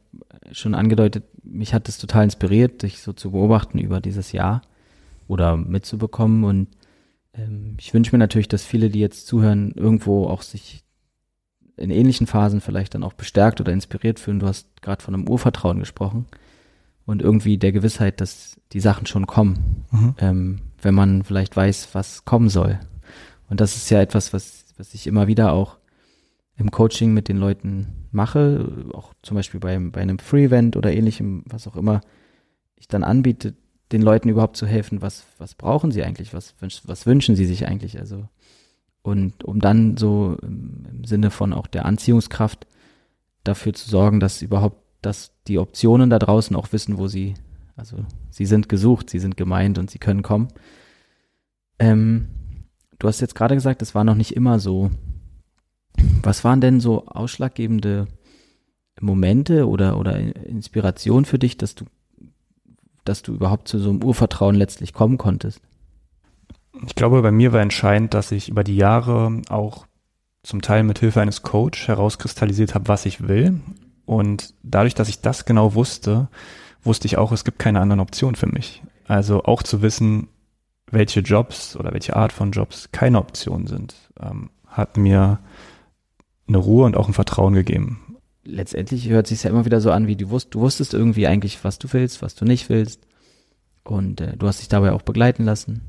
schon 0.52 0.74
angedeutet, 0.74 1.24
mich 1.42 1.74
hat 1.74 1.88
es 1.88 1.98
total 1.98 2.24
inspiriert, 2.24 2.82
dich 2.82 3.00
so 3.00 3.12
zu 3.12 3.30
beobachten 3.32 3.78
über 3.78 4.00
dieses 4.00 4.32
Jahr 4.32 4.62
oder 5.26 5.56
mitzubekommen. 5.56 6.44
Und 6.44 6.68
ähm, 7.34 7.76
ich 7.78 7.94
wünsche 7.94 8.12
mir 8.12 8.18
natürlich, 8.18 8.48
dass 8.48 8.64
viele, 8.64 8.90
die 8.90 9.00
jetzt 9.00 9.26
zuhören, 9.26 9.72
irgendwo 9.72 10.26
auch 10.26 10.42
sich 10.42 10.84
in 11.76 11.90
ähnlichen 11.90 12.26
Phasen 12.26 12.60
vielleicht 12.60 12.94
dann 12.94 13.04
auch 13.04 13.12
bestärkt 13.12 13.60
oder 13.60 13.72
inspiriert 13.72 14.18
fühlen. 14.18 14.40
Du 14.40 14.46
hast 14.46 14.82
gerade 14.82 15.02
von 15.02 15.14
einem 15.14 15.28
Urvertrauen 15.28 15.78
gesprochen 15.78 16.26
und 17.06 17.22
irgendwie 17.22 17.56
der 17.56 17.72
Gewissheit, 17.72 18.20
dass 18.20 18.60
die 18.72 18.80
Sachen 18.80 19.06
schon 19.06 19.26
kommen, 19.26 19.84
mhm. 19.90 20.14
ähm, 20.18 20.60
wenn 20.82 20.94
man 20.94 21.22
vielleicht 21.22 21.56
weiß, 21.56 21.90
was 21.92 22.24
kommen 22.24 22.48
soll. 22.48 22.80
Und 23.48 23.60
das 23.60 23.76
ist 23.76 23.90
ja 23.90 24.00
etwas, 24.00 24.32
was, 24.32 24.66
was 24.76 24.92
ich 24.92 25.06
immer 25.06 25.26
wieder 25.26 25.52
auch 25.52 25.78
im 26.58 26.70
Coaching 26.70 27.14
mit 27.14 27.28
den 27.28 27.38
Leuten 27.38 28.08
mache, 28.10 28.90
auch 28.92 29.14
zum 29.22 29.36
Beispiel 29.36 29.60
bei, 29.60 29.78
bei 29.78 30.00
einem 30.00 30.18
Free-Event 30.18 30.76
oder 30.76 30.92
ähnlichem, 30.92 31.44
was 31.46 31.66
auch 31.66 31.76
immer 31.76 32.00
ich 32.76 32.88
dann 32.88 33.04
anbiete, 33.04 33.54
den 33.92 34.02
Leuten 34.02 34.28
überhaupt 34.28 34.56
zu 34.56 34.66
helfen, 34.66 35.00
was, 35.00 35.24
was 35.38 35.54
brauchen 35.54 35.92
sie 35.92 36.02
eigentlich, 36.02 36.34
was, 36.34 36.54
was 36.84 37.06
wünschen 37.06 37.36
sie 37.36 37.46
sich 37.46 37.66
eigentlich, 37.66 37.98
also 37.98 38.28
und 39.02 39.44
um 39.44 39.60
dann 39.60 39.96
so 39.96 40.36
im, 40.42 41.04
Sinne 41.04 41.30
von 41.30 41.52
auch 41.52 41.66
der 41.66 41.86
Anziehungskraft 41.86 42.66
dafür 43.44 43.72
zu 43.72 43.88
sorgen, 43.88 44.20
dass 44.20 44.42
überhaupt, 44.42 44.82
dass 45.00 45.32
die 45.46 45.58
Optionen 45.58 46.10
da 46.10 46.18
draußen 46.18 46.54
auch 46.54 46.72
wissen, 46.72 46.98
wo 46.98 47.08
sie, 47.08 47.34
also 47.76 48.04
sie 48.30 48.44
sind 48.44 48.68
gesucht, 48.68 49.08
sie 49.08 49.20
sind 49.20 49.36
gemeint 49.36 49.78
und 49.78 49.90
sie 49.90 49.98
können 49.98 50.22
kommen. 50.22 50.48
Ähm, 51.78 52.28
du 52.98 53.08
hast 53.08 53.20
jetzt 53.20 53.34
gerade 53.34 53.54
gesagt, 53.54 53.80
es 53.80 53.94
war 53.94 54.04
noch 54.04 54.16
nicht 54.16 54.36
immer 54.36 54.58
so. 54.58 54.90
Was 56.22 56.44
waren 56.44 56.60
denn 56.60 56.80
so 56.80 57.06
ausschlaggebende 57.06 58.06
Momente 59.00 59.68
oder, 59.68 59.98
oder 59.98 60.18
Inspiration 60.18 61.24
für 61.24 61.38
dich, 61.38 61.56
dass 61.56 61.74
du, 61.74 61.84
dass 63.04 63.22
du 63.22 63.34
überhaupt 63.34 63.68
zu 63.68 63.78
so 63.78 63.90
einem 63.90 64.02
Urvertrauen 64.02 64.54
letztlich 64.54 64.92
kommen 64.92 65.18
konntest? 65.18 65.60
Ich 66.86 66.94
glaube, 66.94 67.22
bei 67.22 67.30
mir 67.30 67.52
war 67.52 67.60
entscheidend, 67.60 68.14
dass 68.14 68.32
ich 68.32 68.48
über 68.48 68.64
die 68.64 68.76
Jahre 68.76 69.42
auch 69.48 69.86
zum 70.42 70.62
Teil 70.62 70.82
mit 70.84 70.98
Hilfe 70.98 71.20
eines 71.20 71.42
Coach 71.42 71.88
herauskristallisiert 71.88 72.74
habe, 72.74 72.88
was 72.88 73.06
ich 73.06 73.26
will. 73.26 73.60
Und 74.06 74.54
dadurch, 74.62 74.94
dass 74.94 75.08
ich 75.08 75.20
das 75.20 75.44
genau 75.44 75.74
wusste, 75.74 76.28
wusste 76.82 77.06
ich 77.06 77.18
auch, 77.18 77.32
es 77.32 77.44
gibt 77.44 77.58
keine 77.58 77.80
anderen 77.80 78.00
Optionen 78.00 78.36
für 78.36 78.46
mich. 78.46 78.82
Also 79.06 79.44
auch 79.44 79.62
zu 79.62 79.82
wissen, 79.82 80.28
welche 80.90 81.20
Jobs 81.20 81.76
oder 81.76 81.92
welche 81.92 82.16
Art 82.16 82.32
von 82.32 82.52
Jobs 82.52 82.90
keine 82.92 83.18
Option 83.18 83.66
sind, 83.66 83.94
ähm, 84.20 84.50
hat 84.66 84.96
mir 84.96 85.40
eine 86.48 86.58
Ruhe 86.58 86.86
und 86.86 86.96
auch 86.96 87.08
ein 87.08 87.14
Vertrauen 87.14 87.54
gegeben. 87.54 88.16
Letztendlich 88.44 89.08
hört 89.08 89.26
sich 89.26 89.42
ja 89.42 89.50
immer 89.50 89.64
wieder 89.64 89.80
so 89.80 89.90
an, 89.90 90.06
wie 90.06 90.16
du, 90.16 90.30
wusst, 90.30 90.54
du 90.54 90.60
wusstest 90.60 90.94
irgendwie 90.94 91.26
eigentlich, 91.26 91.62
was 91.64 91.78
du 91.78 91.92
willst, 91.92 92.22
was 92.22 92.34
du 92.34 92.44
nicht 92.44 92.68
willst. 92.68 93.06
Und 93.84 94.20
äh, 94.20 94.36
du 94.36 94.46
hast 94.46 94.60
dich 94.60 94.68
dabei 94.68 94.92
auch 94.92 95.02
begleiten 95.02 95.44
lassen. 95.44 95.82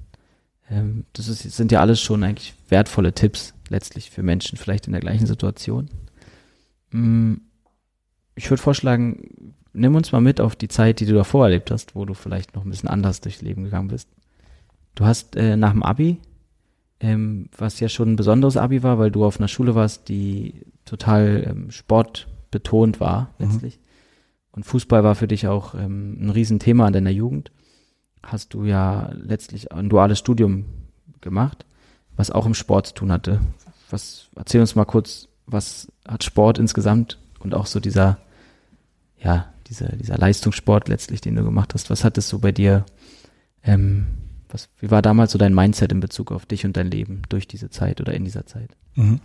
Ähm, 0.69 1.05
das 1.13 1.27
ist, 1.27 1.43
sind 1.43 1.71
ja 1.71 1.79
alles 1.79 2.01
schon 2.01 2.23
eigentlich 2.23 2.53
wertvolle 2.67 3.13
Tipps 3.13 3.53
letztlich 3.69 4.11
für 4.11 4.23
Menschen 4.23 4.57
vielleicht 4.57 4.87
in 4.87 4.93
der 4.93 5.01
gleichen 5.01 5.27
Situation. 5.27 5.89
Mm, 6.91 7.35
ich 8.35 8.49
würde 8.49 8.61
vorschlagen, 8.61 9.53
nimm 9.73 9.95
uns 9.95 10.11
mal 10.11 10.21
mit 10.21 10.41
auf 10.41 10.55
die 10.55 10.67
Zeit, 10.67 10.99
die 10.99 11.05
du 11.05 11.13
davor 11.13 11.45
erlebt 11.45 11.71
hast, 11.71 11.95
wo 11.95 12.05
du 12.05 12.13
vielleicht 12.13 12.55
noch 12.55 12.65
ein 12.65 12.69
bisschen 12.69 12.89
anders 12.89 13.21
durchs 13.21 13.41
Leben 13.41 13.63
gegangen 13.63 13.89
bist. 13.89 14.09
Du 14.95 15.05
hast 15.05 15.35
äh, 15.35 15.55
nach 15.55 15.71
dem 15.71 15.83
Abi, 15.83 16.19
ähm, 16.99 17.49
was 17.57 17.79
ja 17.79 17.89
schon 17.89 18.13
ein 18.13 18.15
besonderes 18.15 18.57
Abi 18.57 18.83
war, 18.83 18.99
weil 18.99 19.11
du 19.11 19.25
auf 19.25 19.39
einer 19.39 19.47
Schule 19.47 19.75
warst, 19.75 20.09
die 20.09 20.65
total 20.85 21.45
ähm, 21.47 21.71
sportbetont 21.71 22.99
war 22.99 23.33
mhm. 23.37 23.45
letztlich. 23.45 23.77
Mhm. 23.77 23.83
Und 24.51 24.63
Fußball 24.63 25.03
war 25.03 25.15
für 25.15 25.27
dich 25.27 25.47
auch 25.47 25.75
ähm, 25.75 26.17
ein 26.19 26.29
Riesenthema 26.29 26.87
in 26.87 26.93
deiner 26.93 27.11
Jugend. 27.11 27.51
Hast 28.23 28.53
du 28.53 28.65
ja 28.65 29.11
letztlich 29.13 29.71
ein 29.71 29.89
duales 29.89 30.19
Studium 30.19 30.65
gemacht, 31.21 31.65
was 32.17 32.31
auch 32.31 32.45
im 32.45 32.53
Sport 32.53 32.87
zu 32.87 32.93
tun 32.95 33.11
hatte. 33.11 33.39
Was, 33.89 34.27
erzähl 34.35 34.61
uns 34.61 34.75
mal 34.75 34.85
kurz, 34.85 35.29
was 35.45 35.91
hat 36.07 36.23
Sport 36.23 36.59
insgesamt 36.59 37.19
und 37.39 37.53
auch 37.53 37.65
so 37.65 37.79
dieser, 37.79 38.17
ja, 39.17 39.53
dieser, 39.67 39.95
dieser 39.95 40.17
Leistungssport 40.17 40.89
letztlich, 40.89 41.21
den 41.21 41.35
du 41.35 41.43
gemacht 41.43 41.73
hast, 41.73 41.89
was 41.89 42.03
hat 42.03 42.17
es 42.17 42.27
so 42.27 42.39
bei 42.39 42.51
dir 42.51 42.85
ähm, 43.63 44.07
was, 44.49 44.69
wie 44.79 44.91
war 44.91 45.01
damals 45.01 45.31
so 45.31 45.37
dein 45.37 45.53
Mindset 45.53 45.91
in 45.91 45.99
Bezug 45.99 46.31
auf 46.31 46.45
dich 46.45 46.65
und 46.65 46.75
dein 46.75 46.91
Leben 46.91 47.21
durch 47.29 47.47
diese 47.47 47.69
Zeit 47.69 48.01
oder 48.01 48.13
in 48.13 48.25
dieser 48.25 48.45
Zeit? 48.45 48.69
Mhm. 48.95 49.19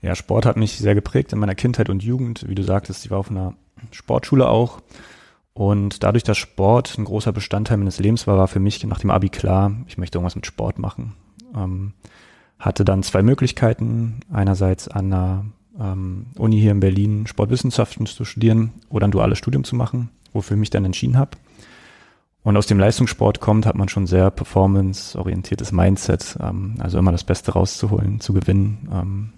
Ja, 0.00 0.14
Sport 0.16 0.46
hat 0.46 0.56
mich 0.56 0.78
sehr 0.78 0.94
geprägt 0.94 1.32
in 1.32 1.38
meiner 1.38 1.54
Kindheit 1.54 1.88
und 1.88 2.02
Jugend. 2.02 2.48
Wie 2.48 2.54
du 2.54 2.62
sagtest, 2.62 3.04
ich 3.04 3.10
war 3.10 3.18
auf 3.18 3.30
einer 3.30 3.54
Sportschule 3.92 4.48
auch. 4.48 4.80
Und 5.54 6.02
dadurch, 6.02 6.24
dass 6.24 6.38
Sport 6.38 6.96
ein 6.98 7.04
großer 7.04 7.32
Bestandteil 7.32 7.76
meines 7.76 8.00
Lebens 8.00 8.26
war, 8.26 8.36
war 8.36 8.48
für 8.48 8.60
mich 8.60 8.84
nach 8.84 9.00
dem 9.00 9.10
Abi 9.10 9.28
klar, 9.28 9.72
ich 9.86 9.98
möchte 9.98 10.18
irgendwas 10.18 10.34
mit 10.34 10.46
Sport 10.46 10.78
machen. 10.78 11.14
Ähm, 11.54 11.92
hatte 12.58 12.84
dann 12.84 13.02
zwei 13.02 13.22
Möglichkeiten. 13.22 14.20
Einerseits 14.32 14.88
an 14.88 15.12
einer 15.12 15.44
ähm, 15.78 16.26
Uni 16.36 16.60
hier 16.60 16.72
in 16.72 16.80
Berlin 16.80 17.26
Sportwissenschaften 17.26 18.06
zu 18.06 18.24
studieren 18.24 18.72
oder 18.88 19.06
ein 19.06 19.10
duales 19.10 19.38
Studium 19.38 19.64
zu 19.64 19.76
machen, 19.76 20.10
wofür 20.32 20.56
ich 20.56 20.60
mich 20.60 20.70
dann 20.70 20.84
entschieden 20.84 21.18
habe. 21.18 21.36
Und 22.44 22.56
aus 22.56 22.66
dem 22.66 22.78
Leistungssport 22.78 23.40
kommt, 23.40 23.66
hat 23.66 23.76
man 23.76 23.88
schon 23.88 24.06
sehr 24.06 24.30
performance-orientiertes 24.30 25.70
Mindset, 25.70 26.36
ähm, 26.40 26.76
also 26.80 26.98
immer 26.98 27.12
das 27.12 27.24
Beste 27.24 27.52
rauszuholen, 27.52 28.20
zu 28.20 28.32
gewinnen. 28.32 28.88
Ähm, 28.92 29.32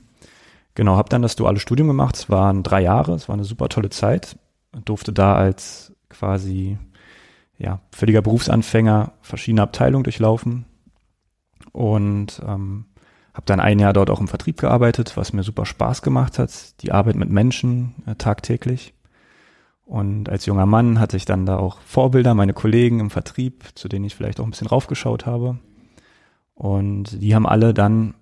genau, 0.74 0.96
habe 0.96 1.10
dann 1.10 1.22
das 1.22 1.36
duale 1.36 1.60
Studium 1.60 1.88
gemacht. 1.88 2.16
Es 2.16 2.30
waren 2.30 2.62
drei 2.62 2.80
Jahre, 2.82 3.12
es 3.14 3.28
war 3.28 3.34
eine 3.34 3.44
super 3.44 3.68
tolle 3.68 3.90
Zeit. 3.90 4.38
Durfte 4.84 5.12
da 5.12 5.34
als 5.34 5.92
quasi 6.08 6.78
ja 7.58 7.80
völliger 7.92 8.22
Berufsanfänger 8.22 9.12
verschiedene 9.20 9.62
Abteilungen 9.62 10.04
durchlaufen 10.04 10.64
und 11.72 12.40
ähm, 12.46 12.86
habe 13.34 13.46
dann 13.46 13.60
ein 13.60 13.80
Jahr 13.80 13.92
dort 13.92 14.10
auch 14.10 14.20
im 14.20 14.28
Vertrieb 14.28 14.58
gearbeitet, 14.58 15.16
was 15.16 15.32
mir 15.32 15.42
super 15.42 15.66
Spaß 15.66 16.02
gemacht 16.02 16.38
hat. 16.38 16.82
Die 16.82 16.92
Arbeit 16.92 17.16
mit 17.16 17.30
Menschen 17.30 17.94
äh, 18.06 18.14
tagtäglich. 18.14 18.93
Und 19.84 20.30
als 20.30 20.46
junger 20.46 20.66
Mann 20.66 20.98
hatte 20.98 21.16
ich 21.16 21.26
dann 21.26 21.44
da 21.44 21.58
auch 21.58 21.80
Vorbilder, 21.80 22.34
meine 22.34 22.54
Kollegen 22.54 23.00
im 23.00 23.10
Vertrieb, 23.10 23.64
zu 23.74 23.88
denen 23.88 24.04
ich 24.04 24.14
vielleicht 24.14 24.40
auch 24.40 24.44
ein 24.44 24.50
bisschen 24.50 24.66
raufgeschaut 24.66 25.26
habe. 25.26 25.58
Und 26.54 27.20
die 27.22 27.34
haben 27.34 27.46
alle 27.46 27.74
dann 27.74 28.14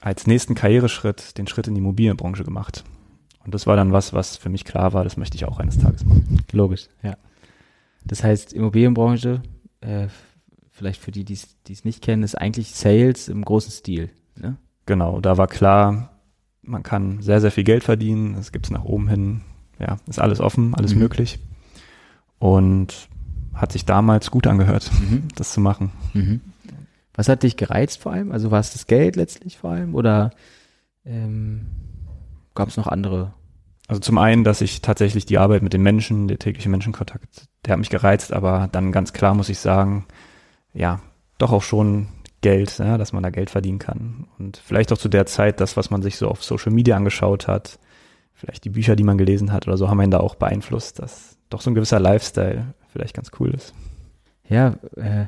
als 0.00 0.26
nächsten 0.26 0.54
Karriereschritt 0.54 1.38
den 1.38 1.46
Schritt 1.46 1.68
in 1.68 1.74
die 1.74 1.80
Immobilienbranche 1.80 2.42
gemacht. 2.42 2.84
Und 3.44 3.54
das 3.54 3.66
war 3.66 3.76
dann 3.76 3.92
was, 3.92 4.12
was 4.12 4.36
für 4.36 4.48
mich 4.48 4.64
klar 4.64 4.92
war, 4.92 5.04
das 5.04 5.16
möchte 5.16 5.36
ich 5.36 5.44
auch 5.44 5.60
eines 5.60 5.78
Tages 5.78 6.04
machen. 6.04 6.42
Logisch, 6.52 6.88
ja. 7.02 7.16
Das 8.04 8.24
heißt, 8.24 8.52
Immobilienbranche, 8.52 9.42
äh, 9.82 10.08
vielleicht 10.70 11.00
für 11.00 11.10
die, 11.10 11.24
die 11.24 11.34
es 11.34 11.84
nicht 11.84 12.02
kennen, 12.02 12.22
ist 12.22 12.34
eigentlich 12.34 12.74
Sales 12.74 13.28
im 13.28 13.44
großen 13.44 13.70
Stil. 13.70 14.10
Ne? 14.36 14.56
Genau, 14.86 15.20
da 15.20 15.36
war 15.36 15.46
klar, 15.46 16.10
man 16.62 16.82
kann 16.82 17.20
sehr, 17.20 17.40
sehr 17.40 17.50
viel 17.50 17.64
Geld 17.64 17.84
verdienen, 17.84 18.34
es 18.34 18.52
gibt 18.52 18.66
es 18.66 18.70
nach 18.70 18.84
oben 18.84 19.08
hin 19.08 19.42
ja, 19.80 19.96
ist 20.06 20.20
alles 20.20 20.40
offen, 20.40 20.74
alles 20.74 20.94
mhm. 20.94 21.00
möglich. 21.00 21.38
Und 22.38 23.08
hat 23.54 23.72
sich 23.72 23.84
damals 23.84 24.30
gut 24.30 24.46
angehört, 24.46 24.90
mhm. 25.00 25.28
das 25.34 25.52
zu 25.52 25.60
machen. 25.60 25.92
Mhm. 26.14 26.40
Was 27.14 27.28
hat 27.28 27.42
dich 27.42 27.56
gereizt 27.56 28.00
vor 28.00 28.12
allem? 28.12 28.32
Also 28.32 28.50
war 28.50 28.60
es 28.60 28.72
das 28.72 28.86
Geld 28.86 29.16
letztlich 29.16 29.58
vor 29.58 29.70
allem 29.70 29.94
oder 29.94 30.30
ähm, 31.04 31.66
gab 32.54 32.68
es 32.68 32.76
noch 32.76 32.86
andere? 32.86 33.34
Also 33.88 34.00
zum 34.00 34.18
einen, 34.18 34.44
dass 34.44 34.60
ich 34.60 34.82
tatsächlich 34.82 35.26
die 35.26 35.38
Arbeit 35.38 35.62
mit 35.62 35.72
den 35.72 35.82
Menschen, 35.82 36.28
der 36.28 36.38
tägliche 36.38 36.68
Menschenkontakt, 36.68 37.48
der 37.64 37.72
hat 37.72 37.80
mich 37.80 37.90
gereizt, 37.90 38.32
aber 38.32 38.68
dann 38.70 38.92
ganz 38.92 39.12
klar 39.12 39.34
muss 39.34 39.48
ich 39.48 39.58
sagen, 39.58 40.06
ja, 40.72 41.00
doch 41.38 41.52
auch 41.52 41.62
schon 41.62 42.06
Geld, 42.40 42.78
ja, 42.78 42.96
dass 42.96 43.12
man 43.12 43.22
da 43.22 43.30
Geld 43.30 43.50
verdienen 43.50 43.80
kann. 43.80 44.28
Und 44.38 44.56
vielleicht 44.56 44.92
auch 44.92 44.98
zu 44.98 45.08
der 45.08 45.26
Zeit 45.26 45.60
das, 45.60 45.76
was 45.76 45.90
man 45.90 46.02
sich 46.02 46.16
so 46.16 46.28
auf 46.28 46.44
Social 46.44 46.72
Media 46.72 46.96
angeschaut 46.96 47.48
hat, 47.48 47.78
vielleicht 48.40 48.64
die 48.64 48.70
Bücher, 48.70 48.96
die 48.96 49.04
man 49.04 49.18
gelesen 49.18 49.52
hat 49.52 49.68
oder 49.68 49.76
so, 49.76 49.88
haben 49.88 50.00
einen 50.00 50.10
da 50.10 50.18
auch 50.18 50.34
beeinflusst, 50.34 50.98
dass 50.98 51.36
doch 51.50 51.60
so 51.60 51.70
ein 51.70 51.74
gewisser 51.74 52.00
Lifestyle 52.00 52.74
vielleicht 52.88 53.14
ganz 53.14 53.30
cool 53.38 53.50
ist. 53.50 53.74
Ja, 54.48 54.76
äh, 54.96 55.26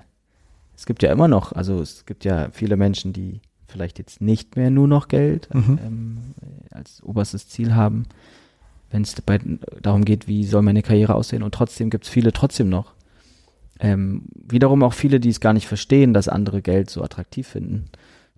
es 0.75 0.87
gibt 0.87 1.03
ja 1.03 1.13
immer 1.13 1.29
noch, 1.29 1.53
also 1.53 1.81
es 1.81 2.07
gibt 2.07 2.25
ja 2.25 2.49
viele 2.51 2.77
Menschen, 2.77 3.13
die 3.13 3.41
vielleicht 3.67 3.99
jetzt 3.99 4.21
nicht 4.21 4.57
mehr 4.57 4.71
nur 4.71 4.89
noch 4.89 5.09
Geld 5.09 5.49
mhm. 5.55 5.79
ähm, 5.85 6.19
als 6.71 7.03
oberstes 7.03 7.49
Ziel 7.49 7.75
haben, 7.75 8.07
wenn 8.91 9.03
es 9.03 9.15
darum 9.81 10.05
geht, 10.05 10.27
wie 10.27 10.45
soll 10.45 10.63
meine 10.63 10.83
Karriere 10.83 11.15
aussehen 11.15 11.43
und 11.43 11.55
trotzdem 11.55 11.91
gibt 11.91 12.05
es 12.05 12.11
viele 12.11 12.33
trotzdem 12.33 12.69
noch. 12.69 12.95
Ähm, 13.79 14.23
wiederum 14.35 14.83
auch 14.83 14.95
viele, 14.95 15.21
die 15.21 15.31
es 15.31 15.41
gar 15.41 15.53
nicht 15.53 15.67
verstehen, 15.67 16.15
dass 16.15 16.29
andere 16.29 16.63
Geld 16.63 16.89
so 16.89 17.03
attraktiv 17.03 17.49
finden. 17.49 17.87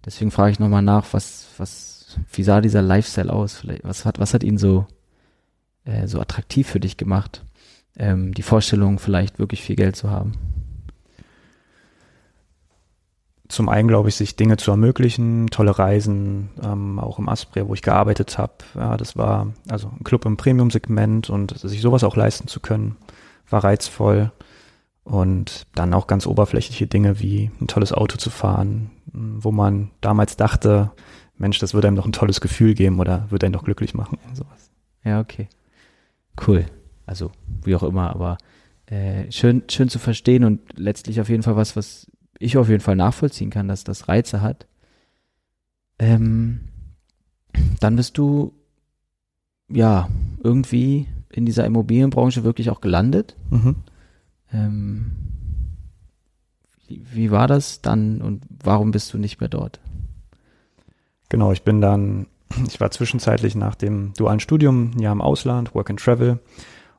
Deswegen 0.04 0.30
frage 0.30 0.52
ich 0.52 0.58
nochmal 0.58 0.82
nach, 0.82 1.12
was, 1.12 1.48
was 1.58 1.93
wie 2.32 2.42
sah 2.42 2.60
dieser 2.60 2.82
Lifestyle 2.82 3.32
aus? 3.32 3.54
Vielleicht, 3.54 3.84
was 3.84 4.04
hat, 4.04 4.18
was 4.18 4.34
hat 4.34 4.42
ihn 4.42 4.58
so, 4.58 4.86
äh, 5.84 6.06
so 6.06 6.20
attraktiv 6.20 6.68
für 6.68 6.80
dich 6.80 6.96
gemacht? 6.96 7.44
Ähm, 7.96 8.34
die 8.34 8.42
Vorstellung, 8.42 8.98
vielleicht 8.98 9.38
wirklich 9.38 9.62
viel 9.62 9.76
Geld 9.76 9.96
zu 9.96 10.10
haben. 10.10 10.32
Zum 13.48 13.68
einen 13.68 13.88
glaube 13.88 14.08
ich, 14.08 14.16
sich 14.16 14.36
Dinge 14.36 14.56
zu 14.56 14.70
ermöglichen, 14.70 15.48
tolle 15.48 15.78
Reisen, 15.78 16.50
ähm, 16.62 16.98
auch 16.98 17.18
im 17.18 17.28
Aspria, 17.28 17.68
wo 17.68 17.74
ich 17.74 17.82
gearbeitet 17.82 18.38
habe. 18.38 18.54
Ja, 18.74 18.96
das 18.96 19.16
war 19.16 19.52
also 19.68 19.88
ein 19.88 20.02
Club 20.02 20.24
im 20.24 20.36
Premium-Segment 20.36 21.30
und 21.30 21.56
sich 21.58 21.80
sowas 21.80 22.04
auch 22.04 22.16
leisten 22.16 22.48
zu 22.48 22.60
können, 22.60 22.96
war 23.48 23.62
reizvoll. 23.62 24.32
Und 25.04 25.66
dann 25.74 25.92
auch 25.92 26.06
ganz 26.06 26.26
oberflächliche 26.26 26.86
Dinge 26.86 27.20
wie 27.20 27.50
ein 27.60 27.66
tolles 27.66 27.92
Auto 27.92 28.16
zu 28.16 28.30
fahren, 28.30 28.90
wo 29.12 29.52
man 29.52 29.90
damals 30.00 30.36
dachte, 30.36 30.92
Mensch, 31.36 31.58
das 31.58 31.74
würde 31.74 31.88
einem 31.88 31.96
doch 31.96 32.06
ein 32.06 32.12
tolles 32.12 32.40
Gefühl 32.40 32.74
geben 32.74 33.00
oder 33.00 33.30
würde 33.30 33.46
einen 33.46 33.52
doch 33.52 33.64
glücklich 33.64 33.94
machen. 33.94 34.18
Sowas. 34.34 34.70
Ja, 35.04 35.20
okay. 35.20 35.48
Cool. 36.46 36.66
Also, 37.06 37.32
wie 37.64 37.74
auch 37.74 37.82
immer, 37.82 38.10
aber 38.10 38.38
äh, 38.86 39.30
schön, 39.30 39.64
schön 39.68 39.88
zu 39.88 39.98
verstehen 39.98 40.44
und 40.44 40.60
letztlich 40.78 41.20
auf 41.20 41.28
jeden 41.28 41.42
Fall 41.42 41.56
was, 41.56 41.76
was 41.76 42.10
ich 42.38 42.56
auf 42.56 42.68
jeden 42.68 42.80
Fall 42.80 42.96
nachvollziehen 42.96 43.50
kann, 43.50 43.68
dass 43.68 43.84
das 43.84 44.08
Reize 44.08 44.40
hat. 44.40 44.66
Ähm, 45.98 46.60
dann 47.80 47.96
bist 47.96 48.18
du 48.18 48.52
ja 49.68 50.08
irgendwie 50.42 51.06
in 51.30 51.46
dieser 51.46 51.64
Immobilienbranche 51.64 52.44
wirklich 52.44 52.70
auch 52.70 52.80
gelandet. 52.80 53.36
Mhm. 53.50 53.76
Ähm, 54.52 55.12
wie, 56.86 57.02
wie 57.12 57.30
war 57.30 57.46
das 57.46 57.80
dann 57.80 58.20
und 58.20 58.44
warum 58.62 58.90
bist 58.90 59.12
du 59.12 59.18
nicht 59.18 59.40
mehr 59.40 59.48
dort? 59.48 59.80
Genau, 61.28 61.52
ich 61.52 61.62
bin 61.62 61.80
dann, 61.80 62.26
ich 62.68 62.80
war 62.80 62.90
zwischenzeitlich 62.90 63.54
nach 63.54 63.74
dem 63.74 64.12
dualen 64.14 64.40
Studium 64.40 64.92
ein 64.94 65.00
Jahr 65.00 65.12
im 65.12 65.20
Ausland, 65.20 65.74
Work 65.74 65.90
and 65.90 66.00
Travel. 66.00 66.40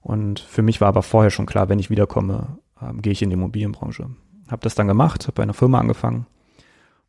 Und 0.01 0.39
für 0.39 0.61
mich 0.61 0.81
war 0.81 0.89
aber 0.89 1.03
vorher 1.03 1.31
schon 1.31 1.45
klar, 1.45 1.69
wenn 1.69 1.79
ich 1.79 1.89
wiederkomme, 1.89 2.59
ähm, 2.81 3.01
gehe 3.01 3.11
ich 3.11 3.21
in 3.21 3.29
die 3.29 3.35
Immobilienbranche. 3.35 4.09
Habe 4.47 4.61
das 4.61 4.75
dann 4.75 4.87
gemacht, 4.87 5.23
habe 5.23 5.33
bei 5.33 5.43
einer 5.43 5.53
Firma 5.53 5.79
angefangen 5.79 6.27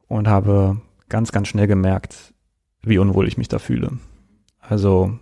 und 0.08 0.28
habe 0.28 0.80
ganz, 1.08 1.32
ganz 1.32 1.48
schnell 1.48 1.66
gemerkt, 1.66 2.32
wie 2.82 2.98
unwohl 2.98 3.28
ich 3.28 3.36
mich 3.36 3.48
da 3.48 3.58
fühle. 3.58 3.98
Also 4.60 5.18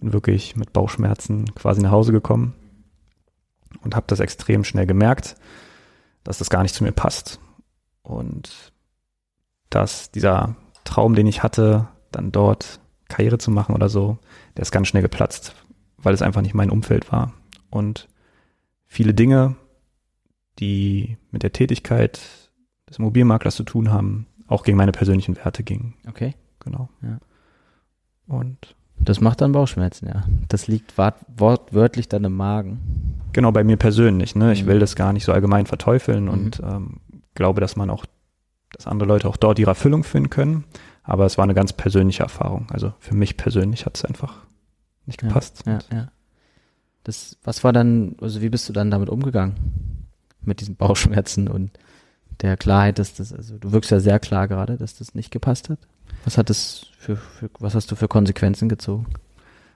bin 0.00 0.12
wirklich 0.12 0.56
mit 0.56 0.72
Bauchschmerzen 0.72 1.54
quasi 1.54 1.80
nach 1.80 1.90
Hause 1.90 2.12
gekommen 2.12 2.54
und 3.82 3.96
habe 3.96 4.06
das 4.06 4.20
extrem 4.20 4.64
schnell 4.64 4.86
gemerkt, 4.86 5.36
dass 6.24 6.38
das 6.38 6.50
gar 6.50 6.62
nicht 6.62 6.74
zu 6.74 6.84
mir 6.84 6.92
passt 6.92 7.40
und 8.02 8.72
dass 9.70 10.10
dieser 10.10 10.56
Traum, 10.84 11.14
den 11.14 11.26
ich 11.26 11.42
hatte, 11.42 11.88
dann 12.12 12.30
dort 12.32 12.80
Karriere 13.08 13.38
zu 13.38 13.50
machen 13.50 13.74
oder 13.74 13.88
so, 13.88 14.18
der 14.56 14.62
ist 14.62 14.70
ganz 14.72 14.88
schnell 14.88 15.02
geplatzt, 15.02 15.54
weil 15.98 16.14
es 16.14 16.22
einfach 16.22 16.42
nicht 16.42 16.54
mein 16.54 16.70
Umfeld 16.70 17.10
war. 17.12 17.32
Und 17.70 18.08
viele 18.86 19.14
Dinge, 19.14 19.56
die 20.58 21.16
mit 21.30 21.42
der 21.42 21.52
Tätigkeit 21.52 22.20
des 22.88 22.98
Immobilienmaklers 22.98 23.56
zu 23.56 23.64
tun 23.64 23.90
haben, 23.90 24.26
auch 24.46 24.62
gegen 24.62 24.76
meine 24.76 24.92
persönlichen 24.92 25.36
Werte 25.36 25.62
gingen. 25.64 25.94
Okay. 26.08 26.34
Genau. 26.60 26.88
Ja. 27.02 27.18
Und 28.26 28.74
Das 28.96 29.20
macht 29.20 29.40
dann 29.40 29.52
Bauchschmerzen, 29.52 30.06
ja. 30.06 30.24
Das 30.48 30.66
liegt 30.68 30.96
wort 30.96 31.16
wortwörtlich 31.36 32.08
dann 32.08 32.24
im 32.24 32.36
Magen. 32.36 32.78
genau 33.32 33.50
bei 33.50 33.64
mir 33.64 33.76
persönlich, 33.76 34.36
ne? 34.36 34.52
Ich 34.52 34.62
Mhm. 34.62 34.68
will 34.68 34.78
das 34.78 34.94
gar 34.94 35.12
nicht 35.12 35.24
so 35.24 35.32
allgemein 35.32 35.66
verteufeln 35.66 36.28
und 36.28 36.60
ähm, 36.64 37.00
glaube, 37.34 37.60
dass 37.60 37.74
man 37.74 37.90
auch, 37.90 38.06
dass 38.76 38.86
andere 38.86 39.08
Leute 39.08 39.28
auch 39.28 39.36
dort 39.36 39.58
ihre 39.58 39.70
Erfüllung 39.70 40.04
finden 40.04 40.30
können. 40.30 40.64
Aber 41.02 41.26
es 41.26 41.36
war 41.36 41.44
eine 41.44 41.54
ganz 41.54 41.72
persönliche 41.72 42.22
Erfahrung. 42.22 42.66
Also 42.70 42.92
für 42.98 43.14
mich 43.14 43.36
persönlich 43.36 43.84
hat 43.86 43.96
es 43.96 44.04
einfach 44.04 44.38
nicht 45.06 45.22
Ja, 45.22 45.28
gepasst. 45.28 45.62
Ja, 45.66 45.78
ja. 45.92 46.08
Das, 47.04 47.36
was 47.44 47.62
war 47.64 47.72
dann, 47.72 48.16
also 48.20 48.40
wie 48.40 48.48
bist 48.48 48.68
du 48.68 48.72
dann 48.72 48.90
damit 48.90 49.10
umgegangen? 49.10 50.06
Mit 50.40 50.60
diesen 50.60 50.76
Bauchschmerzen 50.76 51.48
und 51.48 51.70
der 52.40 52.56
Klarheit, 52.56 52.98
dass 52.98 53.14
das, 53.14 53.32
also 53.32 53.58
du 53.58 53.72
wirkst 53.72 53.90
ja 53.90 54.00
sehr 54.00 54.18
klar 54.18 54.48
gerade, 54.48 54.76
dass 54.76 54.96
das 54.96 55.14
nicht 55.14 55.30
gepasst 55.30 55.68
hat. 55.68 55.78
Was 56.24 56.36
hat 56.38 56.50
das 56.50 56.86
für, 56.98 57.16
für 57.16 57.50
was 57.60 57.74
hast 57.74 57.90
du 57.90 57.96
für 57.96 58.08
Konsequenzen 58.08 58.68
gezogen? 58.68 59.06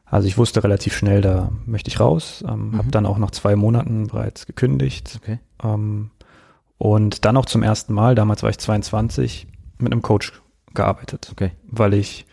Also 0.07 0.27
ich 0.27 0.39
wusste 0.39 0.65
relativ 0.65 0.97
schnell, 0.97 1.21
da 1.21 1.53
möchte 1.67 1.89
ich 1.89 2.01
raus. 2.01 2.43
Ähm, 2.49 2.71
Mhm. 2.71 2.79
Habe 2.79 2.91
dann 2.91 3.07
auch 3.07 3.19
nach 3.19 3.31
zwei 3.31 3.55
Monaten 3.57 4.07
bereits 4.07 4.47
gekündigt. 4.47 5.19
Okay. 5.23 5.39
Ähm, 5.63 6.11
und 6.79 7.25
dann 7.25 7.37
auch 7.37 7.47
zum 7.47 7.63
ersten 7.63 7.93
Mal, 7.93 8.15
damals 8.15 8.43
war 8.43 8.51
ich 8.51 8.59
22, 8.59 9.47
mit 9.79 9.93
einem 9.93 10.03
Coach 10.03 10.33
gearbeitet. 10.75 11.29
Okay. 11.33 11.53
Weil 11.67 11.95
ich 11.95 12.27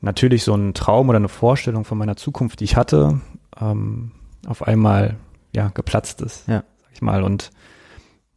natürlich 0.00 0.44
so 0.44 0.52
einen 0.54 0.74
Traum 0.74 1.08
oder 1.08 1.16
eine 1.16 1.28
Vorstellung 1.28 1.84
von 1.84 1.96
meiner 1.98 2.16
Zukunft, 2.16 2.60
die 2.60 2.64
ich 2.64 2.76
hatte, 2.76 3.20
ähm, 3.60 4.12
auf 4.46 4.66
einmal 4.66 5.16
ja 5.54 5.68
geplatzt 5.68 6.20
ist, 6.20 6.46
Ja. 6.46 6.64
sag 6.82 6.92
ich 6.92 7.00
mal. 7.02 7.22
Und 7.22 7.50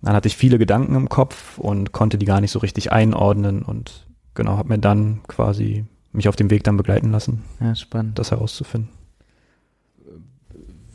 dann 0.02 0.16
hatte 0.16 0.28
ich 0.28 0.38
viele 0.38 0.58
Gedanken 0.60 0.96
im 0.96 1.10
Kopf 1.10 1.58
und 1.58 1.92
konnte 1.92 2.18
die 2.18 2.26
gar 2.26 2.40
nicht 2.40 2.52
so 2.52 2.60
richtig 2.60 2.92
einordnen 2.92 3.64
und 3.64 4.08
genau, 4.34 4.56
habe 4.58 4.70
mir 4.70 4.80
dann 4.80 5.22
quasi 5.28 5.86
mich 6.14 6.30
auf 6.30 6.36
dem 6.36 6.50
Weg 6.50 6.64
dann 6.64 6.78
begleiten 6.78 7.12
lassen, 7.12 7.44
Ja, 7.60 7.76
spannend. 7.76 8.18
das 8.20 8.32
herauszufinden. 8.32 8.90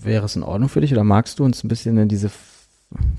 Wäre 0.00 0.24
es 0.24 0.34
in 0.36 0.42
Ordnung 0.42 0.68
für 0.68 0.80
dich 0.80 0.92
oder 0.92 1.04
magst 1.04 1.38
du 1.38 1.44
uns 1.44 1.62
ein 1.62 1.68
bisschen 1.68 1.96
in 1.98 2.08
diese 2.08 2.28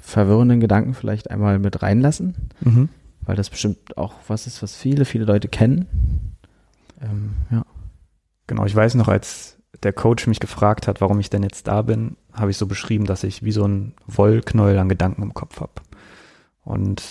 verwirrenden 0.01 0.59
Gedanken 0.59 0.93
vielleicht 0.93 1.31
einmal 1.31 1.59
mit 1.59 1.81
reinlassen? 1.81 2.36
Mhm. 2.62 2.89
Weil 3.21 3.36
das 3.36 3.49
bestimmt 3.49 3.97
auch 3.97 4.15
was 4.27 4.47
ist, 4.47 4.62
was 4.62 4.75
viele, 4.75 5.05
viele 5.05 5.25
Leute 5.25 5.47
kennen. 5.47 6.36
Ähm, 7.01 7.31
ja. 7.51 7.65
Genau, 8.47 8.65
ich 8.65 8.75
weiß 8.75 8.95
noch, 8.95 9.07
als 9.07 9.57
der 9.81 9.93
Coach 9.93 10.27
mich 10.27 10.39
gefragt 10.39 10.88
hat, 10.88 11.01
warum 11.01 11.19
ich 11.19 11.29
denn 11.29 11.43
jetzt 11.43 11.67
da 11.67 11.81
bin, 11.81 12.17
habe 12.33 12.51
ich 12.51 12.57
so 12.57 12.67
beschrieben, 12.67 13.05
dass 13.05 13.23
ich 13.23 13.43
wie 13.43 13.51
so 13.51 13.65
ein 13.65 13.93
Wollknäuel 14.07 14.77
an 14.77 14.89
Gedanken 14.89 15.23
im 15.23 15.33
Kopf 15.33 15.59
habe. 15.62 15.73
Und 16.63 17.03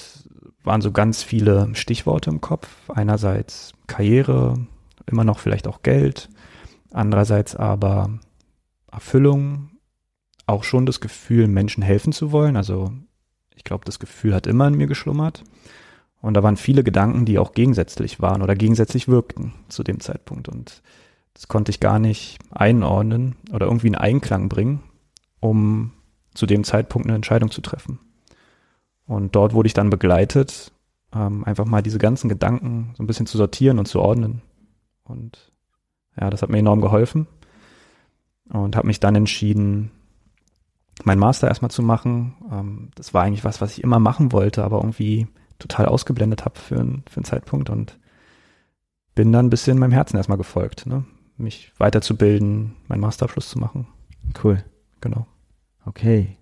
waren 0.64 0.80
so 0.80 0.92
ganz 0.92 1.22
viele 1.22 1.74
Stichworte 1.74 2.30
im 2.30 2.40
Kopf. 2.40 2.68
Einerseits 2.88 3.72
Karriere, 3.86 4.66
immer 5.06 5.24
noch 5.24 5.38
vielleicht 5.38 5.66
auch 5.66 5.82
Geld. 5.82 6.28
Andererseits 6.92 7.56
aber 7.56 8.18
Erfüllung, 8.90 9.70
auch 10.46 10.64
schon 10.64 10.86
das 10.86 11.00
Gefühl, 11.00 11.48
Menschen 11.48 11.82
helfen 11.82 12.12
zu 12.12 12.32
wollen. 12.32 12.56
Also 12.56 12.92
ich 13.54 13.64
glaube, 13.64 13.84
das 13.84 13.98
Gefühl 13.98 14.34
hat 14.34 14.46
immer 14.46 14.68
in 14.68 14.74
mir 14.74 14.86
geschlummert. 14.86 15.44
Und 16.20 16.34
da 16.34 16.42
waren 16.42 16.56
viele 16.56 16.84
Gedanken, 16.84 17.24
die 17.24 17.38
auch 17.38 17.52
gegensätzlich 17.52 18.20
waren 18.20 18.42
oder 18.42 18.54
gegensätzlich 18.54 19.08
wirkten 19.08 19.54
zu 19.68 19.82
dem 19.82 20.00
Zeitpunkt. 20.00 20.48
Und 20.48 20.82
das 21.34 21.48
konnte 21.48 21.70
ich 21.70 21.80
gar 21.80 21.98
nicht 21.98 22.38
einordnen 22.50 23.36
oder 23.52 23.66
irgendwie 23.66 23.88
in 23.88 23.96
Einklang 23.96 24.48
bringen, 24.48 24.82
um 25.40 25.92
zu 26.34 26.46
dem 26.46 26.64
Zeitpunkt 26.64 27.06
eine 27.06 27.16
Entscheidung 27.16 27.50
zu 27.50 27.60
treffen. 27.60 27.98
Und 29.06 29.34
dort 29.34 29.52
wurde 29.52 29.66
ich 29.66 29.74
dann 29.74 29.90
begleitet, 29.90 30.72
ähm, 31.14 31.44
einfach 31.44 31.64
mal 31.64 31.82
diese 31.82 31.98
ganzen 31.98 32.28
Gedanken 32.28 32.94
so 32.96 33.02
ein 33.02 33.06
bisschen 33.06 33.26
zu 33.26 33.36
sortieren 33.36 33.78
und 33.78 33.86
zu 33.86 34.00
ordnen. 34.00 34.42
Und 35.04 35.50
ja, 36.18 36.30
das 36.30 36.42
hat 36.42 36.50
mir 36.50 36.58
enorm 36.58 36.80
geholfen 36.80 37.26
und 38.48 38.76
habe 38.76 38.86
mich 38.86 39.00
dann 39.00 39.16
entschieden, 39.16 39.90
meinen 41.04 41.18
Master 41.18 41.48
erstmal 41.48 41.70
zu 41.70 41.82
machen. 41.82 42.34
Ähm, 42.50 42.90
das 42.94 43.14
war 43.14 43.22
eigentlich 43.24 43.44
was, 43.44 43.60
was 43.60 43.76
ich 43.78 43.82
immer 43.84 43.98
machen 43.98 44.32
wollte, 44.32 44.62
aber 44.64 44.78
irgendwie 44.78 45.26
total 45.58 45.86
ausgeblendet 45.86 46.44
habe 46.44 46.58
für, 46.58 46.78
einen- 46.80 47.04
für 47.08 47.18
einen 47.18 47.24
Zeitpunkt 47.24 47.70
und 47.70 47.98
bin 49.14 49.32
dann 49.32 49.46
ein 49.46 49.50
bisschen 49.50 49.78
meinem 49.78 49.92
Herzen 49.92 50.16
erstmal 50.16 50.38
gefolgt, 50.38 50.86
ne? 50.86 51.04
mich 51.36 51.72
weiterzubilden, 51.78 52.76
meinen 52.88 53.00
Masterabschluss 53.00 53.48
zu 53.48 53.58
machen. 53.58 53.86
Cool. 54.42 54.62
Genau. 55.00 55.26
Okay. 55.84 56.36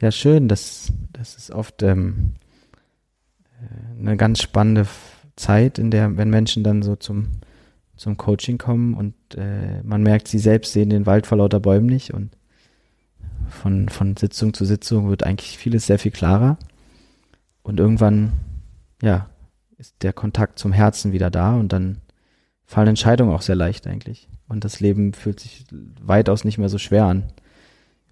Ja, 0.00 0.10
schön. 0.10 0.48
Das, 0.48 0.92
das 1.12 1.36
ist 1.36 1.50
oft 1.50 1.82
ähm, 1.82 2.34
äh, 3.60 4.00
eine 4.00 4.16
ganz 4.16 4.42
spannende 4.42 4.86
Zeit, 5.36 5.78
in 5.78 5.90
der, 5.90 6.16
wenn 6.16 6.30
Menschen 6.30 6.64
dann 6.64 6.82
so 6.82 6.96
zum, 6.96 7.28
zum 7.96 8.16
Coaching 8.16 8.58
kommen 8.58 8.94
und 8.94 9.14
äh, 9.36 9.82
man 9.82 10.02
merkt, 10.02 10.28
sie 10.28 10.38
selbst 10.38 10.72
sehen 10.72 10.90
den 10.90 11.06
Wald 11.06 11.26
vor 11.26 11.38
lauter 11.38 11.60
Bäumen 11.60 11.86
nicht 11.86 12.12
und 12.14 12.30
von, 13.48 13.88
von 13.88 14.16
Sitzung 14.16 14.54
zu 14.54 14.64
Sitzung 14.64 15.08
wird 15.08 15.24
eigentlich 15.24 15.58
vieles 15.58 15.86
sehr 15.86 15.98
viel 15.98 16.12
klarer. 16.12 16.58
Und 17.62 17.80
irgendwann, 17.80 18.32
ja, 19.02 19.28
ist 19.78 19.94
der 20.02 20.12
Kontakt 20.12 20.58
zum 20.58 20.72
Herzen 20.72 21.12
wieder 21.12 21.30
da 21.30 21.54
und 21.54 21.72
dann 21.72 21.98
fallen 22.64 22.88
Entscheidungen 22.88 23.34
auch 23.34 23.42
sehr 23.42 23.56
leicht 23.56 23.86
eigentlich. 23.86 24.28
Und 24.48 24.64
das 24.64 24.80
Leben 24.80 25.12
fühlt 25.12 25.40
sich 25.40 25.64
weitaus 26.00 26.44
nicht 26.44 26.58
mehr 26.58 26.68
so 26.68 26.78
schwer 26.78 27.04
an 27.04 27.24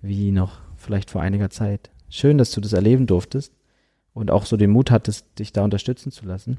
wie 0.05 0.31
noch 0.31 0.59
vielleicht 0.77 1.11
vor 1.11 1.23
einiger 1.23 1.51
Zeit. 1.51 1.91
Schön, 2.11 2.39
dass 2.39 2.51
du 2.51 2.61
das 2.61 2.75
erleben 2.75 3.07
durftest 3.07 3.53
und 4.13 4.31
auch 4.31 4.47
so 4.47 4.57
den 4.57 4.71
Mut 4.71 4.91
hattest, 4.91 5.27
dich 5.39 5.53
da 5.53 5.65
unterstützen 5.65 6.13
zu 6.13 6.27
lassen. 6.27 6.59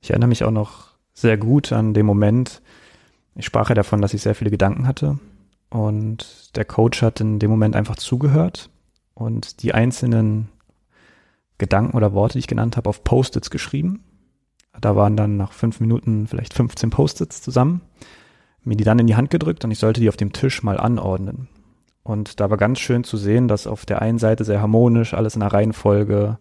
Ich 0.00 0.10
erinnere 0.10 0.28
mich 0.28 0.44
auch 0.44 0.50
noch 0.50 0.90
sehr 1.14 1.38
gut 1.38 1.72
an 1.72 1.94
den 1.94 2.06
Moment. 2.06 2.62
Ich 3.34 3.46
sprach 3.46 3.70
ja 3.70 3.74
davon, 3.74 4.02
dass 4.02 4.14
ich 4.14 4.22
sehr 4.22 4.34
viele 4.34 4.50
Gedanken 4.50 4.86
hatte. 4.86 5.18
Und 5.70 6.56
der 6.56 6.64
Coach 6.64 7.02
hat 7.02 7.20
in 7.20 7.38
dem 7.38 7.50
Moment 7.50 7.76
einfach 7.76 7.96
zugehört 7.96 8.70
und 9.14 9.62
die 9.62 9.74
einzelnen 9.74 10.48
Gedanken 11.58 11.96
oder 11.96 12.14
Worte, 12.14 12.34
die 12.34 12.38
ich 12.38 12.46
genannt 12.46 12.76
habe, 12.76 12.88
auf 12.88 13.04
Post-its 13.04 13.50
geschrieben. 13.50 14.04
Da 14.80 14.96
waren 14.96 15.16
dann 15.16 15.36
nach 15.36 15.52
fünf 15.52 15.80
Minuten 15.80 16.26
vielleicht 16.26 16.54
15 16.54 16.90
Post-its 16.90 17.42
zusammen, 17.42 17.82
mir 18.62 18.76
die 18.76 18.84
dann 18.84 18.98
in 18.98 19.06
die 19.06 19.16
Hand 19.16 19.30
gedrückt 19.30 19.64
und 19.64 19.70
ich 19.70 19.78
sollte 19.78 20.00
die 20.00 20.08
auf 20.08 20.16
dem 20.16 20.32
Tisch 20.32 20.62
mal 20.62 20.78
anordnen. 20.78 21.48
Und 22.04 22.40
da 22.40 22.48
war 22.48 22.56
ganz 22.56 22.78
schön 22.78 23.04
zu 23.04 23.16
sehen, 23.16 23.48
dass 23.48 23.66
auf 23.66 23.84
der 23.84 24.00
einen 24.00 24.18
Seite 24.18 24.44
sehr 24.44 24.62
harmonisch 24.62 25.12
alles 25.14 25.36
in 25.36 25.42
einer 25.42 25.52
Reihenfolge 25.52 26.38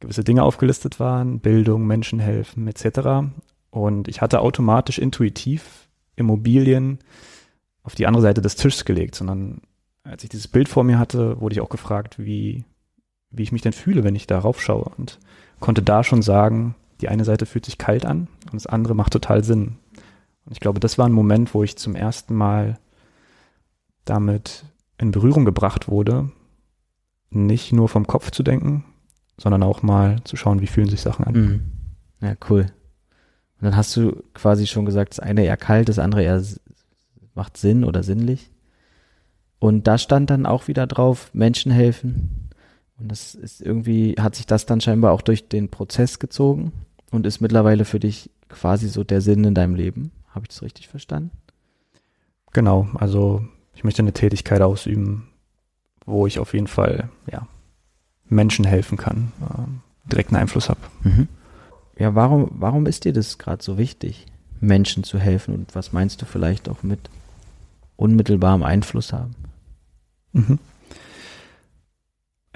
gewisse 0.00 0.24
Dinge 0.24 0.42
aufgelistet 0.42 1.00
waren, 1.00 1.40
Bildung, 1.40 1.86
Menschen 1.86 2.20
helfen 2.20 2.68
etc. 2.68 3.28
Und 3.70 4.08
ich 4.08 4.22
hatte 4.22 4.40
automatisch 4.40 4.98
intuitiv 4.98 5.88
Immobilien 6.16 7.00
auf 7.84 7.94
die 7.94 8.06
andere 8.06 8.22
Seite 8.22 8.42
des 8.42 8.56
Tisches 8.56 8.84
gelegt, 8.84 9.14
sondern 9.14 9.60
als 10.02 10.24
ich 10.24 10.30
dieses 10.30 10.48
Bild 10.48 10.68
vor 10.68 10.84
mir 10.84 10.98
hatte, 10.98 11.40
wurde 11.40 11.54
ich 11.54 11.60
auch 11.60 11.68
gefragt, 11.68 12.18
wie, 12.18 12.64
wie 13.30 13.42
ich 13.42 13.52
mich 13.52 13.62
denn 13.62 13.72
fühle, 13.72 14.04
wenn 14.04 14.16
ich 14.16 14.26
darauf 14.26 14.60
schaue 14.60 14.90
und 14.96 15.18
konnte 15.60 15.82
da 15.82 16.02
schon 16.02 16.22
sagen, 16.22 16.74
die 17.00 17.08
eine 17.08 17.24
Seite 17.24 17.46
fühlt 17.46 17.64
sich 17.64 17.78
kalt 17.78 18.04
an 18.04 18.28
und 18.46 18.54
das 18.54 18.66
andere 18.66 18.94
macht 18.94 19.12
total 19.12 19.44
Sinn. 19.44 19.76
Und 20.44 20.52
ich 20.52 20.60
glaube, 20.60 20.80
das 20.80 20.98
war 20.98 21.06
ein 21.06 21.12
Moment, 21.12 21.54
wo 21.54 21.62
ich 21.62 21.76
zum 21.76 21.94
ersten 21.94 22.34
Mal 22.34 22.78
damit 24.04 24.64
in 24.98 25.10
Berührung 25.10 25.44
gebracht 25.44 25.88
wurde, 25.88 26.30
nicht 27.30 27.72
nur 27.72 27.88
vom 27.88 28.06
Kopf 28.06 28.30
zu 28.30 28.42
denken, 28.42 28.84
sondern 29.38 29.62
auch 29.62 29.82
mal 29.82 30.22
zu 30.24 30.36
schauen, 30.36 30.60
wie 30.60 30.66
fühlen 30.66 30.88
sich 30.88 31.00
Sachen 31.00 31.24
an. 31.24 31.34
Mhm. 31.34 31.62
Ja, 32.20 32.34
cool. 32.48 32.66
Und 33.60 33.64
dann 33.64 33.76
hast 33.76 33.96
du 33.96 34.22
quasi 34.34 34.66
schon 34.66 34.84
gesagt, 34.84 35.12
das 35.12 35.20
eine 35.20 35.44
eher 35.44 35.56
kalt, 35.56 35.88
das 35.88 35.98
andere 35.98 36.22
eher 36.22 36.42
macht 37.34 37.56
Sinn 37.56 37.84
oder 37.84 38.02
sinnlich. 38.02 38.50
Und 39.58 39.86
da 39.86 39.98
stand 39.98 40.30
dann 40.30 40.46
auch 40.46 40.68
wieder 40.68 40.86
drauf, 40.86 41.30
Menschen 41.32 41.72
helfen. 41.72 42.50
Und 42.98 43.10
das 43.10 43.34
ist 43.34 43.60
irgendwie, 43.60 44.14
hat 44.18 44.34
sich 44.34 44.46
das 44.46 44.66
dann 44.66 44.80
scheinbar 44.80 45.12
auch 45.12 45.22
durch 45.22 45.48
den 45.48 45.70
Prozess 45.70 46.18
gezogen 46.18 46.72
und 47.10 47.26
ist 47.26 47.40
mittlerweile 47.40 47.84
für 47.84 47.98
dich 47.98 48.30
quasi 48.48 48.88
so 48.88 49.04
der 49.04 49.20
Sinn 49.20 49.44
in 49.44 49.54
deinem 49.54 49.74
Leben. 49.74 50.12
Habe 50.30 50.44
ich 50.44 50.48
das 50.48 50.62
richtig 50.62 50.88
verstanden? 50.88 51.30
Genau, 52.52 52.88
also 52.94 53.44
ich 53.74 53.84
möchte 53.84 54.02
eine 54.02 54.12
Tätigkeit 54.12 54.60
ausüben, 54.60 55.28
wo 56.06 56.26
ich 56.26 56.38
auf 56.38 56.54
jeden 56.54 56.66
Fall 56.68 57.08
ja, 57.30 57.48
Menschen 58.28 58.64
helfen 58.64 58.96
kann, 58.96 59.32
ähm, 59.56 59.80
direkten 60.04 60.36
Einfluss 60.36 60.68
habe. 60.68 60.80
Mhm. 61.02 61.28
ja, 61.98 62.14
warum, 62.14 62.50
warum 62.52 62.86
ist 62.86 63.04
dir 63.04 63.12
das 63.12 63.38
gerade 63.38 63.62
so 63.62 63.78
wichtig, 63.78 64.26
Menschen 64.60 65.04
zu 65.04 65.18
helfen? 65.18 65.54
Und 65.54 65.74
was 65.74 65.92
meinst 65.92 66.22
du 66.22 66.26
vielleicht 66.26 66.68
auch 66.68 66.82
mit 66.82 67.00
unmittelbarem 67.96 68.62
Einfluss 68.62 69.12
haben? 69.12 69.34
Mhm. 70.32 70.58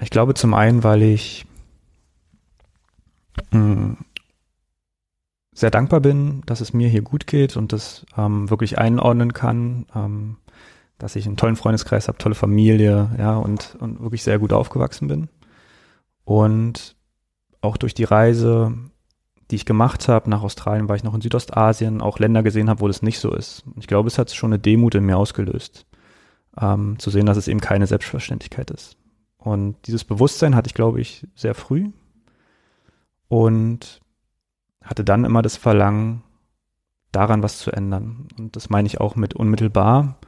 Ich 0.01 0.09
glaube 0.09 0.33
zum 0.33 0.53
einen, 0.53 0.83
weil 0.83 1.01
ich 1.01 1.45
mh, 3.51 3.59
hm, 3.59 3.97
sehr 5.53 5.71
dankbar 5.71 5.99
bin, 5.99 6.41
dass 6.45 6.61
es 6.61 6.73
mir 6.73 6.87
hier 6.87 7.01
gut 7.01 7.27
geht 7.27 7.57
und 7.57 7.73
das 7.73 8.05
ähm, 8.17 8.49
wirklich 8.49 8.77
einordnen 8.77 9.33
kann, 9.33 9.85
ähm, 9.93 10.37
dass 10.97 11.15
ich 11.15 11.25
einen 11.25 11.37
tollen 11.37 11.57
Freundeskreis 11.57 12.07
habe, 12.07 12.17
tolle 12.17 12.35
Familie, 12.35 13.09
ja, 13.17 13.35
und, 13.35 13.75
und 13.79 14.01
wirklich 14.01 14.23
sehr 14.23 14.39
gut 14.39 14.53
aufgewachsen 14.53 15.07
bin. 15.07 15.29
Und 16.23 16.95
auch 17.61 17.77
durch 17.77 17.93
die 17.93 18.05
Reise, 18.05 18.73
die 19.49 19.55
ich 19.55 19.65
gemacht 19.65 20.07
habe, 20.07 20.29
nach 20.29 20.43
Australien 20.43 20.87
war 20.87 20.95
ich 20.95 21.03
noch 21.03 21.15
in 21.15 21.21
Südostasien, 21.21 22.01
auch 22.01 22.19
Länder 22.19 22.43
gesehen 22.43 22.69
habe, 22.69 22.81
wo 22.81 22.87
das 22.87 23.01
nicht 23.01 23.19
so 23.19 23.33
ist. 23.33 23.63
Ich 23.79 23.87
glaube, 23.87 24.07
es 24.07 24.17
hat 24.17 24.31
schon 24.31 24.51
eine 24.51 24.59
Demut 24.59 24.95
in 24.95 25.05
mir 25.05 25.17
ausgelöst, 25.17 25.85
ähm, 26.59 26.99
zu 26.99 27.09
sehen, 27.09 27.25
dass 27.25 27.37
es 27.37 27.47
eben 27.47 27.59
keine 27.59 27.87
Selbstverständlichkeit 27.87 28.69
ist. 28.71 28.97
Und 29.37 29.75
dieses 29.87 30.03
Bewusstsein 30.03 30.55
hatte 30.55 30.67
ich, 30.67 30.73
glaube 30.73 31.01
ich, 31.01 31.27
sehr 31.33 31.55
früh 31.55 31.89
und 33.27 34.01
hatte 34.83 35.03
dann 35.03 35.25
immer 35.25 35.41
das 35.41 35.57
Verlangen, 35.57 36.23
daran 37.11 37.41
was 37.41 37.57
zu 37.57 37.71
ändern. 37.71 38.27
Und 38.37 38.55
das 38.55 38.69
meine 38.69 38.85
ich 38.85 39.01
auch 39.01 39.15
mit 39.15 39.33
unmittelbar. 39.33 40.19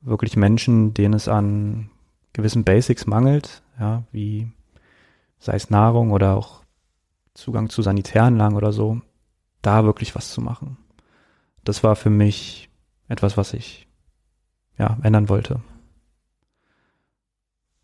Wirklich 0.00 0.36
Menschen, 0.36 0.92
denen 0.92 1.14
es 1.14 1.28
an 1.28 1.90
gewissen 2.32 2.64
Basics 2.64 3.06
mangelt, 3.06 3.62
ja, 3.80 4.04
wie 4.12 4.50
sei 5.38 5.54
es 5.54 5.70
Nahrung 5.70 6.10
oder 6.10 6.36
auch 6.36 6.62
Zugang 7.38 7.70
zu 7.70 7.82
Sanitäranlagen 7.82 8.56
oder 8.56 8.72
so, 8.72 9.00
da 9.62 9.84
wirklich 9.84 10.16
was 10.16 10.32
zu 10.32 10.40
machen. 10.40 10.76
Das 11.62 11.84
war 11.84 11.94
für 11.94 12.10
mich 12.10 12.68
etwas, 13.08 13.36
was 13.36 13.54
ich 13.54 13.86
ja 14.76 14.98
ändern 15.04 15.28
wollte. 15.28 15.60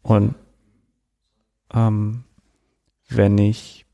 Und 0.03 0.35
ähm, 1.73 2.25
wenn 3.09 3.39
ich 3.39 3.87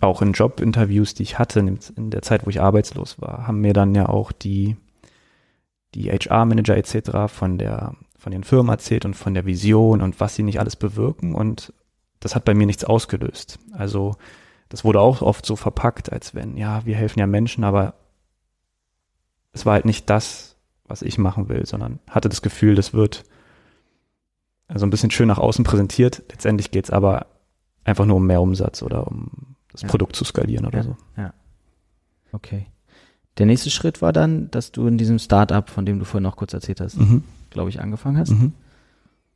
auch 0.00 0.22
in 0.22 0.32
Jobinterviews, 0.32 1.12
die 1.12 1.24
ich 1.24 1.38
hatte 1.38 1.60
in 1.60 2.10
der 2.10 2.22
Zeit, 2.22 2.46
wo 2.46 2.50
ich 2.50 2.62
arbeitslos 2.62 3.20
war, 3.20 3.46
haben 3.46 3.60
mir 3.60 3.74
dann 3.74 3.94
ja 3.94 4.08
auch 4.08 4.32
die, 4.32 4.76
die 5.94 6.10
HR-Manager 6.10 6.76
etc. 6.76 7.30
von 7.30 7.58
der, 7.58 7.94
von 8.18 8.32
den 8.32 8.44
Firmen 8.44 8.70
erzählt 8.72 9.04
und 9.04 9.14
von 9.14 9.34
der 9.34 9.44
Vision 9.44 10.00
und 10.00 10.20
was 10.20 10.34
sie 10.34 10.42
nicht 10.42 10.58
alles 10.58 10.74
bewirken 10.74 11.34
und 11.34 11.74
das 12.20 12.34
hat 12.34 12.46
bei 12.46 12.54
mir 12.54 12.66
nichts 12.66 12.84
ausgelöst. 12.84 13.58
Also 13.72 14.16
das 14.74 14.84
wurde 14.84 15.00
auch 15.00 15.22
oft 15.22 15.46
so 15.46 15.54
verpackt, 15.54 16.12
als 16.12 16.34
wenn, 16.34 16.56
ja, 16.56 16.84
wir 16.84 16.96
helfen 16.96 17.20
ja 17.20 17.28
Menschen, 17.28 17.62
aber 17.62 17.94
es 19.52 19.64
war 19.64 19.74
halt 19.74 19.84
nicht 19.84 20.10
das, 20.10 20.56
was 20.84 21.02
ich 21.02 21.16
machen 21.16 21.48
will, 21.48 21.64
sondern 21.64 22.00
hatte 22.10 22.28
das 22.28 22.42
Gefühl, 22.42 22.74
das 22.74 22.92
wird 22.92 23.24
also 24.66 24.84
ein 24.84 24.90
bisschen 24.90 25.12
schön 25.12 25.28
nach 25.28 25.38
außen 25.38 25.62
präsentiert. 25.64 26.24
Letztendlich 26.28 26.72
geht 26.72 26.86
es 26.86 26.90
aber 26.90 27.26
einfach 27.84 28.04
nur 28.04 28.16
um 28.16 28.26
mehr 28.26 28.42
Umsatz 28.42 28.82
oder 28.82 29.06
um 29.06 29.54
das 29.70 29.82
ja. 29.82 29.88
Produkt 29.88 30.16
zu 30.16 30.24
skalieren 30.24 30.66
oder 30.66 30.78
ja. 30.78 30.82
so. 30.82 30.96
Ja. 31.16 31.34
Okay. 32.32 32.66
Der 33.38 33.46
nächste 33.46 33.70
Schritt 33.70 34.02
war 34.02 34.12
dann, 34.12 34.50
dass 34.50 34.72
du 34.72 34.88
in 34.88 34.98
diesem 34.98 35.20
Startup, 35.20 35.70
von 35.70 35.86
dem 35.86 36.00
du 36.00 36.04
vorhin 36.04 36.24
noch 36.24 36.34
kurz 36.34 36.52
erzählt 36.52 36.80
hast, 36.80 36.96
mhm. 36.96 37.22
glaube 37.50 37.70
ich, 37.70 37.80
angefangen 37.80 38.18
hast. 38.18 38.30
Mhm. 38.30 38.54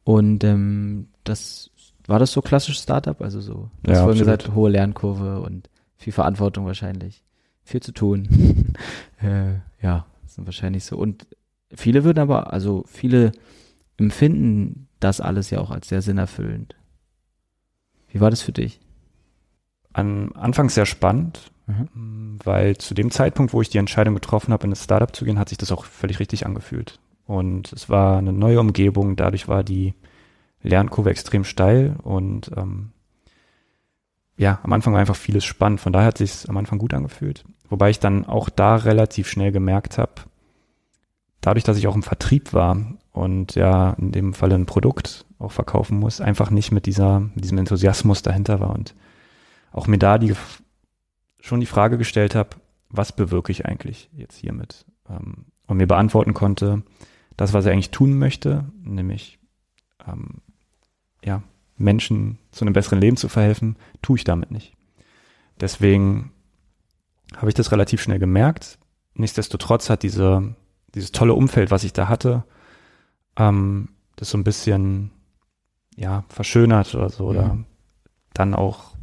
Und 0.03 0.43
ähm, 0.43 1.11
das 1.23 1.71
war 2.09 2.19
das 2.19 2.33
so 2.33 2.41
klassisch 2.41 2.81
Startup, 2.81 3.21
also 3.21 3.41
so. 3.41 3.71
Du 3.83 3.91
hast 3.91 3.99
ja, 3.99 4.03
vorhin 4.03 4.19
gesagt, 4.19 4.55
hohe 4.55 4.71
Lernkurve 4.71 5.41
und 5.41 5.69
viel 5.97 6.13
Verantwortung 6.13 6.65
wahrscheinlich, 6.65 7.23
viel 7.63 7.83
zu 7.83 7.93
tun. 7.93 8.75
äh, 9.23 9.57
ja, 9.83 10.07
sind 10.27 10.47
wahrscheinlich 10.47 10.85
so. 10.85 10.97
Und 10.97 11.27
viele 11.73 12.05
würden 12.05 12.19
aber, 12.19 12.53
also 12.53 12.85
viele 12.89 13.33
empfinden 13.99 14.89
das 15.01 15.21
alles 15.21 15.51
ja 15.51 15.61
auch 15.61 15.71
als 15.71 15.89
sehr 15.89 16.01
sinnerfüllend. 16.01 16.75
Wie 18.09 18.21
war 18.21 18.31
das 18.31 18.41
für 18.41 18.53
dich? 18.53 18.81
An 19.93 20.33
Anfang 20.33 20.71
sehr 20.71 20.87
spannend, 20.87 21.51
mhm. 21.67 22.39
weil 22.43 22.79
zu 22.79 22.95
dem 22.95 23.11
Zeitpunkt, 23.11 23.53
wo 23.53 23.61
ich 23.61 23.69
die 23.69 23.79
Entscheidung 23.79 24.15
getroffen 24.15 24.53
habe, 24.55 24.65
in 24.65 24.71
das 24.71 24.85
Startup 24.85 25.15
zu 25.15 25.27
gehen, 25.27 25.39
hat 25.39 25.51
sich 25.51 25.59
das 25.59 25.73
auch 25.73 25.85
völlig 25.85 26.21
richtig 26.21 26.47
angefühlt. 26.47 27.01
Und 27.27 27.71
es 27.75 27.91
war 27.91 28.17
eine 28.17 28.33
neue 28.33 28.61
Umgebung, 28.61 29.15
dadurch 29.15 29.47
war 29.47 29.63
die 29.63 29.93
Lernkurve 30.63 31.11
extrem 31.11 31.45
steil 31.45 31.97
und 32.03 32.51
ähm, 32.57 32.91
ja, 34.37 34.61
am 34.63 34.73
Anfang 34.73 34.93
war 34.93 35.01
einfach 35.01 35.17
vieles 35.17 35.45
spannend, 35.45 35.81
von 35.81 35.93
daher 35.93 36.09
hat 36.09 36.19
sich 36.19 36.49
am 36.49 36.57
Anfang 36.57 36.79
gut 36.79 36.95
angefühlt. 36.95 37.45
Wobei 37.69 37.91
ich 37.91 37.99
dann 37.99 38.25
auch 38.25 38.49
da 38.49 38.77
relativ 38.77 39.29
schnell 39.29 39.53
gemerkt 39.53 39.99
habe, 39.99 40.13
dadurch, 41.41 41.65
dass 41.65 41.77
ich 41.77 41.87
auch 41.87 41.95
im 41.95 42.03
Vertrieb 42.03 42.53
war 42.53 42.77
und 43.13 43.57
ja 43.57 43.93
in 43.95 44.13
dem 44.13 44.35
Falle 44.35 44.55
ein 44.55 44.67
Produkt 44.67 45.27
auch 45.39 45.53
verkaufen 45.53 45.99
muss, 45.99 46.21
einfach 46.21 46.51
nicht 46.51 46.73
mit 46.73 46.87
dieser, 46.87 47.21
mit 47.21 47.45
diesem 47.45 47.59
Enthusiasmus 47.59 48.23
dahinter 48.23 48.61
war 48.61 48.71
und 48.71 48.95
auch 49.73 49.87
mir 49.87 49.99
da 49.99 50.19
die 50.19 50.35
schon 51.41 51.61
die 51.61 51.67
Frage 51.67 51.99
gestellt 51.99 52.35
habe, 52.35 52.51
was 52.91 53.13
bewirke 53.13 53.53
ich 53.53 53.67
eigentlich 53.67 54.11
jetzt 54.13 54.37
hiermit? 54.37 54.87
Ähm, 55.09 55.47
und 55.67 55.77
mir 55.77 55.87
beantworten 55.87 56.35
konnte, 56.35 56.83
das, 57.37 57.53
was 57.53 57.67
er 57.67 57.73
eigentlich 57.73 57.91
tun 57.91 58.19
möchte, 58.19 58.65
nämlich 58.83 59.39
ähm, 60.07 60.41
ja, 61.29 61.43
Menschen 61.77 62.39
zu 62.51 62.65
einem 62.65 62.75
besseren 62.75 63.01
Leben 63.01 63.17
zu 63.17 63.29
verhelfen, 63.29 63.77
tue 64.03 64.17
ich 64.17 64.25
damit 64.25 64.51
nicht. 64.51 64.75
Deswegen 65.61 66.33
habe 67.37 67.49
ich 67.49 67.55
das 67.55 67.71
relativ 67.71 68.01
schnell 68.01 68.19
gemerkt. 68.19 68.79
Nichtsdestotrotz 69.15 69.91
hat 69.91 70.03
diese 70.03 70.57
dieses 70.95 71.13
tolle 71.13 71.35
Umfeld, 71.35 71.71
was 71.71 71.85
ich 71.85 71.93
da 71.93 72.09
hatte, 72.09 72.45
ähm, 73.37 73.91
das 74.17 74.31
so 74.31 74.39
ein 74.39 74.45
bisschen 74.45 75.11
ja 75.97 76.25
verschönert 76.29 76.95
oder 76.95 77.11
so 77.11 77.27
oder 77.27 77.55
mhm. 77.55 77.67
dann 78.35 78.55
auch 78.55 78.95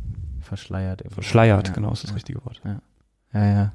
verschleiert. 0.42 1.04
Verschleiert, 1.10 1.68
ja, 1.68 1.74
genau, 1.74 1.92
ist 1.92 2.04
das 2.04 2.12
ja, 2.12 2.16
richtige 2.16 2.44
Wort. 2.46 2.62
Ja. 2.64 2.82
ja, 3.34 3.46
ja. 3.46 3.74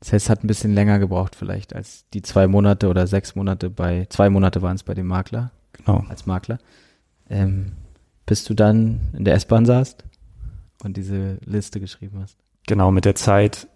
Das 0.00 0.12
heißt, 0.12 0.26
es 0.26 0.30
hat 0.30 0.44
ein 0.44 0.46
bisschen 0.46 0.74
länger 0.74 1.00
gebraucht 1.00 1.34
vielleicht 1.34 1.74
als 1.74 2.08
die 2.14 2.22
zwei 2.22 2.46
Monate 2.46 2.88
oder 2.88 3.06
sechs 3.06 3.34
Monate 3.34 3.68
bei, 3.68 4.06
zwei 4.10 4.30
Monate 4.30 4.62
waren 4.62 4.76
es 4.76 4.84
bei 4.84 4.94
dem 4.94 5.06
Makler. 5.06 5.50
Genau. 5.72 6.04
Als 6.08 6.26
Makler. 6.26 6.58
Ähm, 7.30 7.72
bis 8.26 8.44
du 8.44 8.54
dann 8.54 9.00
in 9.16 9.24
der 9.24 9.34
S-Bahn 9.34 9.64
saßt 9.64 10.04
und 10.84 10.96
diese 10.96 11.38
Liste 11.44 11.80
geschrieben 11.80 12.20
hast. 12.20 12.36
Genau, 12.66 12.90
mit 12.90 13.04
der 13.06 13.14
Zeit 13.14 13.68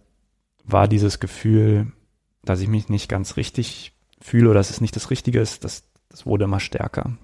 war 0.65 0.89
dieses 0.89 1.21
Gefühl, 1.21 1.93
dass 2.45 2.61
ich 2.61 2.69
mich 2.69 2.89
nicht 2.89 3.09
ganz 3.09 3.37
richtig 3.37 3.93
fühle 4.21 4.51
oder 4.51 4.61
dass 4.61 4.71
es 4.71 4.81
nicht 4.81 4.95
das 4.95 5.11
Richtige 5.11 5.41
ist, 5.41 5.65
das, 5.65 5.85
das 6.09 6.27
wurde 6.27 6.45
immer 6.45 6.61
stärker. 6.61 7.17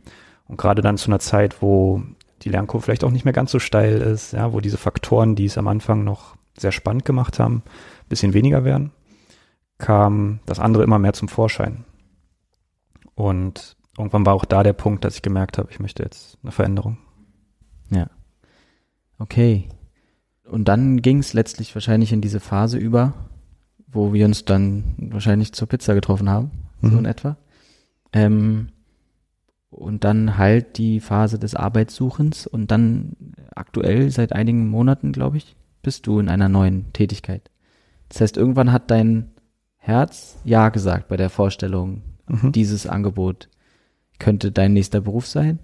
Und 0.47 0.57
gerade 0.57 0.83
dann 0.83 0.97
zu 0.97 1.09
einer 1.09 1.19
Zeit, 1.19 1.61
wo 1.61 2.03
die 2.43 2.49
Lernkurve 2.49 2.85
vielleicht 2.85 3.05
auch 3.05 3.11
nicht 3.11 3.25
mehr 3.25 3.35
ganz 3.35 3.51
so 3.51 3.59
steil 3.59 4.01
ist, 4.01 4.33
ja, 4.33 4.53
wo 4.53 4.61
diese 4.61 4.79
Faktoren, 4.79 5.35
die 5.35 5.45
es 5.45 5.59
am 5.59 5.69
Anfang 5.69 6.05
noch 6.05 6.37
sehr 6.57 6.73
spannend 6.73 7.05
gemacht 7.05 7.39
haben, 7.39 7.63
ein 7.67 8.09
bisschen 8.09 8.33
weniger 8.33 8.65
werden, 8.65 8.93
kam 9.77 10.41
das 10.47 10.59
andere 10.59 10.83
immer 10.83 10.99
mehr 10.99 11.13
zum 11.13 11.29
Vorschein. 11.29 11.85
Und 13.15 13.77
irgendwann 13.99 14.25
war 14.25 14.35
auch 14.35 14.45
da 14.45 14.63
der 14.63 14.73
Punkt, 14.73 15.05
dass 15.05 15.17
ich 15.17 15.23
gemerkt 15.23 15.59
habe, 15.59 15.71
ich 15.71 15.81
möchte 15.81 16.03
jetzt 16.03 16.39
eine 16.43 16.53
Veränderung. 16.53 16.99
Ja. 17.91 18.09
Okay. 19.19 19.69
Und 20.45 20.69
dann 20.69 21.03
ging 21.03 21.19
es 21.19 21.35
letztlich 21.35 21.75
wahrscheinlich 21.75 22.13
in 22.13 22.21
diese 22.21 22.41
Phase 22.41 22.79
über, 22.79 23.13
wo 23.87 24.13
wir 24.13 24.25
uns 24.25 24.45
dann 24.45 24.95
wahrscheinlich 24.99 25.53
zur 25.53 25.69
Pizza 25.69 25.95
getroffen 25.95 26.31
haben, 26.31 26.51
mhm. 26.81 26.91
so 26.91 26.99
in 26.99 27.05
etwa. 27.05 27.37
Ähm, 28.13 28.69
und 29.71 30.05
dann 30.05 30.39
halt 30.39 30.79
die 30.79 31.01
Phase 31.01 31.39
des 31.39 31.55
Arbeitssuchens 31.55 32.47
und 32.47 32.71
dann 32.71 33.17
aktuell 33.55 34.11
seit 34.11 34.33
einigen 34.33 34.69
Monaten, 34.69 35.13
glaube 35.13 35.37
ich, 35.37 35.57
bist 35.83 36.07
du 36.07 36.19
in 36.21 36.29
einer 36.29 36.49
neuen 36.49 36.93
Tätigkeit. 36.93 37.51
Das 38.09 38.21
heißt, 38.21 38.37
irgendwann 38.37 38.73
hat 38.73 38.91
dein 38.91 39.31
Herz 39.77 40.39
Ja 40.45 40.71
gesagt 40.71 41.09
bei 41.09 41.17
der 41.17 41.31
Vorstellung, 41.31 42.03
mhm. 42.27 42.53
dieses 42.53 42.87
Angebot 42.87 43.49
könnte 44.19 44.53
dein 44.53 44.73
nächster 44.73 45.01
Beruf 45.01 45.27
sein. 45.27 45.59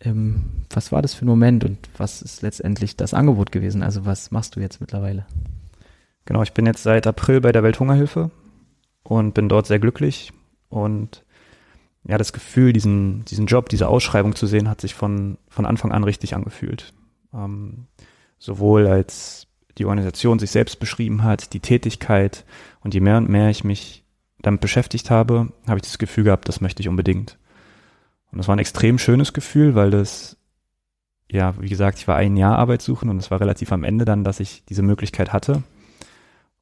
Ähm, 0.00 0.44
was 0.70 0.92
war 0.92 1.02
das 1.02 1.14
für 1.14 1.24
ein 1.24 1.28
Moment 1.28 1.64
und 1.64 1.78
was 1.96 2.22
ist 2.22 2.42
letztendlich 2.42 2.96
das 2.96 3.14
Angebot 3.14 3.52
gewesen? 3.52 3.82
Also 3.82 4.04
was 4.04 4.30
machst 4.30 4.56
du 4.56 4.60
jetzt 4.60 4.80
mittlerweile? 4.80 5.26
Genau, 6.26 6.42
ich 6.42 6.52
bin 6.52 6.66
jetzt 6.66 6.82
seit 6.82 7.06
April 7.06 7.40
bei 7.40 7.52
der 7.52 7.62
Welthungerhilfe 7.62 8.30
und 9.04 9.34
bin 9.34 9.48
dort 9.48 9.66
sehr 9.66 9.78
glücklich. 9.78 10.32
Und 10.68 11.24
ja, 12.04 12.18
das 12.18 12.32
Gefühl, 12.32 12.72
diesen, 12.72 13.24
diesen 13.24 13.46
Job, 13.46 13.68
diese 13.68 13.88
Ausschreibung 13.88 14.34
zu 14.34 14.46
sehen, 14.46 14.68
hat 14.68 14.80
sich 14.80 14.94
von, 14.94 15.38
von 15.48 15.66
Anfang 15.66 15.92
an 15.92 16.04
richtig 16.04 16.34
angefühlt. 16.34 16.92
Ähm, 17.32 17.86
sowohl 18.38 18.86
als 18.86 19.46
die 19.78 19.84
Organisation 19.84 20.38
sich 20.38 20.50
selbst 20.50 20.78
beschrieben 20.78 21.22
hat, 21.22 21.52
die 21.52 21.60
Tätigkeit 21.60 22.44
und 22.80 22.94
je 22.94 23.00
mehr 23.00 23.18
und 23.18 23.28
mehr 23.28 23.50
ich 23.50 23.64
mich 23.64 24.04
damit 24.40 24.60
beschäftigt 24.60 25.10
habe, 25.10 25.52
habe 25.66 25.78
ich 25.78 25.82
das 25.82 25.98
Gefühl 25.98 26.24
gehabt, 26.24 26.48
das 26.48 26.60
möchte 26.60 26.82
ich 26.82 26.88
unbedingt. 26.88 27.38
Und 28.32 28.38
das 28.38 28.48
war 28.48 28.56
ein 28.56 28.60
extrem 28.60 28.98
schönes 28.98 29.32
Gefühl, 29.32 29.74
weil 29.74 29.90
das 29.90 30.36
ja, 31.30 31.60
wie 31.60 31.68
gesagt, 31.68 31.98
ich 31.98 32.08
war 32.08 32.16
ein 32.16 32.36
Jahr 32.36 32.58
Arbeitssuchen 32.58 33.08
und 33.08 33.18
es 33.18 33.30
war 33.30 33.40
relativ 33.40 33.72
am 33.72 33.84
Ende 33.84 34.04
dann, 34.04 34.24
dass 34.24 34.40
ich 34.40 34.64
diese 34.64 34.82
Möglichkeit 34.82 35.32
hatte 35.32 35.62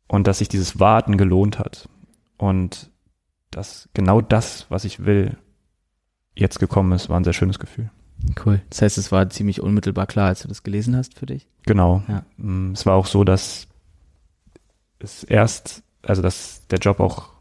und 0.08 0.26
dass 0.26 0.38
sich 0.38 0.48
dieses 0.48 0.80
Warten 0.80 1.18
gelohnt 1.18 1.58
hat. 1.58 1.88
Und 2.38 2.90
dass 3.50 3.88
genau 3.94 4.20
das, 4.20 4.66
was 4.70 4.84
ich 4.84 5.04
will, 5.04 5.36
jetzt 6.34 6.58
gekommen 6.58 6.92
ist, 6.92 7.08
war 7.08 7.20
ein 7.20 7.24
sehr 7.24 7.32
schönes 7.32 7.58
Gefühl. 7.58 7.90
Cool. 8.44 8.62
Das 8.70 8.82
heißt, 8.82 8.98
es 8.98 9.12
war 9.12 9.28
ziemlich 9.28 9.60
unmittelbar 9.60 10.06
klar, 10.06 10.28
als 10.28 10.42
du 10.42 10.48
das 10.48 10.62
gelesen 10.62 10.96
hast 10.96 11.18
für 11.18 11.26
dich? 11.26 11.46
Genau. 11.66 12.02
Ja. 12.08 12.24
Mm, 12.38 12.72
es 12.72 12.86
war 12.86 12.94
auch 12.94 13.06
so, 13.06 13.22
dass 13.22 13.68
es 14.98 15.24
erst, 15.24 15.82
also 16.02 16.22
dass 16.22 16.66
der 16.68 16.78
Job 16.78 17.00
auch 17.00 17.33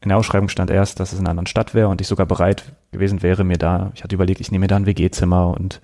in 0.00 0.08
der 0.08 0.18
Ausschreibung 0.18 0.48
stand 0.48 0.70
erst, 0.70 1.00
dass 1.00 1.12
es 1.12 1.18
in 1.18 1.24
einer 1.24 1.30
anderen 1.30 1.46
Stadt 1.46 1.74
wäre 1.74 1.88
und 1.88 2.00
ich 2.00 2.06
sogar 2.06 2.26
bereit 2.26 2.72
gewesen 2.92 3.22
wäre, 3.22 3.44
mir 3.44 3.58
da, 3.58 3.92
ich 3.94 4.04
hatte 4.04 4.14
überlegt, 4.14 4.40
ich 4.40 4.50
nehme 4.50 4.64
mir 4.64 4.68
da 4.68 4.76
ein 4.76 4.86
WG-Zimmer 4.86 5.48
und 5.48 5.80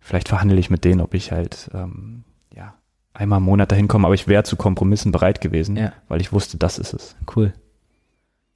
vielleicht 0.00 0.28
verhandle 0.28 0.58
ich 0.58 0.70
mit 0.70 0.84
denen, 0.84 1.00
ob 1.00 1.14
ich 1.14 1.32
halt 1.32 1.70
ähm, 1.74 2.24
ja 2.54 2.74
einmal 3.12 3.38
im 3.38 3.44
Monat 3.44 3.72
dahin 3.72 3.88
komme, 3.88 4.06
aber 4.06 4.14
ich 4.14 4.28
wäre 4.28 4.44
zu 4.44 4.56
Kompromissen 4.56 5.12
bereit 5.12 5.40
gewesen, 5.40 5.76
ja. 5.76 5.92
weil 6.08 6.20
ich 6.20 6.32
wusste, 6.32 6.56
das 6.56 6.78
ist 6.78 6.94
es. 6.94 7.16
Cool. 7.34 7.52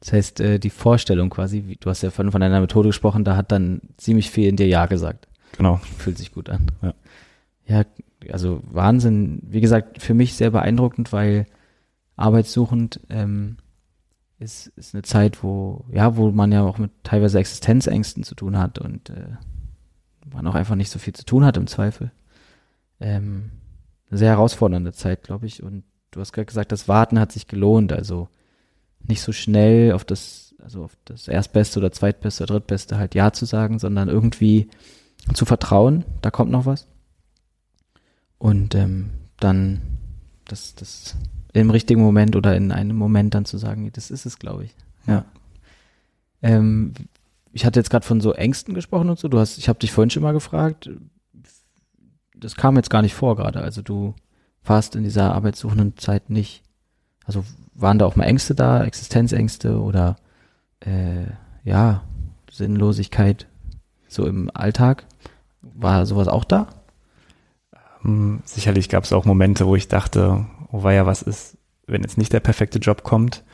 Das 0.01 0.13
heißt, 0.13 0.41
äh, 0.41 0.59
die 0.59 0.71
Vorstellung 0.71 1.31
quasi, 1.31 1.77
du 1.79 1.91
hast 1.91 2.03
ja 2.03 2.11
von, 2.11 2.33
von 2.33 2.41
deiner 2.41 2.61
Methode 2.61 2.89
gesprochen, 2.89 3.25
da 3.25 3.37
hat 3.37 3.53
dann 3.53 3.81
ziemlich 3.97 4.31
viel 4.31 4.49
in 4.49 4.57
dir 4.57 4.67
Ja 4.67 4.87
gesagt. 4.87 5.29
Genau. 5.57 5.81
Fühlt 5.99 6.19
sich 6.19 6.33
gut 6.33 6.49
an. 6.49 6.67
Ja. 6.81 6.95
ja, 7.67 7.85
also 8.33 8.63
Wahnsinn. 8.71 9.41
Wie 9.45 9.61
gesagt, 9.61 10.03
für 10.03 10.15
mich 10.15 10.35
sehr 10.35 10.51
beeindruckend, 10.51 11.13
weil 11.13 11.47
arbeitssuchend 12.17 13.01
ähm, 13.11 13.59
ist, 14.43 14.67
ist 14.77 14.95
eine 14.95 15.03
Zeit, 15.03 15.43
wo, 15.43 15.85
ja, 15.91 16.17
wo 16.17 16.31
man 16.31 16.53
ja 16.53 16.63
auch 16.63 16.79
mit 16.79 16.91
teilweise 17.05 17.39
Existenzängsten 17.39 18.25
zu 18.25 18.35
tun 18.35 18.59
hat 18.59 18.79
und 18.79 19.11
äh, 19.11 19.37
man 20.33 20.47
auch 20.47 20.55
einfach 20.55 20.75
nicht 20.75 20.91
so 20.91 20.99
viel 20.99 21.15
zu 21.15 21.25
tun 21.25 21.45
hat 21.45 21.57
im 21.57 21.67
Zweifel. 21.67 22.11
Ähm, 23.01 23.51
eine 24.11 24.19
sehr 24.19 24.31
herausfordernde 24.31 24.93
Zeit, 24.93 25.23
glaube 25.23 25.47
ich. 25.47 25.63
Und 25.63 25.85
du 26.11 26.21
hast 26.21 26.33
gerade 26.33 26.47
gesagt, 26.47 26.73
das 26.73 26.89
Warten 26.89 27.19
hat 27.19 27.33
sich 27.33 27.47
gelohnt. 27.47 27.93
Also 27.93 28.29
nicht 29.01 29.23
so 29.23 29.33
schnell 29.33 29.93
auf 29.93 30.05
das, 30.05 30.55
also 30.63 30.85
auf 30.85 30.97
das 31.05 31.29
Erstbeste 31.29 31.79
oder 31.79 31.93
Zweitbeste 31.93 32.45
oder 32.45 32.55
Drittbeste 32.55 32.99
halt 32.99 33.15
Ja 33.15 33.33
zu 33.33 33.47
sagen, 33.47 33.79
sondern 33.79 34.09
irgendwie 34.09 34.69
zu 35.35 35.45
vertrauen, 35.45 36.05
da 36.21 36.31
kommt 36.31 36.51
noch 36.51 36.67
was. 36.67 36.89
Und 38.39 38.75
ähm, 38.75 39.11
dann 39.39 39.83
das, 40.47 40.75
das 40.75 41.17
im 41.53 41.71
richtigen 41.71 42.01
Moment 42.01 42.37
oder 42.37 42.57
in 42.57 42.73
einem 42.73 42.97
Moment 42.97 43.35
dann 43.35 43.45
zu 43.45 43.59
sagen, 43.59 43.91
das 43.93 44.11
ist 44.11 44.27
es, 44.27 44.39
glaube 44.39 44.65
ich. 44.65 44.75
Ja. 45.07 45.25
Ähm, 46.41 46.95
ich 47.53 47.67
hatte 47.67 47.79
jetzt 47.79 47.91
gerade 47.91 48.07
von 48.07 48.21
so 48.21 48.33
Ängsten 48.33 48.75
gesprochen 48.75 49.11
und 49.11 49.19
so. 49.19 49.29
Du 49.29 49.39
hast, 49.39 49.59
ich 49.59 49.69
habe 49.69 49.79
dich 49.79 49.93
vorhin 49.93 50.11
schon 50.11 50.23
mal 50.23 50.33
gefragt. 50.33 50.91
Das 52.35 52.57
kam 52.57 52.77
jetzt 52.77 52.91
gar 52.91 53.03
nicht 53.03 53.15
vor 53.15 53.37
gerade. 53.37 53.61
Also 53.61 53.83
du 53.83 54.15
warst 54.65 54.97
in 54.97 55.05
dieser 55.05 55.35
arbeitssuchenden 55.35 55.97
Zeit 55.97 56.31
nicht. 56.31 56.63
Also 57.25 57.45
waren 57.75 57.99
da 57.99 58.07
auch 58.07 58.17
mal 58.17 58.25
Ängste 58.25 58.55
da, 58.55 58.85
Existenzängste 58.85 59.81
oder 59.81 60.17
äh, 60.81 61.27
ja 61.65 62.03
Sinnlosigkeit 62.51 63.47
so 64.09 64.27
im 64.27 64.51
Alltag? 64.55 65.07
War 65.61 66.07
sowas 66.07 66.29
auch 66.29 66.45
da? 66.45 66.69
Ähm, 68.05 68.43
sicherlich 68.45 68.89
gab 68.89 69.05
es 69.05 69.13
auch 69.13 69.25
Momente, 69.25 69.67
wo 69.67 69.77
ich 69.77 69.89
dachte, 69.89 70.47
oh 70.73 70.89
ja, 70.91 71.07
was 71.07 71.23
ist, 71.23 71.57
wenn 71.87 72.03
jetzt 72.03 72.19
nicht 72.19 72.33
der 72.33 72.41
perfekte 72.41 72.79
Job 72.79 73.03
kommt? 73.03 73.45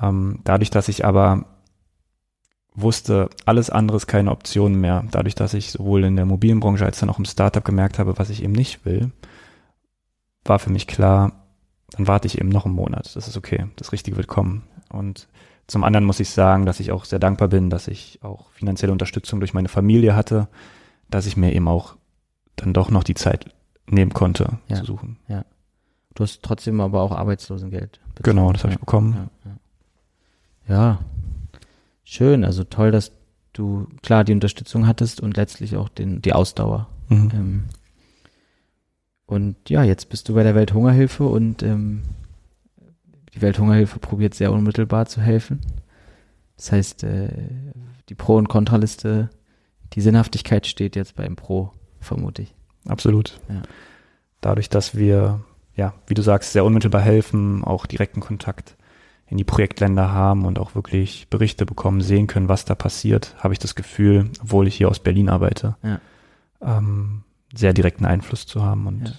Ähm, 0.00 0.40
dadurch, 0.44 0.70
dass 0.70 0.88
ich 0.88 1.04
aber 1.04 1.46
wusste, 2.74 3.30
alles 3.46 3.70
andere 3.70 3.96
ist 3.96 4.06
keine 4.06 4.30
Option 4.30 4.74
mehr. 4.74 5.04
Dadurch, 5.10 5.34
dass 5.34 5.54
ich 5.54 5.72
sowohl 5.72 6.04
in 6.04 6.16
der 6.16 6.26
mobilen 6.26 6.60
Branche 6.60 6.84
als 6.84 7.00
dann 7.00 7.10
auch 7.10 7.18
im 7.18 7.24
Startup 7.24 7.64
gemerkt 7.64 7.98
habe, 7.98 8.18
was 8.18 8.30
ich 8.30 8.42
eben 8.42 8.52
nicht 8.52 8.84
will, 8.84 9.10
war 10.44 10.58
für 10.58 10.70
mich 10.70 10.86
klar, 10.86 11.32
dann 11.90 12.06
warte 12.06 12.26
ich 12.26 12.38
eben 12.38 12.50
noch 12.50 12.66
einen 12.66 12.74
Monat. 12.74 13.16
Das 13.16 13.28
ist 13.28 13.36
okay. 13.36 13.66
Das 13.76 13.92
Richtige 13.92 14.16
wird 14.16 14.28
kommen. 14.28 14.64
Und 14.90 15.28
zum 15.66 15.84
anderen 15.84 16.04
muss 16.04 16.20
ich 16.20 16.30
sagen, 16.30 16.66
dass 16.66 16.80
ich 16.80 16.92
auch 16.92 17.04
sehr 17.04 17.18
dankbar 17.18 17.48
bin, 17.48 17.70
dass 17.70 17.88
ich 17.88 18.20
auch 18.22 18.50
finanzielle 18.50 18.92
Unterstützung 18.92 19.40
durch 19.40 19.54
meine 19.54 19.68
Familie 19.68 20.14
hatte, 20.14 20.48
dass 21.08 21.26
ich 21.26 21.36
mir 21.36 21.54
eben 21.54 21.68
auch 21.68 21.96
dann 22.56 22.72
doch 22.72 22.90
noch 22.90 23.04
die 23.04 23.14
Zeit 23.14 23.52
nehmen 23.88 24.12
konnte 24.12 24.58
ja, 24.68 24.76
zu 24.76 24.84
suchen. 24.84 25.18
Ja. 25.28 25.44
Du 26.16 26.24
hast 26.24 26.42
trotzdem 26.42 26.80
aber 26.80 27.02
auch 27.02 27.12
Arbeitslosengeld. 27.12 28.00
Bezogen. 28.14 28.36
Genau, 28.36 28.52
das 28.52 28.64
habe 28.64 28.72
ich 28.72 28.80
bekommen. 28.80 29.28
Ja, 29.44 29.50
ja. 30.68 30.74
ja, 30.74 30.98
schön. 32.04 32.44
Also 32.44 32.64
toll, 32.64 32.90
dass 32.90 33.12
du 33.52 33.86
klar 34.02 34.24
die 34.24 34.32
Unterstützung 34.32 34.86
hattest 34.86 35.20
und 35.20 35.36
letztlich 35.36 35.76
auch 35.76 35.88
den, 35.88 36.22
die 36.22 36.32
Ausdauer. 36.32 36.88
Mhm. 37.08 37.30
Ähm, 37.32 37.64
und 39.26 39.68
ja, 39.68 39.82
jetzt 39.82 40.08
bist 40.08 40.28
du 40.28 40.34
bei 40.34 40.42
der 40.42 40.54
Welthungerhilfe 40.54 41.24
und 41.24 41.62
ähm, 41.62 42.02
die 43.34 43.42
Welthungerhilfe 43.42 43.98
probiert 43.98 44.34
sehr 44.34 44.52
unmittelbar 44.52 45.06
zu 45.06 45.20
helfen. 45.20 45.60
Das 46.56 46.72
heißt, 46.72 47.04
äh, 47.04 47.28
die 48.08 48.14
Pro- 48.14 48.36
und 48.36 48.48
Kontraliste, 48.48 49.28
die 49.92 50.00
Sinnhaftigkeit 50.00 50.66
steht 50.66 50.96
jetzt 50.96 51.16
beim 51.16 51.36
Pro, 51.36 51.72
vermute 52.00 52.42
ich. 52.42 52.54
Absolut. 52.86 53.38
Ja. 53.48 53.62
Dadurch, 54.40 54.70
dass 54.70 54.96
wir, 54.96 55.40
ja, 55.76 55.94
wie 56.06 56.14
du 56.14 56.22
sagst, 56.22 56.52
sehr 56.52 56.64
unmittelbar 56.64 57.02
helfen, 57.02 57.62
auch 57.62 57.86
direkten 57.86 58.20
Kontakt 58.20 58.76
in 59.28 59.36
die 59.36 59.44
Projektländer 59.44 60.12
haben 60.12 60.44
und 60.44 60.58
auch 60.58 60.74
wirklich 60.74 61.28
Berichte 61.28 61.66
bekommen, 61.66 62.00
sehen 62.00 62.26
können, 62.26 62.48
was 62.48 62.64
da 62.64 62.74
passiert, 62.74 63.34
habe 63.38 63.54
ich 63.54 63.58
das 63.58 63.74
Gefühl, 63.74 64.30
obwohl 64.40 64.68
ich 64.68 64.76
hier 64.76 64.88
aus 64.88 65.00
Berlin 65.00 65.28
arbeite, 65.28 65.76
ja. 65.82 66.00
ähm, 66.62 67.24
sehr 67.54 67.72
direkten 67.72 68.06
Einfluss 68.06 68.46
zu 68.46 68.62
haben 68.62 68.86
und 68.86 69.08
ja. 69.08 69.14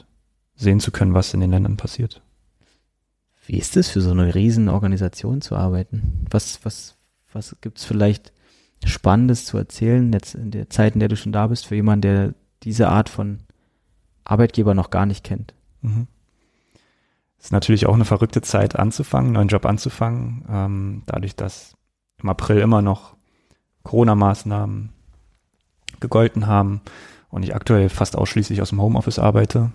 sehen 0.55 0.79
zu 0.79 0.91
können, 0.91 1.13
was 1.13 1.33
in 1.33 1.41
den 1.41 1.51
Ländern 1.51 1.77
passiert. 1.77 2.21
Wie 3.45 3.57
ist 3.57 3.77
es 3.77 3.89
für 3.89 4.01
so 4.01 4.11
eine 4.11 4.33
Riesenorganisation 4.33 5.41
zu 5.41 5.55
arbeiten? 5.55 6.25
Was, 6.29 6.59
was, 6.63 6.97
was 7.31 7.55
gibt's 7.61 7.85
vielleicht 7.85 8.33
Spannendes 8.85 9.45
zu 9.45 9.57
erzählen 9.57 10.11
jetzt 10.13 10.35
in 10.35 10.51
der 10.51 10.69
Zeit, 10.69 10.93
in 10.93 10.99
der 10.99 11.09
du 11.09 11.15
schon 11.15 11.31
da 11.31 11.47
bist, 11.47 11.65
für 11.65 11.75
jemanden, 11.75 12.01
der 12.01 12.33
diese 12.63 12.89
Art 12.89 13.09
von 13.09 13.39
Arbeitgeber 14.23 14.73
noch 14.73 14.89
gar 14.89 15.05
nicht 15.05 15.23
kennt? 15.23 15.53
Mhm. 15.81 16.07
Ist 17.47 17.53
natürlich 17.53 17.85
auch 17.85 17.93
eine 17.93 18.03
verrückte 18.03 18.41
Zeit 18.41 18.75
anzufangen, 18.75 19.27
einen 19.27 19.35
neuen 19.35 19.47
Job 19.47 19.65
anzufangen, 19.65 20.43
ähm, 20.49 21.03
dadurch, 21.05 21.33
dass 21.33 21.77
im 22.21 22.27
April 22.27 22.57
immer 22.57 22.81
noch 22.81 23.15
Corona-Maßnahmen 23.83 24.89
gegolten 26.01 26.45
haben 26.45 26.81
und 27.29 27.43
ich 27.43 27.55
aktuell 27.55 27.87
fast 27.87 28.17
ausschließlich 28.17 28.61
aus 28.61 28.71
dem 28.71 28.81
Homeoffice 28.81 29.17
arbeite, 29.17 29.71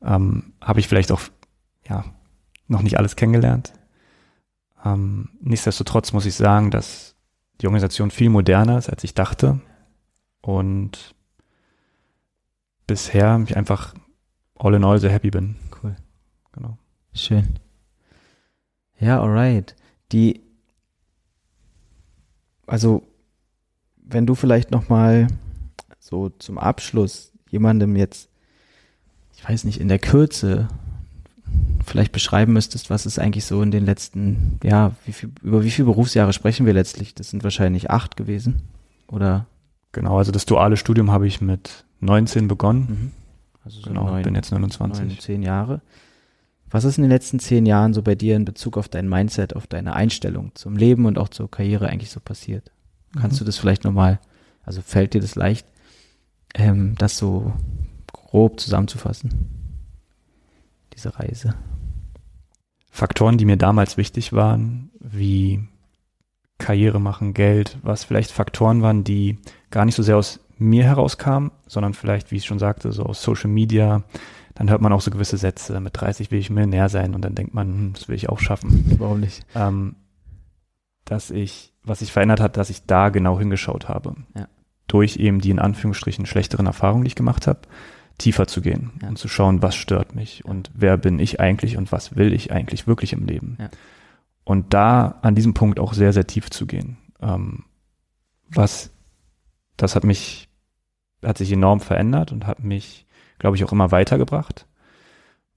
ähm, 0.00 0.54
habe 0.62 0.80
ich 0.80 0.88
vielleicht 0.88 1.12
auch 1.12 1.20
ja, 1.86 2.06
noch 2.68 2.80
nicht 2.80 2.96
alles 2.96 3.16
kennengelernt. 3.16 3.74
Ähm, 4.82 5.28
nichtsdestotrotz 5.42 6.14
muss 6.14 6.24
ich 6.24 6.36
sagen, 6.36 6.70
dass 6.70 7.16
die 7.60 7.66
Organisation 7.66 8.10
viel 8.10 8.30
moderner 8.30 8.78
ist, 8.78 8.88
als 8.88 9.04
ich 9.04 9.12
dachte. 9.12 9.60
Und 10.40 11.14
bisher 12.86 13.38
ich 13.44 13.58
einfach 13.58 13.92
all 14.54 14.72
in 14.72 14.84
all 14.86 14.98
sehr 14.98 15.10
happy 15.10 15.30
bin. 15.30 15.56
Genau. 16.52 16.78
Schön. 17.14 17.58
Ja, 18.98 19.20
alright. 19.20 19.76
Die, 20.12 20.40
also, 22.66 23.02
wenn 23.96 24.26
du 24.26 24.34
vielleicht 24.34 24.70
nochmal 24.70 25.28
so 25.98 26.30
zum 26.30 26.58
Abschluss 26.58 27.32
jemandem 27.50 27.96
jetzt, 27.96 28.28
ich 29.36 29.48
weiß 29.48 29.64
nicht, 29.64 29.80
in 29.80 29.88
der 29.88 29.98
Kürze 29.98 30.68
vielleicht 31.86 32.12
beschreiben 32.12 32.52
müsstest, 32.52 32.90
was 32.90 33.06
ist 33.06 33.18
eigentlich 33.18 33.44
so 33.44 33.62
in 33.62 33.70
den 33.70 33.84
letzten, 33.84 34.58
ja, 34.62 34.92
wie 35.04 35.12
viel, 35.12 35.30
über 35.42 35.64
wie 35.64 35.70
viele 35.70 35.86
Berufsjahre 35.86 36.32
sprechen 36.32 36.66
wir 36.66 36.74
letztlich? 36.74 37.14
Das 37.14 37.30
sind 37.30 37.44
wahrscheinlich 37.44 37.90
acht 37.90 38.16
gewesen, 38.16 38.62
oder? 39.06 39.46
Genau, 39.92 40.18
also 40.18 40.32
das 40.32 40.44
duale 40.44 40.76
Studium 40.76 41.10
habe 41.10 41.26
ich 41.26 41.40
mit 41.40 41.84
19 42.00 42.48
begonnen. 42.48 42.86
Mhm. 42.88 43.12
Also 43.64 43.80
so 43.80 43.88
genau, 43.88 44.04
neun, 44.04 44.22
bin 44.22 44.34
jetzt 44.34 44.52
29. 44.52 45.04
Neun, 45.04 45.18
zehn 45.18 45.42
Jahre. 45.42 45.80
Was 46.70 46.84
ist 46.84 46.98
in 46.98 47.04
den 47.04 47.10
letzten 47.10 47.38
zehn 47.38 47.66
Jahren 47.66 47.94
so 47.94 48.02
bei 48.02 48.14
dir 48.14 48.36
in 48.36 48.44
Bezug 48.44 48.76
auf 48.76 48.88
dein 48.88 49.08
Mindset, 49.08 49.56
auf 49.56 49.66
deine 49.66 49.94
Einstellung 49.94 50.54
zum 50.54 50.76
Leben 50.76 51.06
und 51.06 51.18
auch 51.18 51.28
zur 51.28 51.50
Karriere 51.50 51.88
eigentlich 51.88 52.10
so 52.10 52.20
passiert? 52.20 52.70
Kannst 53.18 53.36
mhm. 53.36 53.38
du 53.40 53.44
das 53.46 53.58
vielleicht 53.58 53.84
nochmal, 53.84 54.20
also 54.62 54.82
fällt 54.82 55.14
dir 55.14 55.20
das 55.20 55.34
leicht, 55.34 55.66
ähm, 56.54 56.94
das 56.98 57.16
so 57.16 57.52
grob 58.12 58.60
zusammenzufassen? 58.60 59.48
Diese 60.94 61.18
Reise. 61.18 61.54
Faktoren, 62.90 63.38
die 63.38 63.44
mir 63.44 63.56
damals 63.56 63.96
wichtig 63.96 64.32
waren, 64.32 64.90
wie 64.98 65.68
Karriere 66.58 67.00
machen, 67.00 67.34
Geld, 67.34 67.78
was 67.82 68.04
vielleicht 68.04 68.32
Faktoren 68.32 68.82
waren, 68.82 69.04
die 69.04 69.38
gar 69.70 69.84
nicht 69.84 69.94
so 69.94 70.02
sehr 70.02 70.16
aus 70.16 70.40
mir 70.58 70.84
herauskamen, 70.84 71.52
sondern 71.66 71.94
vielleicht, 71.94 72.32
wie 72.32 72.36
ich 72.36 72.44
schon 72.44 72.58
sagte, 72.58 72.92
so 72.92 73.04
aus 73.04 73.22
Social 73.22 73.50
Media. 73.50 74.02
Dann 74.58 74.70
hört 74.70 74.80
man 74.80 74.92
auch 74.92 75.00
so 75.00 75.10
gewisse 75.10 75.36
Sätze, 75.36 75.78
mit 75.80 76.00
30 76.00 76.30
will 76.30 76.40
ich 76.40 76.50
Millionär 76.50 76.88
sein 76.88 77.14
und 77.14 77.22
dann 77.22 77.36
denkt 77.36 77.54
man, 77.54 77.68
hm, 77.68 77.92
das 77.94 78.08
will 78.08 78.16
ich 78.16 78.28
auch 78.28 78.40
schaffen. 78.40 78.96
Warum 78.98 79.20
nicht? 79.20 79.46
Ähm, 79.54 79.94
dass 81.04 81.30
ich, 81.30 81.72
was 81.84 82.00
sich 82.00 82.12
verändert 82.12 82.40
hat, 82.40 82.56
dass 82.56 82.68
ich 82.68 82.84
da 82.84 83.08
genau 83.08 83.38
hingeschaut 83.38 83.88
habe. 83.88 84.14
Ja. 84.36 84.48
durch 84.88 85.16
eben 85.16 85.40
die 85.40 85.50
in 85.50 85.58
Anführungsstrichen 85.58 86.26
schlechteren 86.26 86.66
Erfahrungen, 86.66 87.04
die 87.04 87.08
ich 87.08 87.14
gemacht 87.14 87.46
habe, 87.46 87.60
tiefer 88.18 88.46
zu 88.46 88.60
gehen 88.60 88.90
ja. 89.00 89.08
und 89.08 89.18
zu 89.18 89.28
schauen, 89.28 89.62
was 89.62 89.76
stört 89.76 90.14
mich 90.14 90.44
und 90.44 90.70
wer 90.74 90.96
bin 90.96 91.18
ich 91.18 91.40
eigentlich 91.40 91.76
und 91.76 91.92
was 91.92 92.16
will 92.16 92.32
ich 92.32 92.52
eigentlich 92.52 92.86
wirklich 92.86 93.12
im 93.12 93.26
Leben. 93.26 93.56
Ja. 93.60 93.68
Und 94.44 94.74
da 94.74 95.18
an 95.22 95.34
diesem 95.34 95.54
Punkt 95.54 95.78
auch 95.78 95.92
sehr, 95.92 96.12
sehr 96.12 96.26
tief 96.26 96.50
zu 96.50 96.66
gehen. 96.66 96.96
Ähm, 97.20 97.64
was, 98.48 98.90
das 99.76 99.94
hat 99.94 100.04
mich, 100.04 100.48
hat 101.22 101.38
sich 101.38 101.52
enorm 101.52 101.80
verändert 101.80 102.32
und 102.32 102.46
hat 102.46 102.64
mich, 102.64 103.06
glaube 103.38 103.56
ich, 103.56 103.64
auch 103.64 103.72
immer 103.72 103.90
weitergebracht 103.90 104.66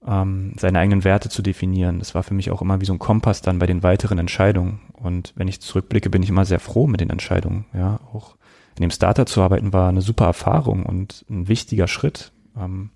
ähm, 0.06 0.54
seine 0.58 0.78
eigenen 0.78 1.04
Werte 1.04 1.28
zu 1.28 1.42
definieren. 1.42 1.98
Das 1.98 2.14
war 2.14 2.22
für 2.22 2.34
mich 2.34 2.50
auch 2.50 2.62
immer 2.62 2.80
wie 2.80 2.84
so 2.84 2.92
ein 2.92 2.98
Kompass 2.98 3.42
dann 3.42 3.58
bei 3.58 3.66
den 3.66 3.82
weiteren 3.82 4.18
Entscheidungen. 4.18 4.80
Und 4.92 5.32
wenn 5.36 5.48
ich 5.48 5.60
zurückblicke, 5.60 6.10
bin 6.10 6.22
ich 6.22 6.28
immer 6.28 6.44
sehr 6.44 6.60
froh 6.60 6.86
mit 6.86 7.00
den 7.00 7.10
Entscheidungen. 7.10 7.66
Ja, 7.72 8.00
auch 8.12 8.36
in 8.76 8.82
dem 8.82 8.90
Starter 8.90 9.26
zu 9.26 9.42
arbeiten 9.42 9.72
war 9.72 9.88
eine 9.88 10.00
super 10.00 10.26
Erfahrung 10.26 10.84
und 10.84 11.24
ein 11.30 11.48
wichtiger 11.48 11.88
Schritt. 11.88 12.32
Ähm, 12.56 12.90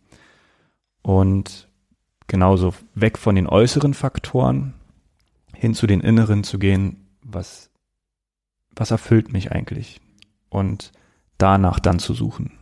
und 1.03 1.69
genauso 2.27 2.75
weg 2.95 3.19
von 3.19 3.37
den 3.37 3.47
äußeren 3.47 3.95
Faktoren 3.95 4.75
hin 5.55 5.75
zu 5.75 5.87
den 5.87 6.01
inneren 6.01 6.43
zu 6.45 6.59
gehen, 6.59 7.07
was, 7.23 7.71
was 8.75 8.91
erfüllt 8.91 9.33
mich 9.33 9.53
eigentlich? 9.53 10.01
Und 10.49 10.93
danach 11.39 11.79
dann 11.79 11.99
zu 11.99 12.15
suchen. 12.15 12.53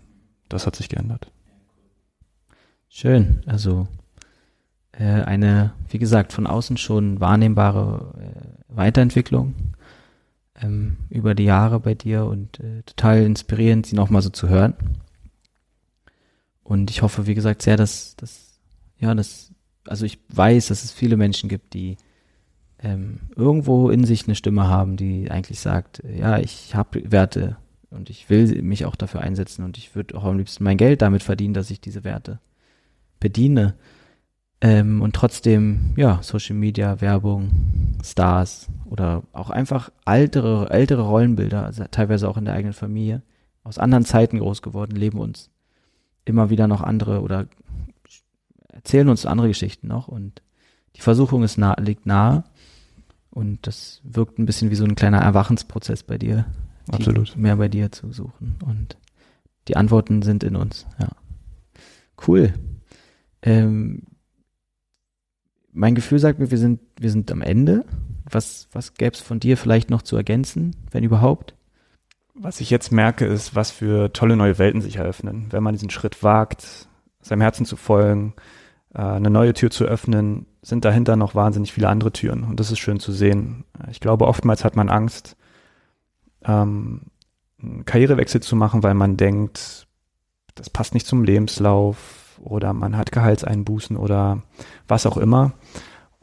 Das 0.49 0.67
hat 0.67 0.77
sich 0.77 0.89
geändert. 0.89 1.31
Schön. 2.97 3.41
Also 3.47 3.89
äh, 4.93 5.03
eine, 5.03 5.73
wie 5.89 5.99
gesagt, 5.99 6.33
von 6.33 6.47
außen 6.47 6.77
schon 6.77 7.19
wahrnehmbare 7.19 8.15
äh, 8.21 8.77
Weiterentwicklung 8.77 9.53
ähm, 10.63 10.99
über 11.11 11.35
die 11.35 11.43
Jahre 11.43 11.81
bei 11.81 11.95
dir 11.95 12.25
und 12.25 12.61
äh, 12.61 12.85
total 12.85 13.25
inspirierend, 13.25 13.87
sie 13.87 13.97
nochmal 13.97 14.23
so 14.23 14.31
zu 14.31 14.49
hören. 14.49 14.75
Und 16.63 16.89
ich 16.89 17.03
hoffe, 17.03 17.27
wie 17.27 17.35
gesagt, 17.35 17.63
sehr, 17.63 17.77
dass, 17.77 18.15
dass, 18.15 18.61
ja, 19.01 19.13
dass, 19.13 19.51
also 19.89 20.07
ich 20.07 20.21
weiß, 20.29 20.69
dass 20.69 20.85
es 20.85 20.93
viele 20.93 21.17
Menschen 21.17 21.49
gibt, 21.49 21.75
die 21.75 21.97
ähm, 22.79 23.23
irgendwo 23.35 23.91
in 23.91 24.05
sich 24.05 24.29
eine 24.29 24.37
Stimme 24.37 24.69
haben, 24.69 24.97
die 24.97 25.33
eigentlich 25.33 25.59
sagt, 25.59 26.01
ja, 26.17 26.39
ich 26.39 26.77
habe 26.77 27.11
Werte 27.11 27.57
und 27.91 28.09
ich 28.09 28.31
will 28.31 28.63
mich 28.63 28.85
auch 28.85 28.95
dafür 28.95 29.23
einsetzen 29.23 29.65
und 29.65 29.79
ich 29.79 29.97
würde 29.97 30.17
auch 30.17 30.23
am 30.23 30.39
liebsten 30.39 30.63
mein 30.63 30.77
Geld 30.77 31.03
damit 31.03 31.25
verdienen, 31.25 31.55
dass 31.55 31.73
ich 31.73 31.81
diese 31.81 32.05
Werte 32.05 32.39
bediene. 33.25 33.75
Ähm, 34.61 35.03
und 35.03 35.17
trotzdem, 35.17 35.95
ja, 35.97 36.23
Social 36.23 36.57
Media, 36.57 37.01
Werbung, 37.01 37.97
Stars 38.05 38.69
oder 38.85 39.23
auch 39.33 39.51
einfach 39.51 39.91
ältere, 40.07 40.71
ältere 40.71 41.03
Rollenbilder, 41.03 41.65
also 41.65 41.85
teilweise 41.91 42.29
auch 42.29 42.37
in 42.37 42.45
der 42.45 42.55
eigenen 42.55 42.75
Familie, 42.75 43.23
aus 43.65 43.79
anderen 43.79 44.05
Zeiten 44.05 44.39
groß 44.39 44.61
geworden, 44.63 44.95
leben 44.95 45.19
uns 45.19 45.51
immer 46.27 46.51
wieder 46.51 46.69
noch 46.69 46.83
andere 46.83 47.23
oder 47.23 47.47
erzählen 48.69 49.09
uns 49.09 49.27
andere 49.27 49.49
Geschichten 49.49 49.89
noch 49.89 50.07
und 50.07 50.43
die 50.97 51.01
Versuchung 51.01 51.43
ist 51.43 51.57
nah, 51.57 51.75
liegt 51.81 52.07
nahe 52.07 52.45
und 53.31 53.67
das 53.67 54.01
wirkt 54.05 54.39
ein 54.39 54.47
bisschen 54.47 54.71
wie 54.71 54.77
so 54.77 54.85
ein 54.85 54.95
kleiner 54.95 55.19
Erwachensprozess 55.19 56.03
bei 56.03 56.19
dir. 56.19 56.45
Absolut. 56.91 57.37
Mehr 57.37 57.57
bei 57.57 57.69
dir 57.69 57.91
zu 57.91 58.13
suchen 58.13 58.57
und 58.65 58.99
die 59.69 59.77
Antworten 59.77 60.21
sind 60.21 60.45
in 60.45 60.57
uns, 60.57 60.87
ja. 60.99 61.09
Cool. 62.27 62.53
Ähm, 63.45 64.03
mein 65.73 65.95
Gefühl 65.95 66.19
sagt 66.19 66.39
mir, 66.39 66.51
wir 66.51 66.59
sind, 66.59 66.81
wir 66.99 67.11
sind 67.11 67.31
am 67.31 67.43
Ende. 67.43 67.85
Was, 68.31 68.69
was 68.73 68.95
gäbe 68.95 69.15
es 69.15 69.21
von 69.21 69.39
dir 69.39 69.57
vielleicht 69.57 69.91
noch 69.91 70.03
zu 70.03 70.17
ergänzen, 70.17 70.75
wenn 70.91 71.05
überhaupt? 71.05 71.55
Was 72.35 72.61
ich 72.61 72.71
jetzt 72.71 72.91
merke, 72.91 73.27
ist, 73.27 73.55
was 73.55 73.71
für 73.71 74.13
tolle 74.13 74.37
neue 74.37 74.59
Welten 74.59 74.81
sich 74.81 74.97
eröffnen. 74.97 75.47
Wenn 75.51 75.63
man 75.63 75.75
diesen 75.75 75.91
Schritt 75.91 76.23
wagt, 76.23 76.89
seinem 77.21 77.43
Herzen 77.43 77.67
zu 77.67 77.77
folgen, 77.77 78.35
äh, 78.95 79.03
eine 79.03 79.31
neue 79.31 79.53
Tür 79.53 79.71
zu 79.71 79.85
öffnen, 79.85 80.47
sind 80.63 80.85
dahinter 80.85 81.17
noch 81.17 81.35
wahnsinnig 81.35 81.73
viele 81.73 81.89
andere 81.89 82.13
Türen. 82.13 82.45
Und 82.45 82.59
das 82.59 82.73
ist 82.73 82.79
schön 82.79 82.99
zu 82.99 83.13
sehen. 83.13 83.65
Ich 83.91 84.01
glaube, 84.01 84.27
oftmals 84.27 84.65
hat 84.65 84.75
man 84.75 84.89
Angst, 84.89 85.37
ähm, 86.45 87.03
einen 87.63 87.85
Karrierewechsel 87.85 88.43
zu 88.43 88.57
machen, 88.57 88.83
weil 88.83 88.95
man 88.95 89.17
denkt, 89.17 89.87
das 90.55 90.71
passt 90.71 90.95
nicht 90.95 91.07
zum 91.07 91.25
Lebenslauf, 91.25 92.24
oder 92.43 92.73
man 92.73 92.97
hat 92.97 93.13
Gehaltseinbußen 93.13 93.97
oder 93.97 94.43
was 94.89 95.07
auch 95.07 95.17
immer. 95.17 95.53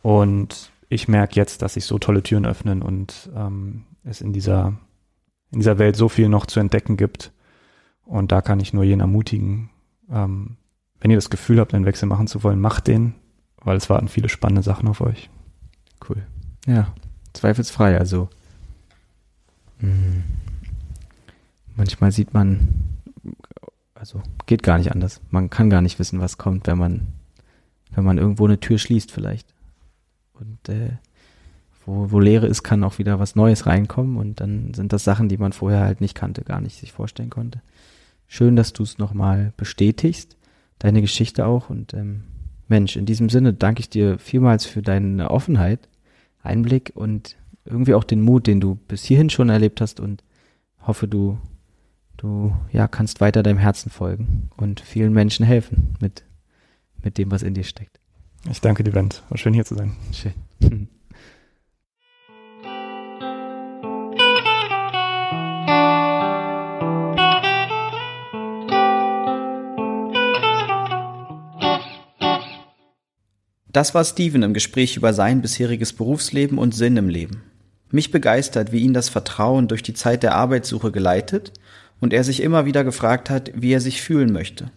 Und 0.01 0.71
ich 0.89 1.07
merke 1.07 1.35
jetzt, 1.35 1.61
dass 1.61 1.75
sich 1.75 1.85
so 1.85 1.99
tolle 1.99 2.23
Türen 2.23 2.45
öffnen 2.45 2.81
und 2.81 3.29
ähm, 3.35 3.85
es 4.03 4.21
in 4.21 4.33
dieser, 4.33 4.73
in 5.51 5.59
dieser 5.59 5.79
Welt 5.79 5.95
so 5.95 6.09
viel 6.09 6.27
noch 6.29 6.45
zu 6.45 6.59
entdecken 6.59 6.97
gibt. 6.97 7.31
Und 8.05 8.31
da 8.31 8.41
kann 8.41 8.59
ich 8.59 8.73
nur 8.73 8.83
jeden 8.83 8.99
ermutigen, 8.99 9.69
ähm, 10.11 10.57
wenn 10.99 11.11
ihr 11.11 11.17
das 11.17 11.29
Gefühl 11.29 11.59
habt, 11.59 11.73
einen 11.73 11.85
Wechsel 11.85 12.07
machen 12.07 12.27
zu 12.27 12.43
wollen, 12.43 12.59
macht 12.59 12.87
den, 12.87 13.15
weil 13.57 13.77
es 13.77 13.89
warten 13.89 14.07
viele 14.07 14.29
spannende 14.29 14.63
Sachen 14.63 14.87
auf 14.87 15.01
euch. 15.01 15.29
Cool. 16.07 16.23
Ja, 16.67 16.93
zweifelsfrei. 17.33 17.97
Also 17.97 18.29
mh, 19.79 19.89
hm, 19.89 20.23
manchmal 21.75 22.11
sieht 22.11 22.33
man 22.33 22.90
also 24.01 24.19
geht 24.47 24.63
gar 24.63 24.79
nicht 24.79 24.91
anders. 24.91 25.21
Man 25.29 25.51
kann 25.51 25.69
gar 25.69 25.83
nicht 25.83 25.99
wissen, 25.99 26.19
was 26.19 26.39
kommt, 26.39 26.65
wenn 26.65 26.79
man, 26.79 27.07
wenn 27.91 28.03
man 28.03 28.17
irgendwo 28.17 28.45
eine 28.45 28.59
Tür 28.59 28.79
schließt 28.79 29.11
vielleicht. 29.11 29.53
Und 30.33 30.69
äh, 30.69 30.93
wo, 31.85 32.11
wo 32.11 32.19
Leere 32.19 32.47
ist, 32.47 32.63
kann 32.63 32.83
auch 32.83 32.97
wieder 32.97 33.19
was 33.19 33.35
Neues 33.35 33.67
reinkommen 33.67 34.17
und 34.17 34.41
dann 34.41 34.73
sind 34.73 34.91
das 34.91 35.03
Sachen, 35.03 35.29
die 35.29 35.37
man 35.37 35.53
vorher 35.53 35.81
halt 35.81 36.01
nicht 36.01 36.15
kannte, 36.15 36.41
gar 36.41 36.61
nicht 36.61 36.79
sich 36.79 36.91
vorstellen 36.91 37.29
konnte. 37.29 37.61
Schön, 38.25 38.55
dass 38.55 38.73
du 38.73 38.81
es 38.81 38.97
nochmal 38.97 39.53
bestätigst, 39.55 40.35
deine 40.79 41.01
Geschichte 41.01 41.45
auch 41.45 41.69
und 41.69 41.93
ähm, 41.93 42.23
Mensch, 42.67 42.95
in 42.95 43.05
diesem 43.05 43.29
Sinne 43.29 43.53
danke 43.53 43.81
ich 43.81 43.89
dir 43.89 44.17
vielmals 44.17 44.65
für 44.65 44.81
deine 44.81 45.29
Offenheit, 45.29 45.89
Einblick 46.41 46.91
und 46.95 47.37
irgendwie 47.65 47.93
auch 47.93 48.03
den 48.03 48.21
Mut, 48.21 48.47
den 48.47 48.61
du 48.61 48.75
bis 48.87 49.03
hierhin 49.03 49.29
schon 49.29 49.49
erlebt 49.49 49.79
hast 49.79 49.99
und 49.99 50.23
hoffe, 50.87 51.07
du 51.07 51.37
du 52.21 52.55
ja 52.71 52.87
kannst 52.87 53.19
weiter 53.19 53.43
deinem 53.43 53.57
Herzen 53.57 53.89
folgen 53.89 54.49
und 54.57 54.79
vielen 54.79 55.11
Menschen 55.11 55.45
helfen 55.45 55.95
mit, 55.99 56.23
mit 57.03 57.17
dem, 57.17 57.31
was 57.31 57.41
in 57.41 57.53
dir 57.53 57.63
steckt. 57.63 57.99
Ich 58.49 58.61
danke 58.61 58.83
dir, 58.83 58.93
Wendt. 58.93 59.23
War 59.29 59.37
schön 59.37 59.53
hier 59.53 59.65
zu 59.65 59.75
sein. 59.75 59.95
Schön. 60.13 60.87
Das 73.73 73.95
war 73.95 74.03
Steven 74.03 74.43
im 74.43 74.53
Gespräch 74.53 74.97
über 74.97 75.13
sein 75.13 75.41
bisheriges 75.41 75.93
Berufsleben 75.93 76.57
und 76.57 76.75
Sinn 76.75 76.97
im 76.97 77.07
Leben. 77.07 77.41
Mich 77.89 78.11
begeistert, 78.11 78.73
wie 78.73 78.79
ihn 78.79 78.93
das 78.93 79.07
Vertrauen 79.07 79.69
durch 79.69 79.81
die 79.81 79.93
Zeit 79.93 80.23
der 80.23 80.35
Arbeitssuche 80.35 80.91
geleitet 80.91 81.53
und 82.01 82.11
er 82.11 82.25
sich 82.25 82.43
immer 82.43 82.65
wieder 82.65 82.83
gefragt 82.83 83.29
hat, 83.29 83.51
wie 83.55 83.71
er 83.71 83.79
sich 83.79 84.01
fühlen 84.01 84.33
möchte. 84.33 84.71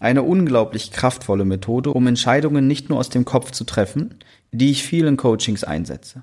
Eine 0.00 0.22
unglaublich 0.22 0.90
kraftvolle 0.90 1.44
Methode, 1.44 1.90
um 1.90 2.06
Entscheidungen 2.06 2.66
nicht 2.66 2.88
nur 2.88 2.98
aus 2.98 3.10
dem 3.10 3.26
Kopf 3.26 3.50
zu 3.50 3.64
treffen, 3.64 4.14
die 4.50 4.70
ich 4.70 4.82
vielen 4.82 5.16
Coachings 5.18 5.64
einsetze. 5.64 6.22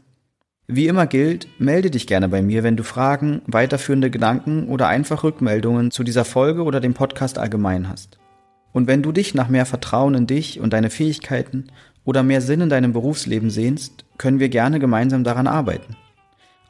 Wie 0.68 0.88
immer 0.88 1.08
gilt, 1.08 1.48
melde 1.60 1.90
dich 1.90 2.06
gerne 2.06 2.30
bei 2.30 2.42
mir, 2.42 2.64
wenn 2.64 2.78
du 2.78 2.84
Fragen, 2.84 3.42
weiterführende 3.48 4.12
Gedanken 4.12 4.68
oder 4.68 4.88
einfach 4.88 5.24
Rückmeldungen 5.24 5.92
zu 5.92 6.04
dieser 6.04 6.26
Folge 6.26 6.64
oder 6.64 6.80
dem 6.80 6.94
Podcast 6.94 7.38
allgemein 7.38 7.90
hast. 7.90 8.20
Und 8.72 8.88
wenn 8.88 9.02
du 9.02 9.12
dich 9.12 9.34
nach 9.34 9.50
mehr 9.50 9.66
Vertrauen 9.66 10.14
in 10.14 10.28
dich 10.28 10.60
und 10.60 10.74
deine 10.74 10.90
Fähigkeiten 10.90 11.68
oder 12.06 12.22
mehr 12.22 12.42
Sinn 12.42 12.62
in 12.62 12.70
deinem 12.70 12.94
Berufsleben 12.94 13.50
sehnst, 13.50 14.06
können 14.18 14.40
wir 14.40 14.50
gerne 14.50 14.80
gemeinsam 14.80 15.24
daran 15.24 15.48
arbeiten. 15.48 15.96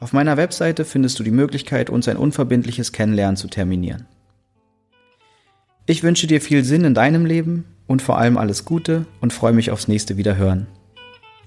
Auf 0.00 0.14
meiner 0.14 0.38
Webseite 0.38 0.86
findest 0.86 1.18
du 1.18 1.22
die 1.22 1.30
Möglichkeit, 1.30 1.90
uns 1.90 2.08
ein 2.08 2.16
unverbindliches 2.16 2.92
Kennenlernen 2.92 3.36
zu 3.36 3.48
terminieren. 3.48 4.06
Ich 5.84 6.02
wünsche 6.02 6.26
dir 6.26 6.40
viel 6.40 6.64
Sinn 6.64 6.84
in 6.84 6.94
deinem 6.94 7.26
Leben 7.26 7.66
und 7.86 8.00
vor 8.00 8.16
allem 8.16 8.38
alles 8.38 8.64
Gute 8.64 9.04
und 9.20 9.34
freue 9.34 9.52
mich 9.52 9.70
aufs 9.70 9.88
nächste 9.88 10.16
Wiederhören. 10.16 10.66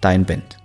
Dein 0.02 0.26
Bent. 0.26 0.58